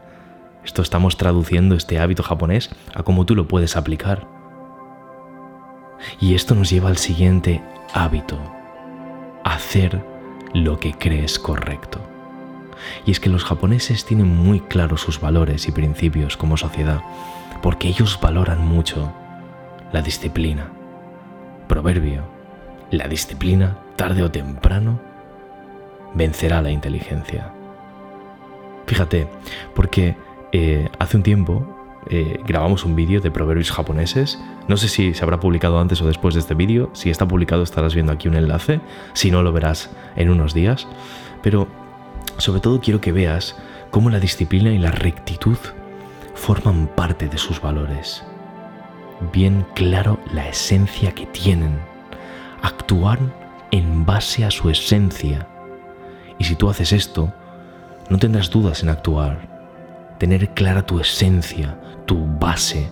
Esto 0.64 0.82
estamos 0.82 1.16
traduciendo 1.16 1.74
este 1.74 1.98
hábito 1.98 2.22
japonés 2.22 2.70
a 2.94 3.02
cómo 3.02 3.24
tú 3.24 3.34
lo 3.34 3.48
puedes 3.48 3.76
aplicar. 3.76 4.26
Y 6.20 6.34
esto 6.34 6.54
nos 6.54 6.70
lleva 6.70 6.88
al 6.88 6.98
siguiente 6.98 7.62
hábito, 7.94 8.38
hacer 9.44 10.04
lo 10.52 10.78
que 10.78 10.92
crees 10.92 11.38
correcto. 11.38 12.00
Y 13.06 13.10
es 13.10 13.20
que 13.20 13.30
los 13.30 13.44
japoneses 13.44 14.04
tienen 14.04 14.28
muy 14.28 14.60
claros 14.60 15.00
sus 15.00 15.20
valores 15.20 15.66
y 15.68 15.72
principios 15.72 16.36
como 16.36 16.56
sociedad, 16.56 17.00
porque 17.62 17.88
ellos 17.88 18.18
valoran 18.20 18.66
mucho 18.66 19.12
la 19.92 20.02
disciplina. 20.02 20.68
Proverbio 21.68 22.36
la 22.90 23.08
disciplina, 23.08 23.76
tarde 23.96 24.22
o 24.22 24.30
temprano, 24.30 25.00
vencerá 26.14 26.62
la 26.62 26.70
inteligencia. 26.70 27.52
Fíjate, 28.86 29.28
porque 29.74 30.16
eh, 30.52 30.88
hace 30.98 31.16
un 31.16 31.22
tiempo 31.22 31.76
eh, 32.08 32.38
grabamos 32.46 32.84
un 32.84 32.94
vídeo 32.94 33.20
de 33.20 33.30
proverbios 33.30 33.72
japoneses. 33.72 34.38
No 34.68 34.76
sé 34.76 34.88
si 34.88 35.12
se 35.12 35.24
habrá 35.24 35.40
publicado 35.40 35.80
antes 35.80 36.00
o 36.00 36.06
después 36.06 36.34
de 36.34 36.40
este 36.40 36.54
vídeo. 36.54 36.90
Si 36.92 37.10
está 37.10 37.26
publicado 37.26 37.62
estarás 37.62 37.94
viendo 37.94 38.12
aquí 38.12 38.28
un 38.28 38.36
enlace. 38.36 38.80
Si 39.12 39.30
no, 39.30 39.42
lo 39.42 39.52
verás 39.52 39.90
en 40.14 40.30
unos 40.30 40.54
días. 40.54 40.86
Pero 41.42 41.68
sobre 42.38 42.60
todo 42.60 42.80
quiero 42.80 43.00
que 43.00 43.12
veas 43.12 43.56
cómo 43.90 44.10
la 44.10 44.20
disciplina 44.20 44.70
y 44.70 44.78
la 44.78 44.92
rectitud 44.92 45.58
forman 46.34 46.86
parte 46.86 47.28
de 47.28 47.38
sus 47.38 47.60
valores. 47.60 48.22
Bien 49.32 49.66
claro 49.74 50.20
la 50.32 50.48
esencia 50.48 51.12
que 51.12 51.26
tienen 51.26 51.80
actuar 52.62 53.18
en 53.70 54.04
base 54.04 54.44
a 54.44 54.50
su 54.50 54.70
esencia. 54.70 55.48
Y 56.38 56.44
si 56.44 56.54
tú 56.54 56.68
haces 56.68 56.92
esto, 56.92 57.32
no 58.08 58.18
tendrás 58.18 58.50
dudas 58.50 58.82
en 58.82 58.88
actuar, 58.88 59.48
tener 60.18 60.50
clara 60.50 60.86
tu 60.86 61.00
esencia, 61.00 61.78
tu 62.06 62.26
base. 62.38 62.90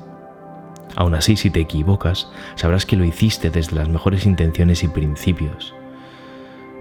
Aún 0.97 1.15
así, 1.15 1.37
si 1.37 1.51
te 1.51 1.61
equivocas, 1.61 2.29
sabrás 2.55 2.87
que 2.87 2.97
lo 2.97 3.05
hiciste 3.05 3.51
desde 3.51 3.77
las 3.77 3.89
mejores 3.89 4.27
intenciones 4.27 4.83
y 4.83 4.89
principios. 4.89 5.75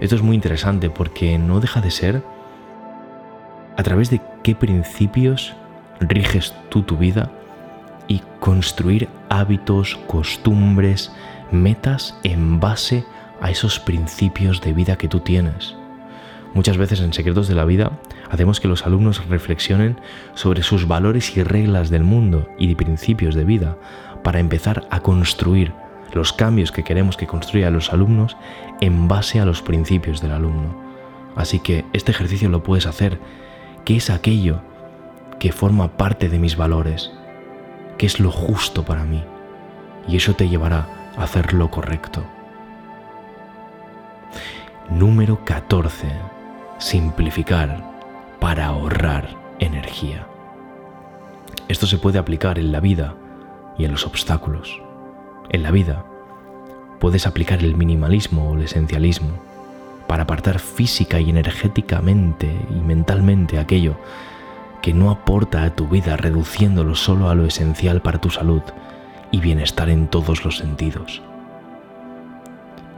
Esto 0.00 0.16
es 0.16 0.22
muy 0.22 0.34
interesante 0.34 0.90
porque 0.90 1.38
no 1.38 1.60
deja 1.60 1.80
de 1.80 1.90
ser 1.90 2.22
a 3.76 3.82
través 3.82 4.10
de 4.10 4.20
qué 4.42 4.54
principios 4.54 5.54
riges 6.00 6.54
tú 6.68 6.82
tu 6.82 6.96
vida 6.96 7.30
y 8.06 8.20
construir 8.40 9.08
hábitos, 9.28 9.96
costumbres, 10.06 11.10
metas 11.50 12.16
en 12.22 12.60
base 12.60 13.04
a 13.40 13.50
esos 13.50 13.78
principios 13.78 14.60
de 14.60 14.72
vida 14.72 14.96
que 14.96 15.08
tú 15.08 15.20
tienes. 15.20 15.74
Muchas 16.54 16.76
veces 16.76 17.00
en 17.00 17.12
Secretos 17.12 17.48
de 17.48 17.56
la 17.56 17.64
Vida 17.64 17.98
hacemos 18.30 18.60
que 18.60 18.68
los 18.68 18.86
alumnos 18.86 19.26
reflexionen 19.28 19.98
sobre 20.34 20.62
sus 20.62 20.86
valores 20.86 21.36
y 21.36 21.42
reglas 21.42 21.90
del 21.90 22.04
mundo 22.04 22.48
y 22.56 22.68
de 22.68 22.76
principios 22.76 23.34
de 23.34 23.44
vida 23.44 23.76
para 24.22 24.38
empezar 24.38 24.86
a 24.90 25.00
construir 25.00 25.72
los 26.12 26.32
cambios 26.32 26.70
que 26.70 26.84
queremos 26.84 27.16
que 27.16 27.26
construyan 27.26 27.74
los 27.74 27.92
alumnos 27.92 28.36
en 28.80 29.08
base 29.08 29.40
a 29.40 29.44
los 29.44 29.62
principios 29.62 30.20
del 30.20 30.30
alumno. 30.30 30.80
Así 31.34 31.58
que 31.58 31.84
este 31.92 32.12
ejercicio 32.12 32.48
lo 32.48 32.62
puedes 32.62 32.86
hacer. 32.86 33.18
¿Qué 33.84 33.96
es 33.96 34.08
aquello 34.08 34.60
que 35.40 35.50
forma 35.50 35.96
parte 35.96 36.28
de 36.28 36.38
mis 36.38 36.56
valores? 36.56 37.10
¿Qué 37.98 38.06
es 38.06 38.20
lo 38.20 38.30
justo 38.30 38.84
para 38.84 39.04
mí? 39.04 39.24
Y 40.06 40.16
eso 40.16 40.34
te 40.34 40.48
llevará 40.48 40.86
hacer 41.18 41.52
lo 41.52 41.68
correcto. 41.70 42.24
Número 44.90 45.44
14. 45.44 46.33
Simplificar 46.84 47.82
para 48.40 48.66
ahorrar 48.66 49.26
energía. 49.58 50.26
Esto 51.66 51.86
se 51.86 51.96
puede 51.96 52.18
aplicar 52.18 52.58
en 52.58 52.72
la 52.72 52.80
vida 52.80 53.14
y 53.78 53.86
en 53.86 53.92
los 53.92 54.06
obstáculos. 54.06 54.82
En 55.48 55.62
la 55.62 55.70
vida 55.70 56.04
puedes 57.00 57.26
aplicar 57.26 57.60
el 57.60 57.74
minimalismo 57.74 58.50
o 58.50 58.54
el 58.54 58.64
esencialismo 58.64 59.30
para 60.06 60.24
apartar 60.24 60.58
física 60.58 61.20
y 61.20 61.30
energéticamente 61.30 62.54
y 62.68 62.74
mentalmente 62.74 63.58
aquello 63.58 63.96
que 64.82 64.92
no 64.92 65.10
aporta 65.10 65.62
a 65.62 65.74
tu 65.74 65.88
vida 65.88 66.18
reduciéndolo 66.18 66.96
solo 66.96 67.30
a 67.30 67.34
lo 67.34 67.46
esencial 67.46 68.02
para 68.02 68.20
tu 68.20 68.28
salud 68.28 68.62
y 69.30 69.40
bienestar 69.40 69.88
en 69.88 70.06
todos 70.08 70.44
los 70.44 70.58
sentidos. 70.58 71.22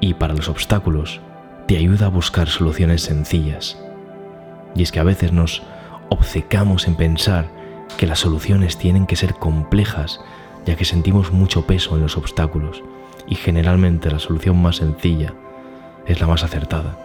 Y 0.01 0.15
para 0.15 0.35
los 0.35 0.49
obstáculos, 0.49 1.21
te 1.67 1.77
ayuda 1.77 2.07
a 2.07 2.11
buscar 2.11 2.49
soluciones 2.49 3.03
sencillas. 3.03 3.79
Y 4.75 4.83
es 4.83 4.93
que 4.93 5.01
a 5.01 5.05
veces 5.05 5.33
nos 5.33 5.63
obcecamos 6.09 6.87
en 6.87 6.97
pensar 6.97 7.49
que 7.97 8.07
las 8.07 8.21
soluciones 8.21 8.79
tienen 8.79 9.07
que 9.07 9.17
ser 9.17 9.35
complejas, 9.35 10.21
ya 10.65 10.77
que 10.77 10.85
sentimos 10.85 11.33
mucho 11.33 11.67
peso 11.67 11.97
en 11.97 12.03
los 12.03 12.17
obstáculos, 12.17 12.83
y 13.27 13.35
generalmente 13.35 14.11
la 14.11 14.19
solución 14.19 14.61
más 14.61 14.77
sencilla 14.77 15.35
es 16.07 16.21
la 16.21 16.27
más 16.27 16.45
acertada. 16.45 16.99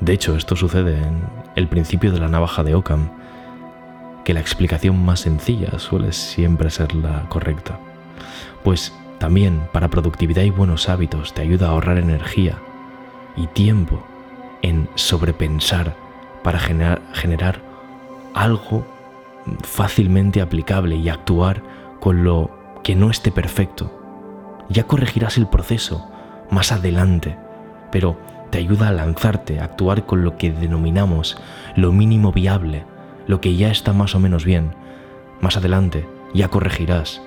De 0.00 0.12
hecho, 0.12 0.36
esto 0.36 0.56
sucede 0.56 0.96
en 0.98 1.22
el 1.56 1.68
principio 1.68 2.12
de 2.12 2.20
la 2.20 2.28
navaja 2.28 2.62
de 2.62 2.74
Occam, 2.74 3.10
que 4.24 4.34
la 4.34 4.40
explicación 4.40 5.04
más 5.04 5.20
sencilla 5.20 5.78
suele 5.78 6.12
siempre 6.12 6.70
ser 6.70 6.94
la 6.94 7.28
correcta 7.28 7.78
pues 8.64 8.92
también 9.18 9.68
para 9.72 9.88
productividad 9.88 10.42
y 10.42 10.50
buenos 10.50 10.88
hábitos 10.88 11.34
te 11.34 11.42
ayuda 11.42 11.68
a 11.68 11.70
ahorrar 11.70 11.98
energía 11.98 12.58
y 13.36 13.46
tiempo 13.48 14.02
en 14.62 14.88
sobrepensar 14.94 15.96
para 16.42 16.58
generar, 16.58 17.02
generar 17.12 17.60
algo 18.34 18.86
fácilmente 19.62 20.40
aplicable 20.40 20.96
y 20.96 21.08
actuar 21.08 21.62
con 22.00 22.24
lo 22.24 22.50
que 22.82 22.94
no 22.94 23.10
esté 23.10 23.30
perfecto. 23.30 23.90
Ya 24.68 24.84
corregirás 24.84 25.36
el 25.36 25.46
proceso 25.46 26.10
más 26.50 26.72
adelante, 26.72 27.36
pero 27.90 28.18
te 28.50 28.58
ayuda 28.58 28.88
a 28.88 28.92
lanzarte, 28.92 29.60
a 29.60 29.64
actuar 29.64 30.06
con 30.06 30.24
lo 30.24 30.36
que 30.36 30.52
denominamos 30.52 31.36
lo 31.76 31.92
mínimo 31.92 32.32
viable, 32.32 32.84
lo 33.26 33.40
que 33.40 33.56
ya 33.56 33.70
está 33.70 33.92
más 33.92 34.14
o 34.14 34.20
menos 34.20 34.44
bien. 34.44 34.74
Más 35.40 35.56
adelante 35.56 36.06
ya 36.32 36.48
corregirás 36.48 37.20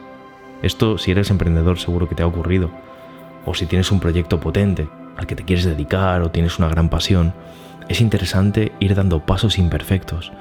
esto 0.62 0.97
si 0.97 1.12
eres 1.12 1.30
emprendedor 1.30 1.78
seguro 1.78 2.10
que 2.10 2.16
te 2.16 2.24
ha 2.24 2.28
ocurrido. 2.28 2.70
O 3.45 3.53
si 3.53 3.66
tienes 3.66 3.91
un 3.91 3.99
proyecto 3.99 4.39
potente 4.39 4.88
al 5.18 5.28
que 5.28 5.36
te 5.36 5.43
quieres 5.43 5.65
dedicar 5.65 6.22
o 6.22 6.32
tienes 6.32 6.59
una 6.59 6.70
gran 6.70 6.89
pasión, 6.89 7.34
es 7.89 8.01
interesante 8.01 8.72
ir 8.80 8.95
dando 8.95 9.26
pasos 9.26 9.57
imperfectos, 9.57 10.32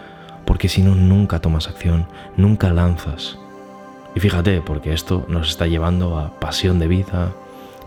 porque 0.44 0.68
si 0.68 0.82
no, 0.82 0.94
nunca 0.94 1.40
tomas 1.40 1.68
acción, 1.68 2.06
nunca 2.36 2.72
lanzas. 2.72 3.38
Y 4.14 4.20
fíjate, 4.20 4.60
porque 4.60 4.92
esto 4.92 5.26
nos 5.28 5.50
está 5.50 5.66
llevando 5.66 6.18
a 6.18 6.38
pasión 6.38 6.78
de 6.78 6.88
vida, 6.88 7.32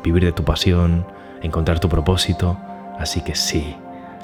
vivir 0.03 0.23
de 0.23 0.31
tu 0.31 0.43
pasión, 0.43 1.05
encontrar 1.41 1.79
tu 1.79 1.89
propósito. 1.89 2.57
Así 2.99 3.21
que 3.21 3.35
sí, 3.35 3.75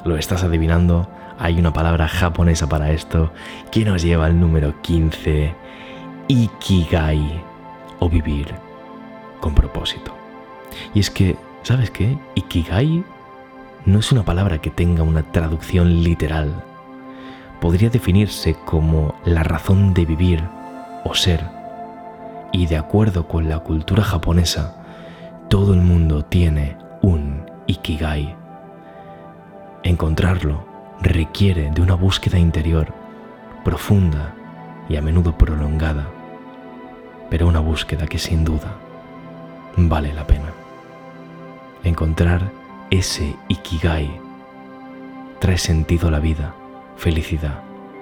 lo 0.04 0.18
estás 0.18 0.44
adivinando, 0.44 1.10
hay 1.40 1.60
una 1.60 1.74
palabra 1.74 2.08
japonesa 2.08 2.68
para 2.70 2.92
esto 2.92 3.32
que 3.72 3.86
nos 3.86 4.04
lleva 4.04 4.26
al 4.26 4.40
número 4.40 4.82
15, 4.82 5.54
Ikigai, 6.28 7.42
o 8.00 8.10
vivir 8.10 8.54
con 9.40 9.56
propósito. 9.56 10.14
Y 10.94 11.00
es 11.00 11.10
que, 11.10 11.38
¿sabes 11.66 11.90
qué? 11.90 12.16
Ikigai 12.36 13.04
no 13.88 13.98
es 14.00 14.12
una 14.12 14.24
palabra 14.24 14.62
que 14.62 14.70
tenga 14.70 15.02
una 15.02 15.24
traducción 15.24 16.04
literal. 16.04 16.54
Podría 17.60 17.90
definirse 17.90 18.54
como 18.66 19.16
la 19.26 19.42
razón 19.42 19.96
de 19.96 20.06
vivir 20.06 20.44
o 21.04 21.16
ser 21.16 21.44
y 22.52 22.68
de 22.68 22.78
acuerdo 22.78 23.28
con 23.28 23.50
la 23.50 23.60
cultura 23.60 24.04
japonesa, 24.04 24.76
todo 25.50 25.74
el 25.74 25.82
mundo 25.82 26.24
tiene 26.24 26.78
un 27.02 27.50
ikigai. 27.66 28.36
Encontrarlo 29.82 30.64
requiere 31.02 31.72
de 31.72 31.82
una 31.82 31.96
búsqueda 31.96 32.38
interior 32.38 32.94
profunda 33.64 34.36
y 34.88 34.98
a 34.98 35.02
menudo 35.02 35.36
prolongada, 35.36 36.08
pero 37.32 37.48
una 37.48 37.60
búsqueda 37.60 38.06
que 38.06 38.20
sin 38.20 38.46
duda 38.46 38.78
vale 39.76 40.14
la 40.14 40.28
pena. 40.28 40.55
Encontrar 41.86 42.52
ese 42.90 43.36
ikigai 43.48 44.10
trae 45.38 45.60
sentido 45.60 46.08
a 46.08 46.12
la 46.12 46.20
vida, 46.20 46.56
felicidad 46.98 47.62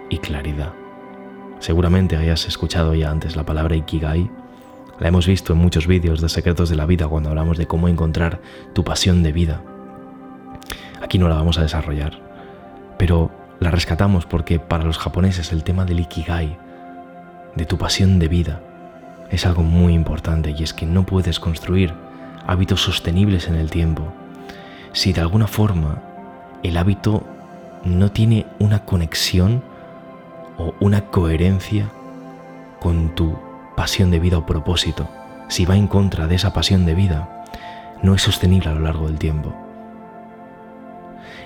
y 0.10 0.20
claridad. 0.20 0.72
Seguramente 1.60 2.16
hayas 2.16 2.48
escuchado 2.48 2.96
ya 2.96 3.12
antes 3.12 3.36
la 3.36 3.46
palabra 3.46 3.76
ikigai 3.76 4.32
la 5.00 5.10
hemos 5.10 5.28
visto 5.28 5.52
en 5.52 5.60
muchos 5.60 5.86
vídeos 5.86 6.22
de 6.22 6.30
secretos 6.30 6.70
de 6.70 6.78
la 6.78 6.86
vida 6.86 7.10
cuando 7.10 7.28
hablamos 7.28 7.58
de 7.58 7.68
cómo 7.68 7.90
encontrar 7.90 8.40
tu 8.72 8.86
pasión 8.86 9.22
de 9.22 9.34
vida. 9.34 9.62
Aquí 11.02 11.18
no 11.18 11.28
la 11.28 11.36
vamos 11.36 11.58
a 11.58 11.64
desarrollar, 11.64 12.22
pero 12.98 13.32
la 13.60 13.70
rescatamos 13.70 14.26
porque 14.26 14.60
para 14.60 14.86
los 14.86 14.98
japoneses 14.98 15.52
el 15.52 15.66
tema 15.66 15.84
del 15.84 16.00
ikigai, 16.00 16.58
de 17.56 17.66
tu 17.66 17.78
pasión 17.78 18.18
de 18.18 18.30
vida, 18.30 18.62
es 19.30 19.46
algo 19.46 19.62
muy 19.62 19.94
importante 19.94 20.56
y 20.58 20.64
es 20.64 20.74
que 20.74 20.86
no 20.86 21.06
puedes 21.06 21.42
construir 21.42 21.94
hábitos 22.48 22.82
sostenibles 22.82 23.48
en 23.48 23.56
el 23.56 23.70
tiempo 23.70 24.14
si 24.94 25.12
de 25.12 25.22
alguna 25.22 25.48
forma 25.48 26.02
el 26.62 26.78
hábito 26.78 27.24
no 27.84 28.12
tiene 28.12 28.46
una 28.60 28.86
conexión 28.86 29.64
o 30.58 30.74
una 30.80 31.08
coherencia 31.08 31.90
con 32.80 33.14
tu 33.16 33.38
pasión 33.76 34.12
de 34.12 34.20
vida 34.20 34.38
o 34.38 34.46
propósito, 34.46 35.10
si 35.50 35.66
va 35.66 35.76
en 35.76 35.88
contra 35.88 36.28
de 36.28 36.36
esa 36.36 36.54
pasión 36.54 36.86
de 36.86 36.94
vida, 36.94 37.44
no 38.04 38.14
es 38.14 38.22
sostenible 38.22 38.70
a 38.70 38.74
lo 38.74 38.82
largo 38.82 39.08
del 39.08 39.18
tiempo. 39.18 39.54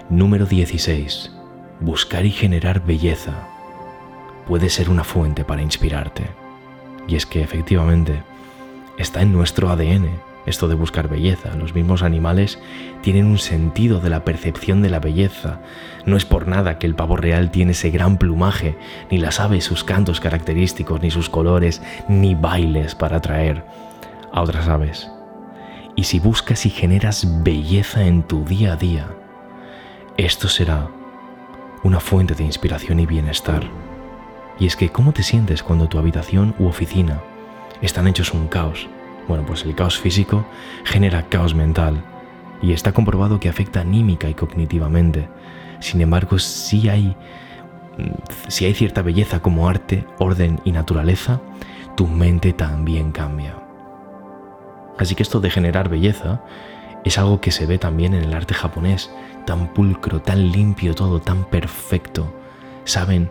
Número 0.09 0.45
16. 0.45 1.31
Buscar 1.79 2.25
y 2.25 2.31
generar 2.31 2.85
belleza 2.85 3.33
puede 4.45 4.69
ser 4.69 4.89
una 4.89 5.03
fuente 5.03 5.45
para 5.45 5.61
inspirarte. 5.61 6.27
Y 7.07 7.15
es 7.15 7.25
que 7.25 7.41
efectivamente 7.41 8.23
está 8.97 9.21
en 9.21 9.31
nuestro 9.31 9.69
ADN 9.69 10.26
esto 10.47 10.67
de 10.67 10.75
buscar 10.75 11.09
belleza. 11.09 11.53
Los 11.55 11.75
mismos 11.75 12.01
animales 12.01 12.57
tienen 13.01 13.27
un 13.27 13.37
sentido 13.37 13.99
de 13.99 14.09
la 14.09 14.23
percepción 14.23 14.81
de 14.81 14.89
la 14.89 14.99
belleza. 14.99 15.59
No 16.05 16.17
es 16.17 16.25
por 16.25 16.47
nada 16.47 16.79
que 16.79 16.87
el 16.87 16.95
pavo 16.95 17.17
real 17.17 17.51
tiene 17.51 17.73
ese 17.73 17.91
gran 17.91 18.17
plumaje, 18.17 18.77
ni 19.11 19.17
las 19.19 19.39
aves 19.39 19.65
sus 19.65 19.83
cantos 19.83 20.19
característicos, 20.19 21.01
ni 21.01 21.11
sus 21.11 21.29
colores, 21.29 21.81
ni 22.07 22.33
bailes 22.33 22.95
para 22.95 23.17
atraer 23.17 23.65
a 24.31 24.41
otras 24.41 24.67
aves. 24.67 25.11
Y 25.95 26.05
si 26.05 26.19
buscas 26.19 26.65
y 26.65 26.69
generas 26.69 27.43
belleza 27.43 28.05
en 28.05 28.23
tu 28.23 28.45
día 28.45 28.73
a 28.73 28.75
día, 28.77 29.07
esto 30.15 30.47
será 30.47 30.87
una 31.83 31.99
fuente 31.99 32.35
de 32.35 32.43
inspiración 32.43 32.99
y 32.99 33.05
bienestar. 33.05 33.63
Y 34.59 34.65
es 34.65 34.75
que, 34.75 34.89
¿cómo 34.89 35.11
te 35.11 35.23
sientes 35.23 35.61
cuando 35.61 35.87
tu 35.87 35.99
habitación 35.99 36.55
u 36.57 36.67
oficina 36.67 37.21
están 37.81 38.07
hechos 38.07 38.33
un 38.33 38.47
caos? 38.47 38.87
Bueno, 39.27 39.45
pues 39.45 39.65
el 39.65 39.75
caos 39.75 39.99
físico 39.99 40.45
genera 40.85 41.23
caos 41.23 41.53
mental 41.53 42.03
y 42.61 42.71
está 42.71 42.93
comprobado 42.93 43.39
que 43.39 43.49
afecta 43.49 43.81
anímica 43.81 44.29
y 44.29 44.33
cognitivamente. 44.33 45.27
Sin 45.79 46.01
embargo, 46.01 46.39
si 46.39 46.89
hay, 46.89 47.15
si 48.47 48.65
hay 48.65 48.73
cierta 48.73 49.01
belleza 49.01 49.41
como 49.41 49.67
arte, 49.67 50.05
orden 50.17 50.59
y 50.63 50.71
naturaleza, 50.71 51.41
tu 51.95 52.07
mente 52.07 52.53
también 52.53 53.11
cambia. 53.11 53.55
Así 54.97 55.13
que 55.13 55.23
esto 55.23 55.39
de 55.39 55.49
generar 55.49 55.89
belleza 55.89 56.41
es 57.03 57.17
algo 57.17 57.41
que 57.41 57.51
se 57.51 57.65
ve 57.65 57.77
también 57.77 58.13
en 58.13 58.23
el 58.23 58.33
arte 58.33 58.53
japonés, 58.53 59.11
tan 59.45 59.73
pulcro, 59.73 60.21
tan 60.21 60.51
limpio 60.51 60.95
todo, 60.95 61.19
tan 61.19 61.43
perfecto. 61.45 62.33
Saben 62.85 63.29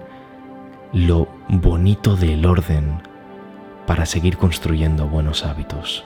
lo 0.92 1.28
bonito 1.48 2.16
del 2.16 2.46
orden, 2.46 3.00
para 3.86 4.04
seguir 4.04 4.36
construyendo 4.36 5.08
buenos 5.08 5.44
hábitos. 5.44 6.04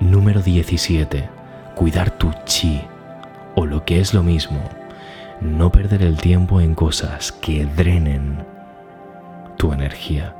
Número 0.00 0.42
17. 0.42 1.28
Cuidar 1.74 2.10
tu 2.10 2.32
chi, 2.44 2.82
o 3.54 3.64
lo 3.64 3.84
que 3.84 4.00
es 4.00 4.12
lo 4.12 4.22
mismo, 4.22 4.60
no 5.40 5.70
perder 5.70 6.02
el 6.02 6.16
tiempo 6.16 6.60
en 6.60 6.74
cosas 6.74 7.32
que 7.32 7.64
drenen 7.64 8.44
tu 9.56 9.72
energía. 9.72 10.34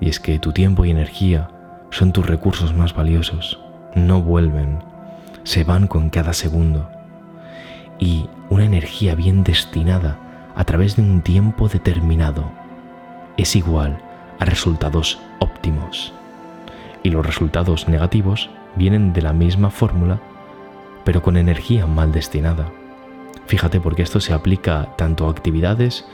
Y 0.00 0.08
es 0.08 0.18
que 0.18 0.38
tu 0.38 0.52
tiempo 0.52 0.84
y 0.84 0.90
energía 0.90 1.48
son 1.90 2.12
tus 2.12 2.26
recursos 2.26 2.74
más 2.74 2.94
valiosos, 2.94 3.60
no 3.94 4.20
vuelven, 4.20 4.80
se 5.44 5.64
van 5.64 5.86
con 5.86 6.10
cada 6.10 6.32
segundo. 6.32 6.90
Y 7.98 8.28
una 8.50 8.64
energía 8.64 9.14
bien 9.14 9.44
destinada 9.44 10.18
a 10.56 10.64
través 10.64 10.96
de 10.96 11.02
un 11.02 11.22
tiempo 11.22 11.68
determinado 11.68 12.50
es 13.36 13.54
igual 13.56 13.98
resultados 14.48 15.20
óptimos. 15.38 16.12
Y 17.02 17.10
los 17.10 17.24
resultados 17.26 17.88
negativos 17.88 18.50
vienen 18.76 19.12
de 19.12 19.22
la 19.22 19.32
misma 19.32 19.70
fórmula, 19.70 20.20
pero 21.04 21.22
con 21.22 21.36
energía 21.36 21.86
mal 21.86 22.12
destinada. 22.12 22.70
Fíjate 23.46 23.80
porque 23.80 24.02
esto 24.02 24.20
se 24.20 24.32
aplica 24.32 24.94
tanto 24.96 25.26
a 25.26 25.30
actividades, 25.30 26.06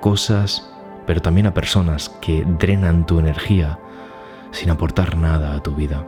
cosas, 0.00 0.72
pero 1.06 1.20
también 1.20 1.46
a 1.46 1.54
personas 1.54 2.08
que 2.20 2.44
drenan 2.58 3.06
tu 3.06 3.18
energía 3.18 3.78
sin 4.50 4.70
aportar 4.70 5.16
nada 5.16 5.54
a 5.54 5.62
tu 5.62 5.74
vida. 5.74 6.06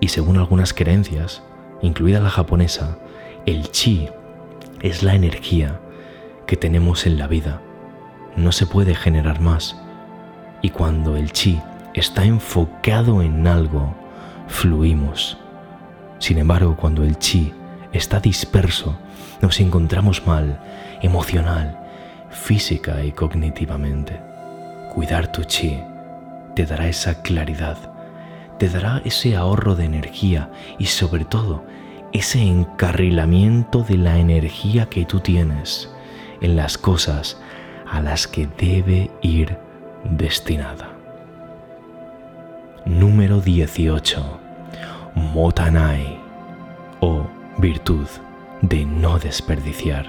Y 0.00 0.08
según 0.08 0.36
algunas 0.36 0.74
creencias, 0.74 1.42
incluida 1.80 2.20
la 2.20 2.30
japonesa, 2.30 2.98
el 3.46 3.70
chi 3.70 4.08
es 4.80 5.02
la 5.02 5.14
energía 5.14 5.80
que 6.46 6.56
tenemos 6.56 7.06
en 7.06 7.18
la 7.18 7.26
vida. 7.26 7.60
No 8.36 8.52
se 8.52 8.66
puede 8.66 8.94
generar 8.94 9.40
más 9.40 9.80
y 10.62 10.70
cuando 10.70 11.16
el 11.16 11.32
chi 11.32 11.60
está 11.92 12.24
enfocado 12.24 13.20
en 13.20 13.46
algo, 13.46 13.94
fluimos. 14.46 15.36
Sin 16.18 16.38
embargo, 16.38 16.76
cuando 16.76 17.02
el 17.02 17.18
chi 17.18 17.52
está 17.92 18.20
disperso, 18.20 18.96
nos 19.40 19.60
encontramos 19.60 20.24
mal, 20.26 20.58
emocional, 21.02 21.78
física 22.30 23.04
y 23.04 23.12
cognitivamente. 23.12 24.20
Cuidar 24.94 25.30
tu 25.32 25.42
chi 25.42 25.80
te 26.54 26.64
dará 26.64 26.86
esa 26.86 27.22
claridad, 27.22 27.76
te 28.58 28.68
dará 28.68 29.02
ese 29.04 29.36
ahorro 29.36 29.74
de 29.74 29.84
energía 29.84 30.50
y 30.78 30.86
sobre 30.86 31.24
todo 31.24 31.64
ese 32.12 32.42
encarrilamiento 32.42 33.82
de 33.82 33.96
la 33.96 34.18
energía 34.18 34.86
que 34.86 35.04
tú 35.04 35.20
tienes 35.20 35.90
en 36.40 36.56
las 36.56 36.78
cosas 36.78 37.40
a 37.90 38.00
las 38.00 38.26
que 38.26 38.48
debe 38.58 39.10
ir 39.22 39.58
destinada. 40.04 40.90
Número 42.84 43.40
18. 43.40 44.40
Motanai 45.14 46.18
o 47.00 47.26
virtud 47.58 48.06
de 48.62 48.84
no 48.84 49.18
desperdiciar. 49.18 50.06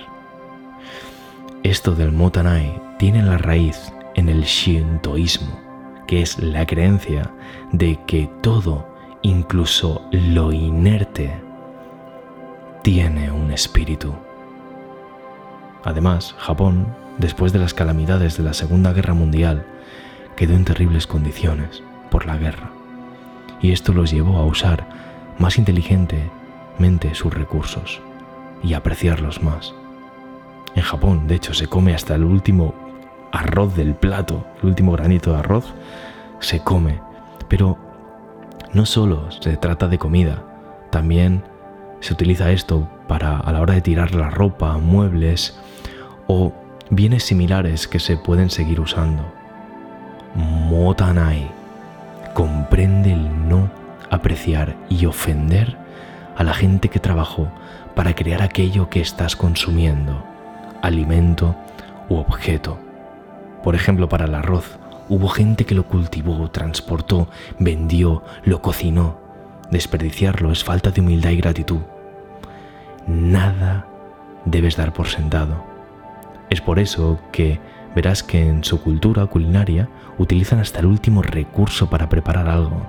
Esto 1.63 1.95
del 1.95 2.11
Motanai 2.11 2.81
tiene 2.97 3.23
la 3.23 3.37
raíz 3.37 3.93
en 4.15 4.29
el 4.29 4.43
Shintoísmo, 4.43 5.59
que 6.07 6.21
es 6.21 6.39
la 6.39 6.65
creencia 6.65 7.31
de 7.71 7.99
que 8.05 8.29
todo, 8.41 8.87
incluso 9.21 10.07
lo 10.11 10.51
inerte, 10.51 11.33
tiene 12.81 13.31
un 13.31 13.51
espíritu. 13.51 14.13
Además, 15.83 16.35
Japón, 16.37 16.87
después 17.17 17.53
de 17.53 17.59
las 17.59 17.73
calamidades 17.73 18.37
de 18.37 18.43
la 18.43 18.53
Segunda 18.53 18.93
Guerra 18.93 19.13
Mundial, 19.13 19.65
quedó 20.35 20.53
en 20.55 20.65
terribles 20.65 21.07
condiciones 21.07 21.83
por 22.09 22.25
la 22.25 22.37
guerra, 22.37 22.71
y 23.61 23.71
esto 23.71 23.93
los 23.93 24.11
llevó 24.11 24.37
a 24.37 24.45
usar 24.45 24.87
más 25.39 25.57
inteligentemente 25.57 27.13
sus 27.15 27.33
recursos 27.33 28.01
y 28.63 28.73
apreciarlos 28.73 29.41
más. 29.41 29.73
En 30.75 30.83
Japón, 30.83 31.27
de 31.27 31.35
hecho, 31.35 31.53
se 31.53 31.67
come 31.67 31.93
hasta 31.93 32.15
el 32.15 32.23
último 32.23 32.73
arroz 33.31 33.75
del 33.75 33.95
plato, 33.95 34.45
el 34.61 34.69
último 34.69 34.93
granito 34.93 35.31
de 35.31 35.39
arroz, 35.39 35.73
se 36.39 36.59
come. 36.59 36.99
Pero 37.47 37.77
no 38.73 38.85
solo 38.85 39.29
se 39.31 39.57
trata 39.57 39.87
de 39.87 39.97
comida, 39.97 40.43
también 40.89 41.43
se 41.99 42.13
utiliza 42.13 42.51
esto 42.51 42.89
para 43.07 43.37
a 43.37 43.51
la 43.51 43.61
hora 43.61 43.73
de 43.73 43.81
tirar 43.81 44.13
la 44.15 44.29
ropa, 44.29 44.77
muebles 44.77 45.57
o 46.27 46.53
bienes 46.89 47.23
similares 47.23 47.87
que 47.87 47.99
se 47.99 48.17
pueden 48.17 48.49
seguir 48.49 48.79
usando. 48.79 49.23
Motanai 50.35 51.49
comprende 52.33 53.13
el 53.13 53.47
no 53.47 53.69
apreciar 54.09 54.75
y 54.89 55.05
ofender 55.05 55.77
a 56.35 56.43
la 56.43 56.53
gente 56.53 56.89
que 56.89 56.99
trabajó 56.99 57.51
para 57.95 58.15
crear 58.15 58.41
aquello 58.41 58.89
que 58.89 59.01
estás 59.01 59.35
consumiendo, 59.35 60.23
alimento 60.81 61.55
u 62.09 62.15
objeto. 62.15 62.79
Por 63.63 63.75
ejemplo, 63.75 64.09
para 64.09 64.25
el 64.25 64.35
arroz, 64.35 64.77
hubo 65.09 65.27
gente 65.27 65.65
que 65.65 65.75
lo 65.75 65.85
cultivó, 65.85 66.49
transportó, 66.49 67.27
vendió, 67.59 68.23
lo 68.43 68.61
cocinó. 68.61 69.19
Desperdiciarlo 69.69 70.51
es 70.51 70.63
falta 70.63 70.91
de 70.91 71.01
humildad 71.01 71.31
y 71.31 71.37
gratitud. 71.37 71.81
Nada 73.07 73.87
debes 74.45 74.75
dar 74.75 74.93
por 74.93 75.07
sentado. 75.07 75.63
Es 76.49 76.61
por 76.61 76.79
eso 76.79 77.19
que 77.31 77.59
verás 77.95 78.23
que 78.23 78.47
en 78.47 78.63
su 78.63 78.81
cultura 78.81 79.25
culinaria 79.27 79.89
utilizan 80.17 80.59
hasta 80.59 80.79
el 80.79 80.85
último 80.85 81.21
recurso 81.21 81.89
para 81.89 82.09
preparar 82.09 82.47
algo. 82.47 82.81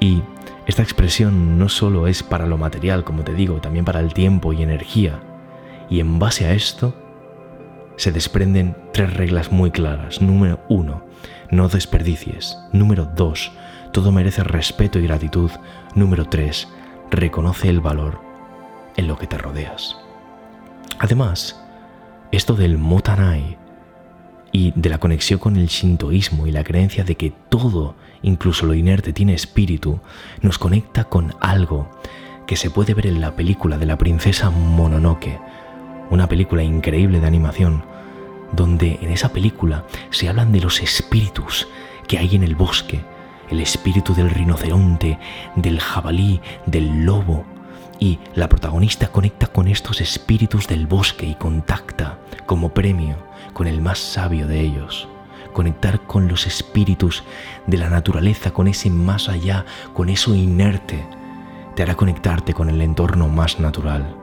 Y 0.00 0.22
esta 0.66 0.82
expresión 0.82 1.58
no 1.58 1.68
solo 1.68 2.06
es 2.06 2.22
para 2.22 2.46
lo 2.46 2.58
material, 2.58 3.04
como 3.04 3.22
te 3.22 3.34
digo, 3.34 3.60
también 3.60 3.84
para 3.84 4.00
el 4.00 4.12
tiempo 4.14 4.52
y 4.52 4.62
energía. 4.62 5.20
Y 5.88 6.00
en 6.00 6.18
base 6.18 6.46
a 6.46 6.52
esto 6.52 6.94
se 7.96 8.12
desprenden 8.12 8.76
tres 8.92 9.14
reglas 9.14 9.52
muy 9.52 9.70
claras. 9.70 10.20
Número 10.20 10.60
uno, 10.68 11.04
no 11.50 11.68
desperdicies. 11.68 12.58
Número 12.72 13.04
dos, 13.04 13.52
todo 13.92 14.12
merece 14.12 14.42
respeto 14.44 14.98
y 14.98 15.06
gratitud. 15.06 15.50
Número 15.94 16.24
tres, 16.26 16.68
reconoce 17.10 17.68
el 17.68 17.80
valor 17.80 18.20
en 18.96 19.06
lo 19.06 19.16
que 19.16 19.26
te 19.26 19.38
rodeas. 19.38 19.96
Además, 20.98 21.62
esto 22.32 22.54
del 22.54 22.76
motanai 22.76 23.56
y 24.56 24.72
de 24.74 24.88
la 24.88 24.96
conexión 24.96 25.38
con 25.38 25.56
el 25.56 25.66
shintoísmo 25.66 26.46
y 26.46 26.50
la 26.50 26.64
creencia 26.64 27.04
de 27.04 27.14
que 27.16 27.30
todo, 27.50 27.94
incluso 28.22 28.64
lo 28.64 28.72
inerte, 28.72 29.12
tiene 29.12 29.34
espíritu, 29.34 30.00
nos 30.40 30.56
conecta 30.56 31.04
con 31.04 31.34
algo 31.40 31.90
que 32.46 32.56
se 32.56 32.70
puede 32.70 32.94
ver 32.94 33.06
en 33.06 33.20
la 33.20 33.36
película 33.36 33.76
de 33.76 33.84
la 33.84 33.98
princesa 33.98 34.48
Mononoke, 34.48 35.38
una 36.08 36.26
película 36.26 36.62
increíble 36.62 37.20
de 37.20 37.26
animación, 37.26 37.84
donde 38.52 38.98
en 39.02 39.10
esa 39.10 39.30
película 39.30 39.84
se 40.08 40.26
hablan 40.26 40.52
de 40.52 40.62
los 40.62 40.80
espíritus 40.80 41.68
que 42.08 42.16
hay 42.16 42.34
en 42.34 42.42
el 42.42 42.54
bosque, 42.54 43.04
el 43.50 43.60
espíritu 43.60 44.14
del 44.14 44.30
rinoceronte, 44.30 45.18
del 45.54 45.80
jabalí, 45.80 46.40
del 46.64 47.04
lobo, 47.04 47.44
y 47.98 48.18
la 48.34 48.48
protagonista 48.48 49.08
conecta 49.08 49.48
con 49.48 49.68
estos 49.68 50.00
espíritus 50.00 50.66
del 50.66 50.86
bosque 50.86 51.26
y 51.26 51.34
contacta 51.34 52.20
como 52.46 52.70
premio 52.70 53.35
con 53.56 53.66
el 53.66 53.80
más 53.80 53.98
sabio 53.98 54.46
de 54.46 54.60
ellos. 54.60 55.08
Conectar 55.54 56.02
con 56.02 56.28
los 56.28 56.46
espíritus 56.46 57.24
de 57.66 57.78
la 57.78 57.88
naturaleza, 57.88 58.50
con 58.50 58.68
ese 58.68 58.90
más 58.90 59.30
allá, 59.30 59.64
con 59.94 60.10
eso 60.10 60.34
inerte, 60.34 61.06
te 61.74 61.82
hará 61.82 61.94
conectarte 61.94 62.52
con 62.52 62.68
el 62.68 62.82
entorno 62.82 63.28
más 63.28 63.58
natural. 63.58 64.14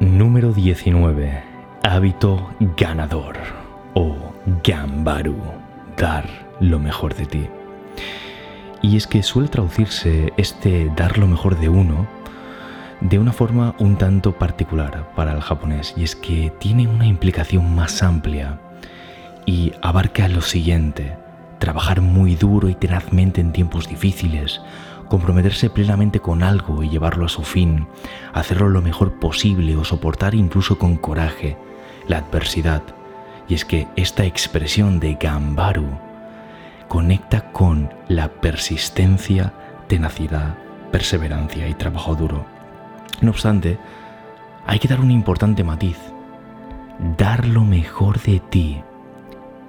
Número 0.00 0.54
19. 0.54 1.42
Hábito 1.82 2.48
ganador 2.74 3.36
o 3.92 4.16
Gambaru. 4.64 5.36
Dar 5.98 6.26
lo 6.60 6.78
mejor 6.78 7.14
de 7.14 7.26
ti. 7.26 7.46
Y 8.80 8.96
es 8.96 9.06
que 9.06 9.22
suele 9.22 9.50
traducirse 9.50 10.32
este 10.38 10.90
dar 10.96 11.18
lo 11.18 11.26
mejor 11.26 11.60
de 11.60 11.68
uno 11.68 12.06
de 13.04 13.18
una 13.18 13.32
forma 13.32 13.74
un 13.78 13.96
tanto 13.96 14.32
particular 14.32 15.12
para 15.14 15.34
el 15.34 15.42
japonés 15.42 15.92
y 15.94 16.04
es 16.04 16.16
que 16.16 16.50
tiene 16.58 16.88
una 16.88 17.06
implicación 17.06 17.74
más 17.74 18.02
amplia 18.02 18.58
y 19.44 19.72
abarca 19.82 20.26
lo 20.26 20.40
siguiente, 20.40 21.14
trabajar 21.58 22.00
muy 22.00 22.34
duro 22.34 22.70
y 22.70 22.74
tenazmente 22.74 23.42
en 23.42 23.52
tiempos 23.52 23.90
difíciles, 23.90 24.62
comprometerse 25.10 25.68
plenamente 25.68 26.18
con 26.20 26.42
algo 26.42 26.82
y 26.82 26.88
llevarlo 26.88 27.26
a 27.26 27.28
su 27.28 27.42
fin, 27.42 27.86
hacerlo 28.32 28.70
lo 28.70 28.80
mejor 28.80 29.20
posible 29.20 29.76
o 29.76 29.84
soportar 29.84 30.34
incluso 30.34 30.78
con 30.78 30.96
coraje 30.96 31.58
la 32.08 32.18
adversidad. 32.18 32.82
Y 33.48 33.52
es 33.52 33.66
que 33.66 33.86
esta 33.96 34.24
expresión 34.24 34.98
de 34.98 35.18
Gambaru 35.20 35.90
conecta 36.88 37.52
con 37.52 37.92
la 38.08 38.28
persistencia, 38.28 39.52
tenacidad, 39.88 40.54
perseverancia 40.90 41.68
y 41.68 41.74
trabajo 41.74 42.14
duro. 42.14 42.53
No 43.20 43.30
obstante, 43.30 43.78
hay 44.66 44.78
que 44.78 44.88
dar 44.88 45.00
un 45.00 45.10
importante 45.10 45.64
matiz. 45.64 45.98
Dar 47.16 47.46
lo 47.46 47.64
mejor 47.64 48.20
de 48.20 48.40
ti 48.40 48.82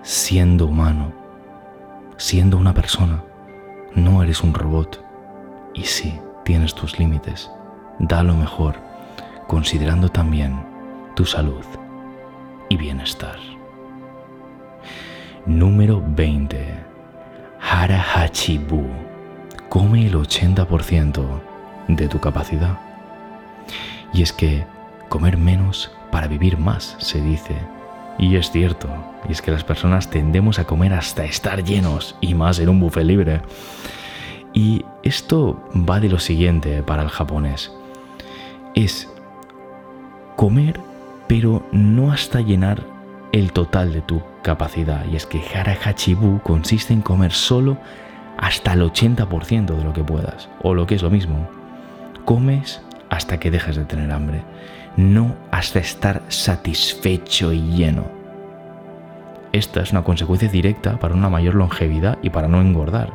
siendo 0.01 0.67
humano, 0.67 1.11
siendo 2.17 2.57
una 2.57 2.73
persona. 2.73 3.23
No 3.93 4.21
eres 4.21 4.41
un 4.41 4.53
robot. 4.53 5.03
Y 5.73 5.83
sí, 5.83 6.19
tienes 6.43 6.75
tus 6.75 6.99
límites. 6.99 7.49
Da 7.99 8.23
lo 8.23 8.35
mejor, 8.35 8.75
considerando 9.47 10.09
también 10.09 10.63
tu 11.15 11.25
salud 11.25 11.63
y 12.69 12.77
bienestar. 12.77 13.37
Número 15.45 16.03
20. 16.05 16.83
Hara 17.59 18.03
Hachibu. 18.15 18.85
Come 19.69 20.07
el 20.07 20.15
80% 20.15 21.41
de 21.87 22.07
tu 22.07 22.19
capacidad. 22.19 22.84
Y 24.15 24.21
es 24.21 24.31
que 24.31 24.65
comer 25.09 25.35
menos 25.35 25.91
para 26.09 26.27
vivir 26.27 26.57
más, 26.57 26.95
se 26.99 27.19
dice. 27.19 27.53
Y 28.17 28.37
es 28.37 28.49
cierto, 28.49 28.87
y 29.27 29.33
es 29.33 29.41
que 29.41 29.51
las 29.51 29.65
personas 29.65 30.09
tendemos 30.09 30.57
a 30.57 30.63
comer 30.63 30.93
hasta 30.93 31.25
estar 31.25 31.61
llenos, 31.65 32.15
y 32.21 32.33
más 32.33 32.59
en 32.59 32.69
un 32.69 32.79
buffet 32.79 33.03
libre. 33.03 33.41
Y 34.53 34.85
esto 35.03 35.61
va 35.73 35.99
de 35.99 36.07
lo 36.07 36.19
siguiente 36.19 36.81
para 36.81 37.03
el 37.03 37.09
japonés. 37.09 37.73
Es 38.73 39.09
comer, 40.37 40.79
pero 41.27 41.67
no 41.73 42.13
hasta 42.13 42.39
llenar 42.39 42.85
el 43.33 43.51
total 43.51 43.91
de 43.91 43.99
tu 43.99 44.21
capacidad. 44.43 45.05
Y 45.11 45.17
es 45.17 45.25
que 45.25 45.43
Hara 45.53 45.77
Hachibu 45.83 46.39
consiste 46.39 46.93
en 46.93 47.01
comer 47.01 47.33
solo 47.33 47.77
hasta 48.37 48.71
el 48.73 48.81
80% 48.81 49.75
de 49.75 49.83
lo 49.83 49.91
que 49.91 50.05
puedas. 50.05 50.47
O 50.61 50.73
lo 50.73 50.87
que 50.87 50.95
es 50.95 51.03
lo 51.03 51.09
mismo, 51.09 51.49
comes 52.23 52.81
hasta 53.15 53.39
que 53.39 53.49
dejes 53.49 53.77
de 53.77 53.85
tener 53.85 54.11
hambre, 54.11 54.43
no 54.97 55.35
hasta 55.51 55.79
estar 55.79 56.21
satisfecho 56.27 57.53
y 57.53 57.61
lleno. 57.61 58.05
Esta 59.53 59.81
es 59.81 59.91
una 59.91 60.03
consecuencia 60.03 60.49
directa 60.49 60.99
para 60.99 61.15
una 61.15 61.29
mayor 61.29 61.55
longevidad 61.55 62.17
y 62.21 62.29
para 62.29 62.49
no 62.49 62.59
engordar. 62.59 63.13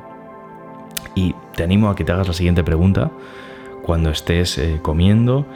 Y 1.14 1.34
te 1.54 1.64
animo 1.64 1.90
a 1.90 1.96
que 1.96 2.04
te 2.04 2.12
hagas 2.12 2.28
la 2.28 2.32
siguiente 2.32 2.64
pregunta 2.64 3.10
cuando 3.82 4.10
estés 4.10 4.56
eh, 4.56 4.78
comiendo 4.80 5.46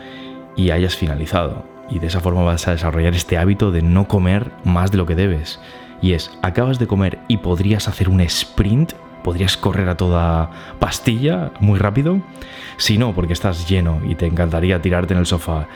y 0.57 0.71
hayas 0.71 0.95
finalizado. 0.95 1.65
Y 1.89 1.99
de 1.99 2.09
esa 2.09 2.21
forma 2.21 2.43
vas 2.43 2.69
a 2.69 2.73
desarrollar 2.73 3.15
este 3.15 3.39
hábito 3.39 3.71
de 3.71 3.81
no 3.81 4.09
comer 4.09 4.51
más 4.65 4.91
de 4.91 4.99
lo 4.99 5.07
que 5.07 5.15
debes. 5.15 5.59
Y 6.03 6.13
es, 6.13 6.31
acabas 6.43 6.79
de 6.79 6.87
comer 6.87 7.19
y 7.29 7.39
podrías 7.39 7.89
hacer 7.89 8.11
un 8.11 8.21
sprint 8.21 8.93
podrías 9.25 9.57
correr 9.57 9.89
a 9.89 9.97
toda 9.97 10.51
pastilla 10.79 11.51
muy 11.59 11.81
rápido. 11.81 12.21
Si 12.77 12.99
no, 12.99 13.13
porque 13.13 13.33
estás 13.33 13.69
lleno 13.69 14.01
y 14.07 14.15
te 14.15 14.27
encantaría 14.27 14.81
tirarte 14.81 15.15
en 15.15 15.21
el 15.21 15.27
sofá 15.27 15.67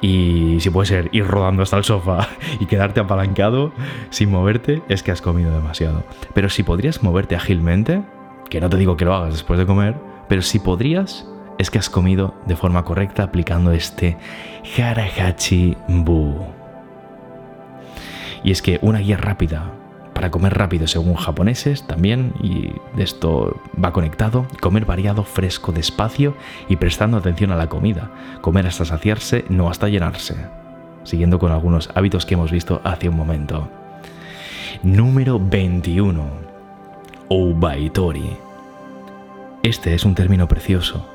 y 0.00 0.58
si 0.60 0.70
puede 0.70 0.86
ser 0.86 1.08
ir 1.12 1.26
rodando 1.26 1.62
hasta 1.62 1.76
el 1.76 1.84
sofá 1.84 2.28
y 2.60 2.66
quedarte 2.66 3.00
apalancado 3.00 3.72
sin 4.10 4.30
moverte, 4.30 4.82
es 4.88 5.02
que 5.02 5.10
has 5.10 5.22
comido 5.22 5.52
demasiado. 5.52 6.04
Pero 6.34 6.48
si 6.48 6.62
podrías 6.62 7.02
moverte 7.02 7.36
ágilmente, 7.36 8.02
que 8.50 8.60
no 8.60 8.68
te 8.68 8.76
digo 8.76 8.96
que 8.96 9.04
lo 9.04 9.14
hagas 9.14 9.34
después 9.34 9.58
de 9.58 9.66
comer, 9.66 9.96
pero 10.28 10.42
si 10.42 10.58
podrías, 10.58 11.26
es 11.58 11.70
que 11.70 11.78
has 11.78 11.90
comido 11.90 12.34
de 12.46 12.56
forma 12.56 12.84
correcta 12.84 13.24
aplicando 13.24 13.72
este 13.72 14.16
Harahachi 14.76 15.76
Bu. 15.88 16.46
Y 18.44 18.52
es 18.52 18.62
que 18.62 18.78
una 18.82 19.00
guía 19.00 19.16
rápida 19.16 19.72
para 20.18 20.32
comer 20.32 20.58
rápido 20.58 20.88
según 20.88 21.14
japoneses 21.14 21.86
también, 21.86 22.32
y 22.42 22.72
esto 23.00 23.62
va 23.80 23.92
conectado, 23.92 24.48
comer 24.60 24.84
variado, 24.84 25.22
fresco, 25.22 25.70
despacio 25.70 26.34
y 26.68 26.74
prestando 26.74 27.18
atención 27.18 27.52
a 27.52 27.56
la 27.56 27.68
comida, 27.68 28.10
comer 28.40 28.66
hasta 28.66 28.84
saciarse, 28.84 29.44
no 29.48 29.70
hasta 29.70 29.88
llenarse, 29.88 30.34
siguiendo 31.04 31.38
con 31.38 31.52
algunos 31.52 31.90
hábitos 31.94 32.26
que 32.26 32.34
hemos 32.34 32.50
visto 32.50 32.80
hace 32.82 33.08
un 33.08 33.16
momento. 33.16 33.68
Número 34.82 35.38
21. 35.38 36.24
Obaitori. 37.28 38.36
Este 39.62 39.94
es 39.94 40.04
un 40.04 40.16
término 40.16 40.48
precioso, 40.48 41.06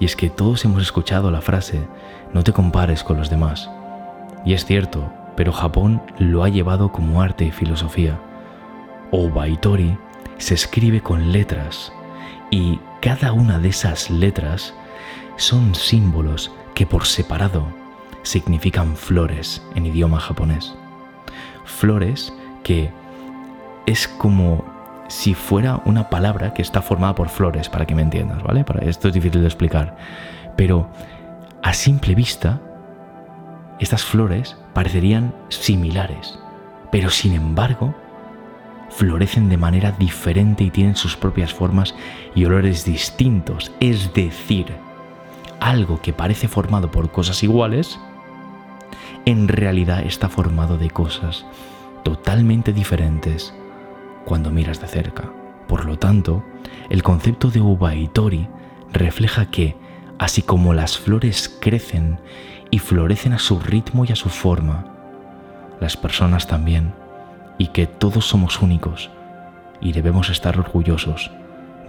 y 0.00 0.04
es 0.04 0.16
que 0.16 0.30
todos 0.30 0.64
hemos 0.64 0.82
escuchado 0.82 1.30
la 1.30 1.42
frase, 1.42 1.86
no 2.34 2.42
te 2.42 2.52
compares 2.52 3.04
con 3.04 3.18
los 3.18 3.30
demás. 3.30 3.70
Y 4.44 4.54
es 4.54 4.64
cierto, 4.64 5.12
pero 5.36 5.52
Japón 5.52 6.02
lo 6.18 6.42
ha 6.42 6.48
llevado 6.48 6.90
como 6.90 7.22
arte 7.22 7.44
y 7.44 7.52
filosofía. 7.52 8.18
Obaitori 9.10 9.96
se 10.38 10.54
escribe 10.54 11.00
con 11.00 11.32
letras 11.32 11.92
y 12.50 12.78
cada 13.00 13.32
una 13.32 13.58
de 13.58 13.68
esas 13.68 14.10
letras 14.10 14.74
son 15.36 15.74
símbolos 15.74 16.52
que 16.74 16.86
por 16.86 17.06
separado 17.06 17.66
significan 18.22 18.96
flores 18.96 19.62
en 19.74 19.86
idioma 19.86 20.20
japonés. 20.20 20.74
Flores 21.64 22.32
que 22.62 22.90
es 23.86 24.06
como 24.06 24.64
si 25.08 25.34
fuera 25.34 25.80
una 25.86 26.10
palabra 26.10 26.52
que 26.52 26.62
está 26.62 26.82
formada 26.82 27.14
por 27.14 27.30
flores, 27.30 27.68
para 27.68 27.86
que 27.86 27.94
me 27.94 28.02
entiendas, 28.02 28.42
¿vale? 28.42 28.64
Esto 28.82 29.08
es 29.08 29.14
difícil 29.14 29.40
de 29.40 29.46
explicar. 29.46 29.96
Pero 30.56 30.90
a 31.62 31.72
simple 31.72 32.14
vista, 32.14 32.60
estas 33.78 34.04
flores 34.04 34.56
parecerían 34.74 35.34
similares, 35.48 36.38
pero 36.92 37.08
sin 37.08 37.32
embargo, 37.32 37.94
florecen 38.90 39.48
de 39.48 39.56
manera 39.56 39.92
diferente 39.92 40.64
y 40.64 40.70
tienen 40.70 40.96
sus 40.96 41.16
propias 41.16 41.52
formas 41.52 41.94
y 42.34 42.44
olores 42.44 42.84
distintos. 42.84 43.72
Es 43.80 44.12
decir, 44.14 44.66
algo 45.60 46.00
que 46.00 46.12
parece 46.12 46.48
formado 46.48 46.90
por 46.90 47.10
cosas 47.10 47.42
iguales, 47.42 47.98
en 49.24 49.48
realidad 49.48 50.04
está 50.04 50.28
formado 50.28 50.78
de 50.78 50.90
cosas 50.90 51.44
totalmente 52.02 52.72
diferentes 52.72 53.52
cuando 54.24 54.50
miras 54.50 54.80
de 54.80 54.86
cerca. 54.86 55.30
Por 55.66 55.84
lo 55.84 55.98
tanto, 55.98 56.42
el 56.88 57.02
concepto 57.02 57.50
de 57.50 57.60
Ubaitori 57.60 58.48
refleja 58.92 59.50
que, 59.50 59.76
así 60.18 60.42
como 60.42 60.72
las 60.72 60.96
flores 60.96 61.48
crecen 61.60 62.18
y 62.70 62.78
florecen 62.78 63.34
a 63.34 63.38
su 63.38 63.60
ritmo 63.60 64.04
y 64.04 64.12
a 64.12 64.16
su 64.16 64.30
forma, 64.30 64.86
las 65.80 65.96
personas 65.96 66.46
también, 66.46 66.94
y 67.58 67.68
que 67.68 67.86
todos 67.86 68.26
somos 68.26 68.62
únicos 68.62 69.10
y 69.80 69.92
debemos 69.92 70.30
estar 70.30 70.58
orgullosos 70.58 71.30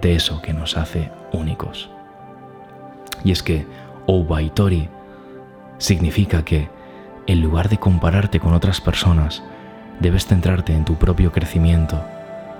de 0.01 0.15
eso 0.15 0.41
que 0.41 0.53
nos 0.53 0.75
hace 0.77 1.11
únicos. 1.31 1.89
Y 3.23 3.31
es 3.31 3.43
que 3.43 3.65
Obaitori 4.05 4.89
significa 5.77 6.43
que, 6.43 6.69
en 7.27 7.41
lugar 7.41 7.69
de 7.69 7.77
compararte 7.77 8.39
con 8.39 8.53
otras 8.53 8.81
personas, 8.81 9.43
debes 9.99 10.25
centrarte 10.25 10.73
en 10.73 10.85
tu 10.85 10.95
propio 10.95 11.31
crecimiento 11.31 12.01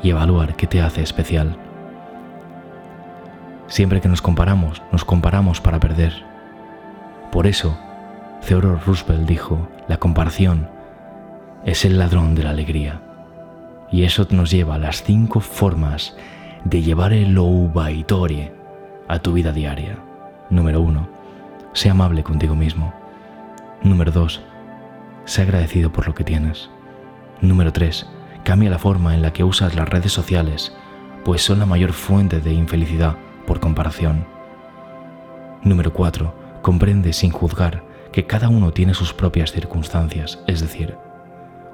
y 0.03 0.09
evaluar 0.11 0.55
qué 0.55 0.67
te 0.67 0.81
hace 0.81 1.01
especial. 1.01 1.57
Siempre 3.67 4.01
que 4.01 4.09
nos 4.09 4.21
comparamos, 4.21 4.81
nos 4.91 5.05
comparamos 5.05 5.61
para 5.61 5.79
perder. 5.79 6.13
Por 7.31 7.47
eso, 7.47 7.77
Theodore 8.45 8.79
Roosevelt 8.85 9.27
dijo, 9.27 9.67
la 9.87 9.97
comparación 9.97 10.69
es 11.65 11.85
el 11.85 11.97
ladrón 11.97 12.35
de 12.35 12.43
la 12.43 12.51
alegría. 12.51 13.01
Y 13.91 14.03
eso 14.03 14.27
nos 14.31 14.51
lleva 14.51 14.75
a 14.75 14.79
las 14.79 15.03
cinco 15.03 15.39
formas 15.39 16.15
de 16.63 16.81
llevar 16.81 17.13
el 17.13 17.37
Obaitori 17.37 18.51
a 19.07 19.19
tu 19.19 19.33
vida 19.33 19.51
diaria. 19.51 19.97
Número 20.49 20.81
uno, 20.81 21.09
sé 21.73 21.89
amable 21.89 22.23
contigo 22.23 22.55
mismo. 22.55 22.93
Número 23.81 24.11
dos, 24.11 24.41
sé 25.25 25.41
agradecido 25.41 25.91
por 25.91 26.07
lo 26.07 26.13
que 26.13 26.23
tienes. 26.23 26.69
Número 27.41 27.71
tres, 27.71 28.07
cambia 28.43 28.69
la 28.69 28.79
forma 28.79 29.15
en 29.15 29.21
la 29.21 29.33
que 29.33 29.43
usas 29.43 29.75
las 29.75 29.89
redes 29.89 30.11
sociales, 30.11 30.75
pues 31.23 31.41
son 31.41 31.59
la 31.59 31.65
mayor 31.65 31.93
fuente 31.93 32.39
de 32.41 32.53
infelicidad 32.53 33.15
por 33.45 33.59
comparación. 33.59 34.25
Número 35.63 35.91
4. 35.91 36.61
Comprende 36.61 37.13
sin 37.13 37.31
juzgar 37.31 37.83
que 38.11 38.25
cada 38.25 38.49
uno 38.49 38.71
tiene 38.71 38.93
sus 38.93 39.13
propias 39.13 39.51
circunstancias, 39.51 40.39
es 40.47 40.61
decir, 40.61 40.97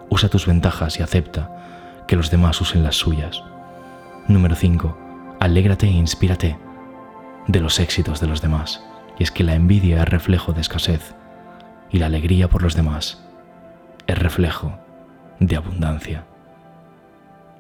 usa 0.10 0.30
tus 0.30 0.46
ventajas 0.46 1.00
y 1.00 1.04
acepta 1.04 2.04
que 2.08 2.16
los 2.16 2.32
demás 2.32 2.60
usen 2.62 2.84
las 2.84 2.96
suyas. 2.96 3.44
Número 4.28 4.56
5. 4.56 4.98
Alégrate 5.40 5.88
e 5.88 5.92
inspírate 5.92 6.58
de 7.48 7.60
los 7.60 7.80
éxitos 7.80 8.20
de 8.20 8.28
los 8.28 8.42
demás. 8.42 8.84
Y 9.18 9.24
es 9.24 9.32
que 9.32 9.44
la 9.44 9.56
envidia 9.56 10.02
es 10.02 10.10
reflejo 10.10 10.54
de 10.54 10.62
escasez 10.62 11.16
y 11.92 12.00
la 12.00 12.08
alegría 12.08 12.50
por 12.50 12.64
los 12.64 12.76
demás 12.76 13.24
es 14.08 14.20
reflejo 14.20 14.78
de 15.40 15.56
abundancia. 15.56 16.26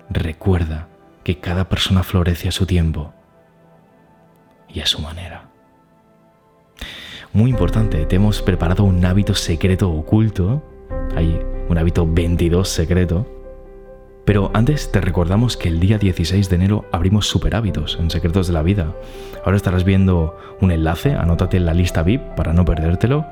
Recuerda 0.09 0.87
que 1.23 1.39
cada 1.39 1.69
persona 1.69 2.03
florece 2.03 2.47
a 2.47 2.51
su 2.51 2.65
tiempo 2.65 3.13
y 4.69 4.81
a 4.81 4.85
su 4.85 5.01
manera. 5.01 5.49
Muy 7.33 7.49
importante, 7.49 8.05
te 8.05 8.15
hemos 8.15 8.41
preparado 8.41 8.83
un 8.83 9.03
hábito 9.03 9.33
secreto 9.33 9.91
oculto. 9.91 10.63
Hay 11.15 11.39
un 11.69 11.77
hábito 11.77 12.07
22 12.07 12.67
secreto 12.67 13.25
pero 14.25 14.49
antes 14.55 14.91
te 14.91 15.01
recordamos 15.01 15.55
que 15.55 15.69
el 15.69 15.79
día 15.79 15.99
16 15.99 16.49
de 16.49 16.55
enero 16.55 16.85
abrimos 16.91 17.27
Super 17.27 17.55
Hábitos 17.55 17.97
en 17.99 18.09
Secretos 18.09 18.47
de 18.47 18.53
la 18.53 18.63
Vida. 18.63 18.95
Ahora 19.43 19.55
estarás 19.55 19.83
viendo 19.83 20.35
un 20.61 20.71
enlace, 20.71 21.13
anótate 21.13 21.57
en 21.57 21.67
la 21.67 21.75
lista 21.75 22.01
VIP 22.01 22.21
para 22.35 22.51
no 22.51 22.65
perdértelo. 22.65 23.23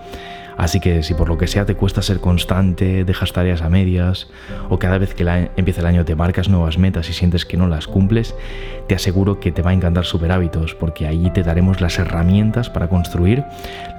Así 0.58 0.80
que 0.80 1.04
si 1.04 1.14
por 1.14 1.30
lo 1.30 1.38
que 1.38 1.47
sea 1.47 1.66
te 1.66 1.76
cuesta 1.76 2.01
ser 2.01 2.20
constante, 2.20 3.04
dejas 3.04 3.34
tareas 3.34 3.62
a 3.62 3.70
medias 3.70 4.28
o 4.70 4.80
cada 4.80 4.97
vez 4.97 5.14
que 5.14 5.49
empieza 5.56 5.82
el 5.82 5.88
año 5.88 6.06
te 6.06 6.16
marcas 6.16 6.49
nuevas 6.49 6.78
metas 6.78 7.10
y 7.10 7.14
sientes 7.14 7.45
que 7.45 7.58
no 7.58 7.68
las 7.68 7.88
cumples, 7.88 8.36
te 8.88 8.95
aseguro 8.95 9.39
que 9.39 9.51
te 9.51 9.62
va 9.62 9.72
a 9.72 9.74
encantar 9.74 10.06
Super 10.06 10.32
Hábitos 10.32 10.76
porque 10.76 11.08
allí 11.08 11.30
te 11.32 11.43
daremos 11.43 11.82
las 11.82 11.97
herramientas 11.99 12.70
para 12.70 12.88
construir 12.88 13.43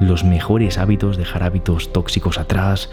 los 0.01 0.25
mejores 0.25 0.79
hábitos, 0.79 1.17
dejar 1.17 1.43
hábitos 1.43 1.93
tóxicos 1.93 2.39
atrás, 2.39 2.91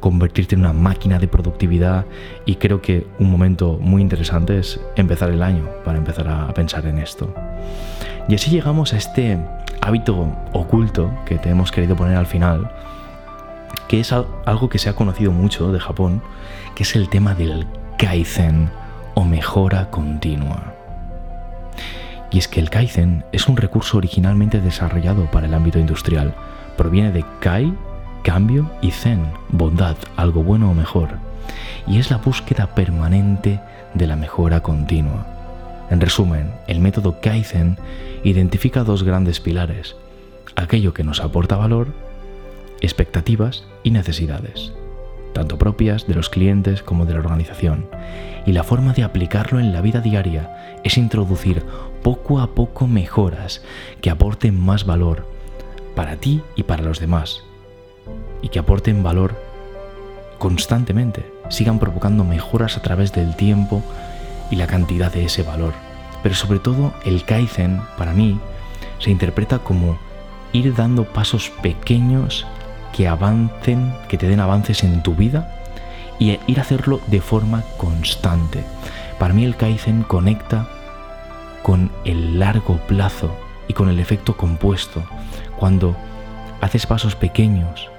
convertirte 0.00 0.54
en 0.54 0.60
una 0.60 0.72
máquina 0.72 1.18
de 1.18 1.28
productividad 1.28 2.06
y 2.46 2.56
creo 2.56 2.80
que 2.80 3.06
un 3.18 3.30
momento 3.30 3.78
muy 3.80 4.02
interesante 4.02 4.58
es 4.58 4.80
empezar 4.96 5.30
el 5.30 5.42
año 5.42 5.68
para 5.84 5.98
empezar 5.98 6.28
a 6.28 6.52
pensar 6.54 6.86
en 6.86 6.98
esto. 6.98 7.32
Y 8.28 8.34
así 8.34 8.50
llegamos 8.50 8.92
a 8.92 8.96
este 8.96 9.38
hábito 9.80 10.28
oculto 10.52 11.10
que 11.26 11.38
te 11.38 11.50
hemos 11.50 11.72
querido 11.72 11.96
poner 11.96 12.16
al 12.16 12.26
final, 12.26 12.70
que 13.88 14.00
es 14.00 14.12
algo 14.12 14.68
que 14.68 14.78
se 14.78 14.88
ha 14.88 14.96
conocido 14.96 15.32
mucho 15.32 15.72
de 15.72 15.80
Japón, 15.80 16.22
que 16.74 16.82
es 16.82 16.96
el 16.96 17.08
tema 17.08 17.34
del 17.34 17.66
kaizen 17.98 18.70
o 19.14 19.24
mejora 19.24 19.90
continua. 19.90 20.74
Y 22.30 22.38
es 22.38 22.48
que 22.48 22.60
el 22.60 22.70
kaizen 22.70 23.24
es 23.32 23.48
un 23.48 23.56
recurso 23.56 23.98
originalmente 23.98 24.60
desarrollado 24.60 25.30
para 25.30 25.46
el 25.46 25.54
ámbito 25.54 25.78
industrial. 25.78 26.34
Proviene 26.76 27.12
de 27.12 27.24
kai 27.40 27.74
cambio 28.22 28.70
y 28.80 28.90
zen, 28.90 29.26
bondad, 29.50 29.96
algo 30.16 30.42
bueno 30.42 30.70
o 30.70 30.74
mejor. 30.74 31.10
Y 31.86 31.98
es 31.98 32.10
la 32.10 32.18
búsqueda 32.18 32.74
permanente 32.74 33.60
de 33.94 34.06
la 34.06 34.16
mejora 34.16 34.60
continua. 34.60 35.26
En 35.90 36.00
resumen, 36.00 36.52
el 36.68 36.80
método 36.80 37.20
Kaizen 37.20 37.76
identifica 38.24 38.84
dos 38.84 39.02
grandes 39.02 39.40
pilares, 39.40 39.96
aquello 40.56 40.94
que 40.94 41.04
nos 41.04 41.20
aporta 41.20 41.56
valor, 41.56 41.88
expectativas 42.82 43.64
y 43.82 43.90
necesidades, 43.90 44.72
tanto 45.32 45.56
propias 45.56 46.06
de 46.06 46.14
los 46.14 46.28
clientes 46.28 46.82
como 46.82 47.06
de 47.06 47.14
la 47.14 47.20
organización. 47.20 47.86
Y 48.44 48.52
la 48.52 48.64
forma 48.64 48.92
de 48.92 49.04
aplicarlo 49.04 49.60
en 49.60 49.72
la 49.72 49.80
vida 49.80 50.00
diaria 50.00 50.78
es 50.84 50.98
introducir 50.98 51.64
poco 52.02 52.40
a 52.40 52.54
poco 52.54 52.86
mejoras 52.86 53.62
que 54.00 54.10
aporten 54.10 54.58
más 54.58 54.84
valor 54.84 55.26
para 55.94 56.16
ti 56.16 56.42
y 56.56 56.64
para 56.64 56.82
los 56.82 56.98
demás, 57.00 57.44
y 58.42 58.48
que 58.48 58.58
aporten 58.58 59.02
valor 59.02 59.34
constantemente, 60.38 61.24
sigan 61.50 61.78
provocando 61.78 62.24
mejoras 62.24 62.76
a 62.76 62.82
través 62.82 63.12
del 63.12 63.36
tiempo 63.36 63.82
y 64.50 64.56
la 64.56 64.66
cantidad 64.66 65.12
de 65.12 65.24
ese 65.24 65.44
valor. 65.44 65.72
Pero 66.22 66.34
sobre 66.34 66.58
todo 66.58 66.92
el 67.04 67.24
Kaizen, 67.24 67.80
para 67.96 68.12
mí, 68.12 68.40
se 68.98 69.10
interpreta 69.10 69.60
como 69.60 69.98
ir 70.52 70.74
dando 70.74 71.04
pasos 71.04 71.50
pequeños 71.62 72.46
que 72.92 73.08
avancen, 73.08 73.92
que 74.08 74.18
te 74.18 74.28
den 74.28 74.40
avances 74.40 74.84
en 74.84 75.02
tu 75.02 75.14
vida 75.14 75.54
y 76.18 76.38
ir 76.46 76.58
a 76.58 76.62
hacerlo 76.62 77.00
de 77.08 77.20
forma 77.20 77.62
constante. 77.76 78.64
Para 79.18 79.34
mí 79.34 79.44
el 79.44 79.56
Kaizen 79.56 80.02
conecta 80.02 80.68
con 81.62 81.90
el 82.04 82.38
largo 82.38 82.76
plazo 82.86 83.34
y 83.68 83.72
con 83.72 83.88
el 83.88 83.98
efecto 84.00 84.36
compuesto. 84.36 85.02
Cuando 85.58 85.96
haces 86.60 86.86
pasos 86.86 87.14
pequeños 87.14 87.92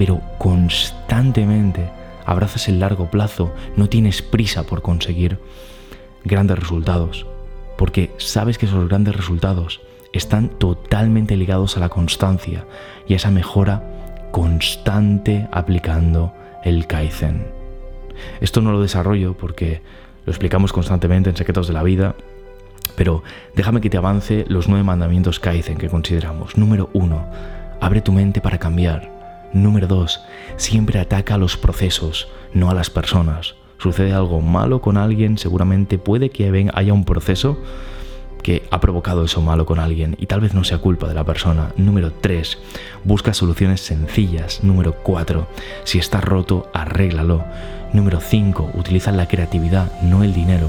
pero 0.00 0.22
constantemente 0.38 1.90
abrazas 2.24 2.68
el 2.68 2.80
largo 2.80 3.10
plazo, 3.10 3.54
no 3.76 3.90
tienes 3.90 4.22
prisa 4.22 4.62
por 4.62 4.80
conseguir 4.80 5.38
grandes 6.24 6.58
resultados, 6.58 7.26
porque 7.76 8.10
sabes 8.16 8.56
que 8.56 8.64
esos 8.64 8.88
grandes 8.88 9.14
resultados 9.14 9.82
están 10.14 10.48
totalmente 10.48 11.36
ligados 11.36 11.76
a 11.76 11.80
la 11.80 11.90
constancia 11.90 12.64
y 13.06 13.12
a 13.12 13.16
esa 13.16 13.30
mejora 13.30 13.84
constante 14.30 15.48
aplicando 15.52 16.32
el 16.64 16.86
Kaizen. 16.86 17.46
Esto 18.40 18.60
no 18.60 18.72
lo 18.72 18.82
desarrollo 18.82 19.36
porque 19.36 19.82
lo 20.26 20.30
explicamos 20.30 20.72
constantemente 20.72 21.30
en 21.30 21.36
Secretos 21.36 21.66
de 21.66 21.74
la 21.74 21.82
Vida, 21.82 22.14
pero 22.96 23.22
déjame 23.54 23.80
que 23.80 23.90
te 23.90 23.96
avance 23.96 24.44
los 24.48 24.68
nueve 24.68 24.84
mandamientos 24.84 25.40
Kaizen 25.40 25.78
que 25.78 25.88
consideramos. 25.88 26.56
Número 26.56 26.90
uno, 26.92 27.26
abre 27.80 28.02
tu 28.02 28.12
mente 28.12 28.40
para 28.40 28.58
cambiar. 28.58 29.20
Número 29.52 29.86
2. 29.88 30.20
Siempre 30.56 31.00
ataca 31.00 31.34
a 31.34 31.38
los 31.38 31.56
procesos, 31.56 32.28
no 32.54 32.70
a 32.70 32.74
las 32.74 32.90
personas. 32.90 33.56
Sucede 33.78 34.12
algo 34.12 34.40
malo 34.40 34.80
con 34.80 34.96
alguien, 34.96 35.38
seguramente 35.38 35.98
puede 35.98 36.30
que 36.30 36.70
haya 36.74 36.92
un 36.92 37.04
proceso 37.04 37.58
que 38.40 38.66
ha 38.70 38.80
provocado 38.80 39.24
eso 39.24 39.40
malo 39.40 39.66
con 39.66 39.78
alguien 39.78 40.16
y 40.18 40.26
tal 40.26 40.40
vez 40.40 40.54
no 40.54 40.64
sea 40.64 40.78
culpa 40.78 41.08
de 41.08 41.14
la 41.14 41.24
persona. 41.24 41.72
Número 41.76 42.12
3. 42.12 42.58
Busca 43.04 43.34
soluciones 43.34 43.80
sencillas. 43.80 44.62
Número 44.62 44.94
4. 45.02 45.46
Si 45.84 45.98
está 45.98 46.20
roto, 46.20 46.70
arréglalo. 46.72 47.44
Número 47.92 48.20
5. 48.20 48.72
Utiliza 48.74 49.12
la 49.12 49.28
creatividad, 49.28 50.00
no 50.02 50.24
el 50.24 50.32
dinero. 50.32 50.68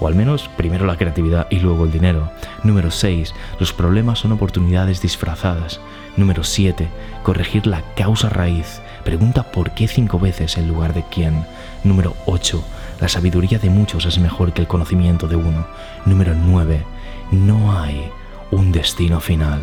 O 0.00 0.08
al 0.08 0.14
menos 0.14 0.50
primero 0.56 0.86
la 0.86 0.96
creatividad 0.96 1.46
y 1.50 1.60
luego 1.60 1.84
el 1.84 1.92
dinero. 1.92 2.30
Número 2.62 2.90
6. 2.90 3.32
Los 3.60 3.72
problemas 3.72 4.18
son 4.18 4.32
oportunidades 4.32 5.00
disfrazadas. 5.00 5.80
Número 6.16 6.44
7. 6.44 6.88
Corregir 7.22 7.66
la 7.66 7.82
causa 7.94 8.28
raíz. 8.28 8.80
Pregunta 9.04 9.50
por 9.52 9.70
qué 9.72 9.86
cinco 9.88 10.18
veces 10.18 10.56
en 10.56 10.68
lugar 10.68 10.94
de 10.94 11.04
quién. 11.10 11.44
Número 11.84 12.14
8. 12.26 12.64
La 13.00 13.08
sabiduría 13.08 13.58
de 13.58 13.70
muchos 13.70 14.06
es 14.06 14.18
mejor 14.18 14.52
que 14.52 14.62
el 14.62 14.68
conocimiento 14.68 15.28
de 15.28 15.36
uno. 15.36 15.66
Número 16.06 16.34
9 16.34 16.93
no 17.30 17.78
hay 17.78 18.10
un 18.50 18.72
destino 18.72 19.20
final 19.20 19.60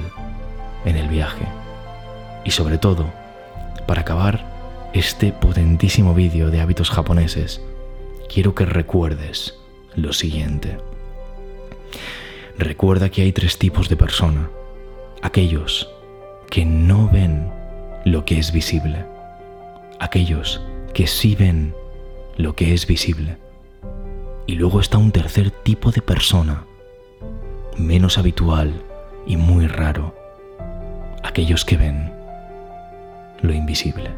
en 0.85 0.97
el 0.97 1.07
viaje. 1.07 1.45
Y 2.43 2.51
sobre 2.51 2.77
todo, 2.77 3.05
para 3.87 4.01
acabar 4.01 4.45
este 4.93 5.31
potentísimo 5.31 6.13
vídeo 6.13 6.51
de 6.51 6.61
hábitos 6.61 6.89
japoneses, 6.89 7.61
quiero 8.31 8.55
que 8.55 8.65
recuerdes 8.65 9.57
lo 9.95 10.13
siguiente. 10.13 10.77
Recuerda 12.57 13.09
que 13.09 13.21
hay 13.21 13.31
tres 13.31 13.57
tipos 13.57 13.89
de 13.89 13.95
persona. 13.95 14.49
Aquellos 15.21 15.89
que 16.49 16.65
no 16.65 17.09
ven 17.09 17.51
lo 18.05 18.25
que 18.25 18.39
es 18.39 18.51
visible. 18.51 19.05
Aquellos 19.99 20.61
que 20.93 21.07
sí 21.07 21.35
ven 21.35 21.73
lo 22.37 22.55
que 22.55 22.73
es 22.73 22.87
visible. 22.87 23.37
Y 24.47 24.55
luego 24.55 24.79
está 24.79 24.97
un 24.97 25.11
tercer 25.11 25.51
tipo 25.51 25.91
de 25.91 26.01
persona 26.01 26.65
menos 27.77 28.17
habitual 28.17 28.83
y 29.25 29.37
muy 29.37 29.67
raro, 29.67 30.15
aquellos 31.23 31.65
que 31.65 31.77
ven 31.77 32.11
lo 33.41 33.53
invisible. 33.53 34.11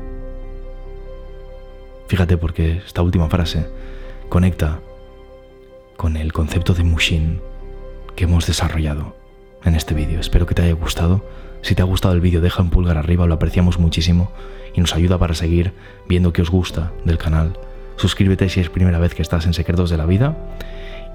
Fíjate 2.07 2.37
porque 2.37 2.81
esta 2.85 3.01
última 3.01 3.29
frase 3.29 3.67
conecta 4.29 4.79
con 5.97 6.17
el 6.17 6.33
concepto 6.33 6.73
de 6.73 6.83
Mushin 6.83 7.41
que 8.15 8.25
hemos 8.25 8.45
desarrollado 8.45 9.15
en 9.63 9.75
este 9.75 9.93
vídeo. 9.93 10.19
Espero 10.19 10.45
que 10.45 10.55
te 10.55 10.63
haya 10.63 10.73
gustado. 10.73 11.23
Si 11.61 11.75
te 11.75 11.81
ha 11.81 11.85
gustado 11.85 12.13
el 12.13 12.21
vídeo, 12.21 12.41
deja 12.41 12.61
un 12.61 12.69
pulgar 12.69 12.97
arriba, 12.97 13.25
lo 13.25 13.35
apreciamos 13.35 13.79
muchísimo 13.79 14.31
y 14.73 14.81
nos 14.81 14.95
ayuda 14.95 15.17
para 15.17 15.33
seguir 15.33 15.73
viendo 16.07 16.33
qué 16.33 16.41
os 16.41 16.49
gusta 16.49 16.91
del 17.05 17.17
canal. 17.17 17.57
Suscríbete 17.95 18.49
si 18.49 18.59
es 18.59 18.69
primera 18.69 18.99
vez 18.99 19.13
que 19.13 19.21
estás 19.21 19.45
en 19.45 19.53
Secretos 19.53 19.89
de 19.89 19.97
la 19.97 20.05
Vida 20.05 20.35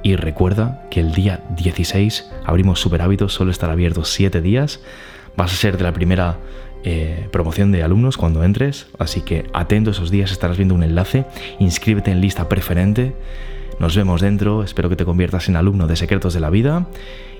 y 0.03 0.17
recuerda 0.17 0.83
que 0.91 1.01
el 1.01 1.13
día 1.13 1.45
16 1.57 2.31
abrimos 2.45 2.81
Super 2.81 3.03
Hábitos, 3.03 3.33
solo 3.33 3.51
estará 3.51 3.73
abierto 3.73 4.05
7 4.05 4.41
días. 4.41 4.81
Vas 5.37 5.53
a 5.53 5.57
ser 5.57 5.77
de 5.77 5.85
la 5.85 5.93
primera 5.93 6.39
eh, 6.85 7.29
promoción 7.33 7.73
de 7.73 7.83
alumnos 7.83 8.17
cuando 8.17 8.45
entres, 8.45 8.87
así 8.99 9.21
que 9.21 9.47
atento 9.53 9.91
esos 9.91 10.11
días, 10.11 10.31
estarás 10.31 10.57
viendo 10.57 10.75
un 10.75 10.83
enlace, 10.83 11.27
inscríbete 11.59 12.11
en 12.11 12.21
lista 12.21 12.49
preferente. 12.49 13.15
Nos 13.81 13.97
vemos 13.97 14.21
dentro, 14.21 14.63
espero 14.63 14.89
que 14.89 14.97
te 14.97 15.05
conviertas 15.05 15.49
en 15.49 15.57
alumno 15.57 15.87
de 15.87 15.97
Secretos 15.97 16.35
de 16.35 16.41
la 16.41 16.51
Vida. 16.51 16.87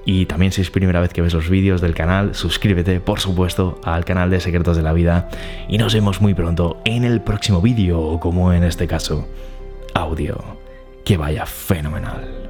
Y 0.05 0.27
también 0.27 0.53
si 0.53 0.61
es 0.61 0.71
primera 0.71 1.01
vez 1.01 1.13
que 1.13 1.21
ves 1.21 1.35
los 1.35 1.51
vídeos 1.51 1.81
del 1.81 1.95
canal, 1.95 2.35
suscríbete 2.35 3.01
por 3.01 3.21
supuesto 3.21 3.81
al 3.85 4.05
canal 4.05 4.31
de 4.31 4.41
Secretos 4.41 4.77
de 4.77 4.83
la 4.83 4.93
Vida. 4.93 5.29
Y 5.69 5.79
nos 5.79 5.95
vemos 5.95 6.21
muy 6.21 6.35
pronto 6.35 6.81
en 6.85 7.05
el 7.05 7.21
próximo 7.21 7.61
vídeo, 7.61 8.19
como 8.21 8.53
en 8.53 8.65
este 8.65 8.87
caso, 8.87 9.29
audio. 9.95 10.39
Que 11.05 11.17
vaya 11.17 11.45
fenomenal. 11.47 12.48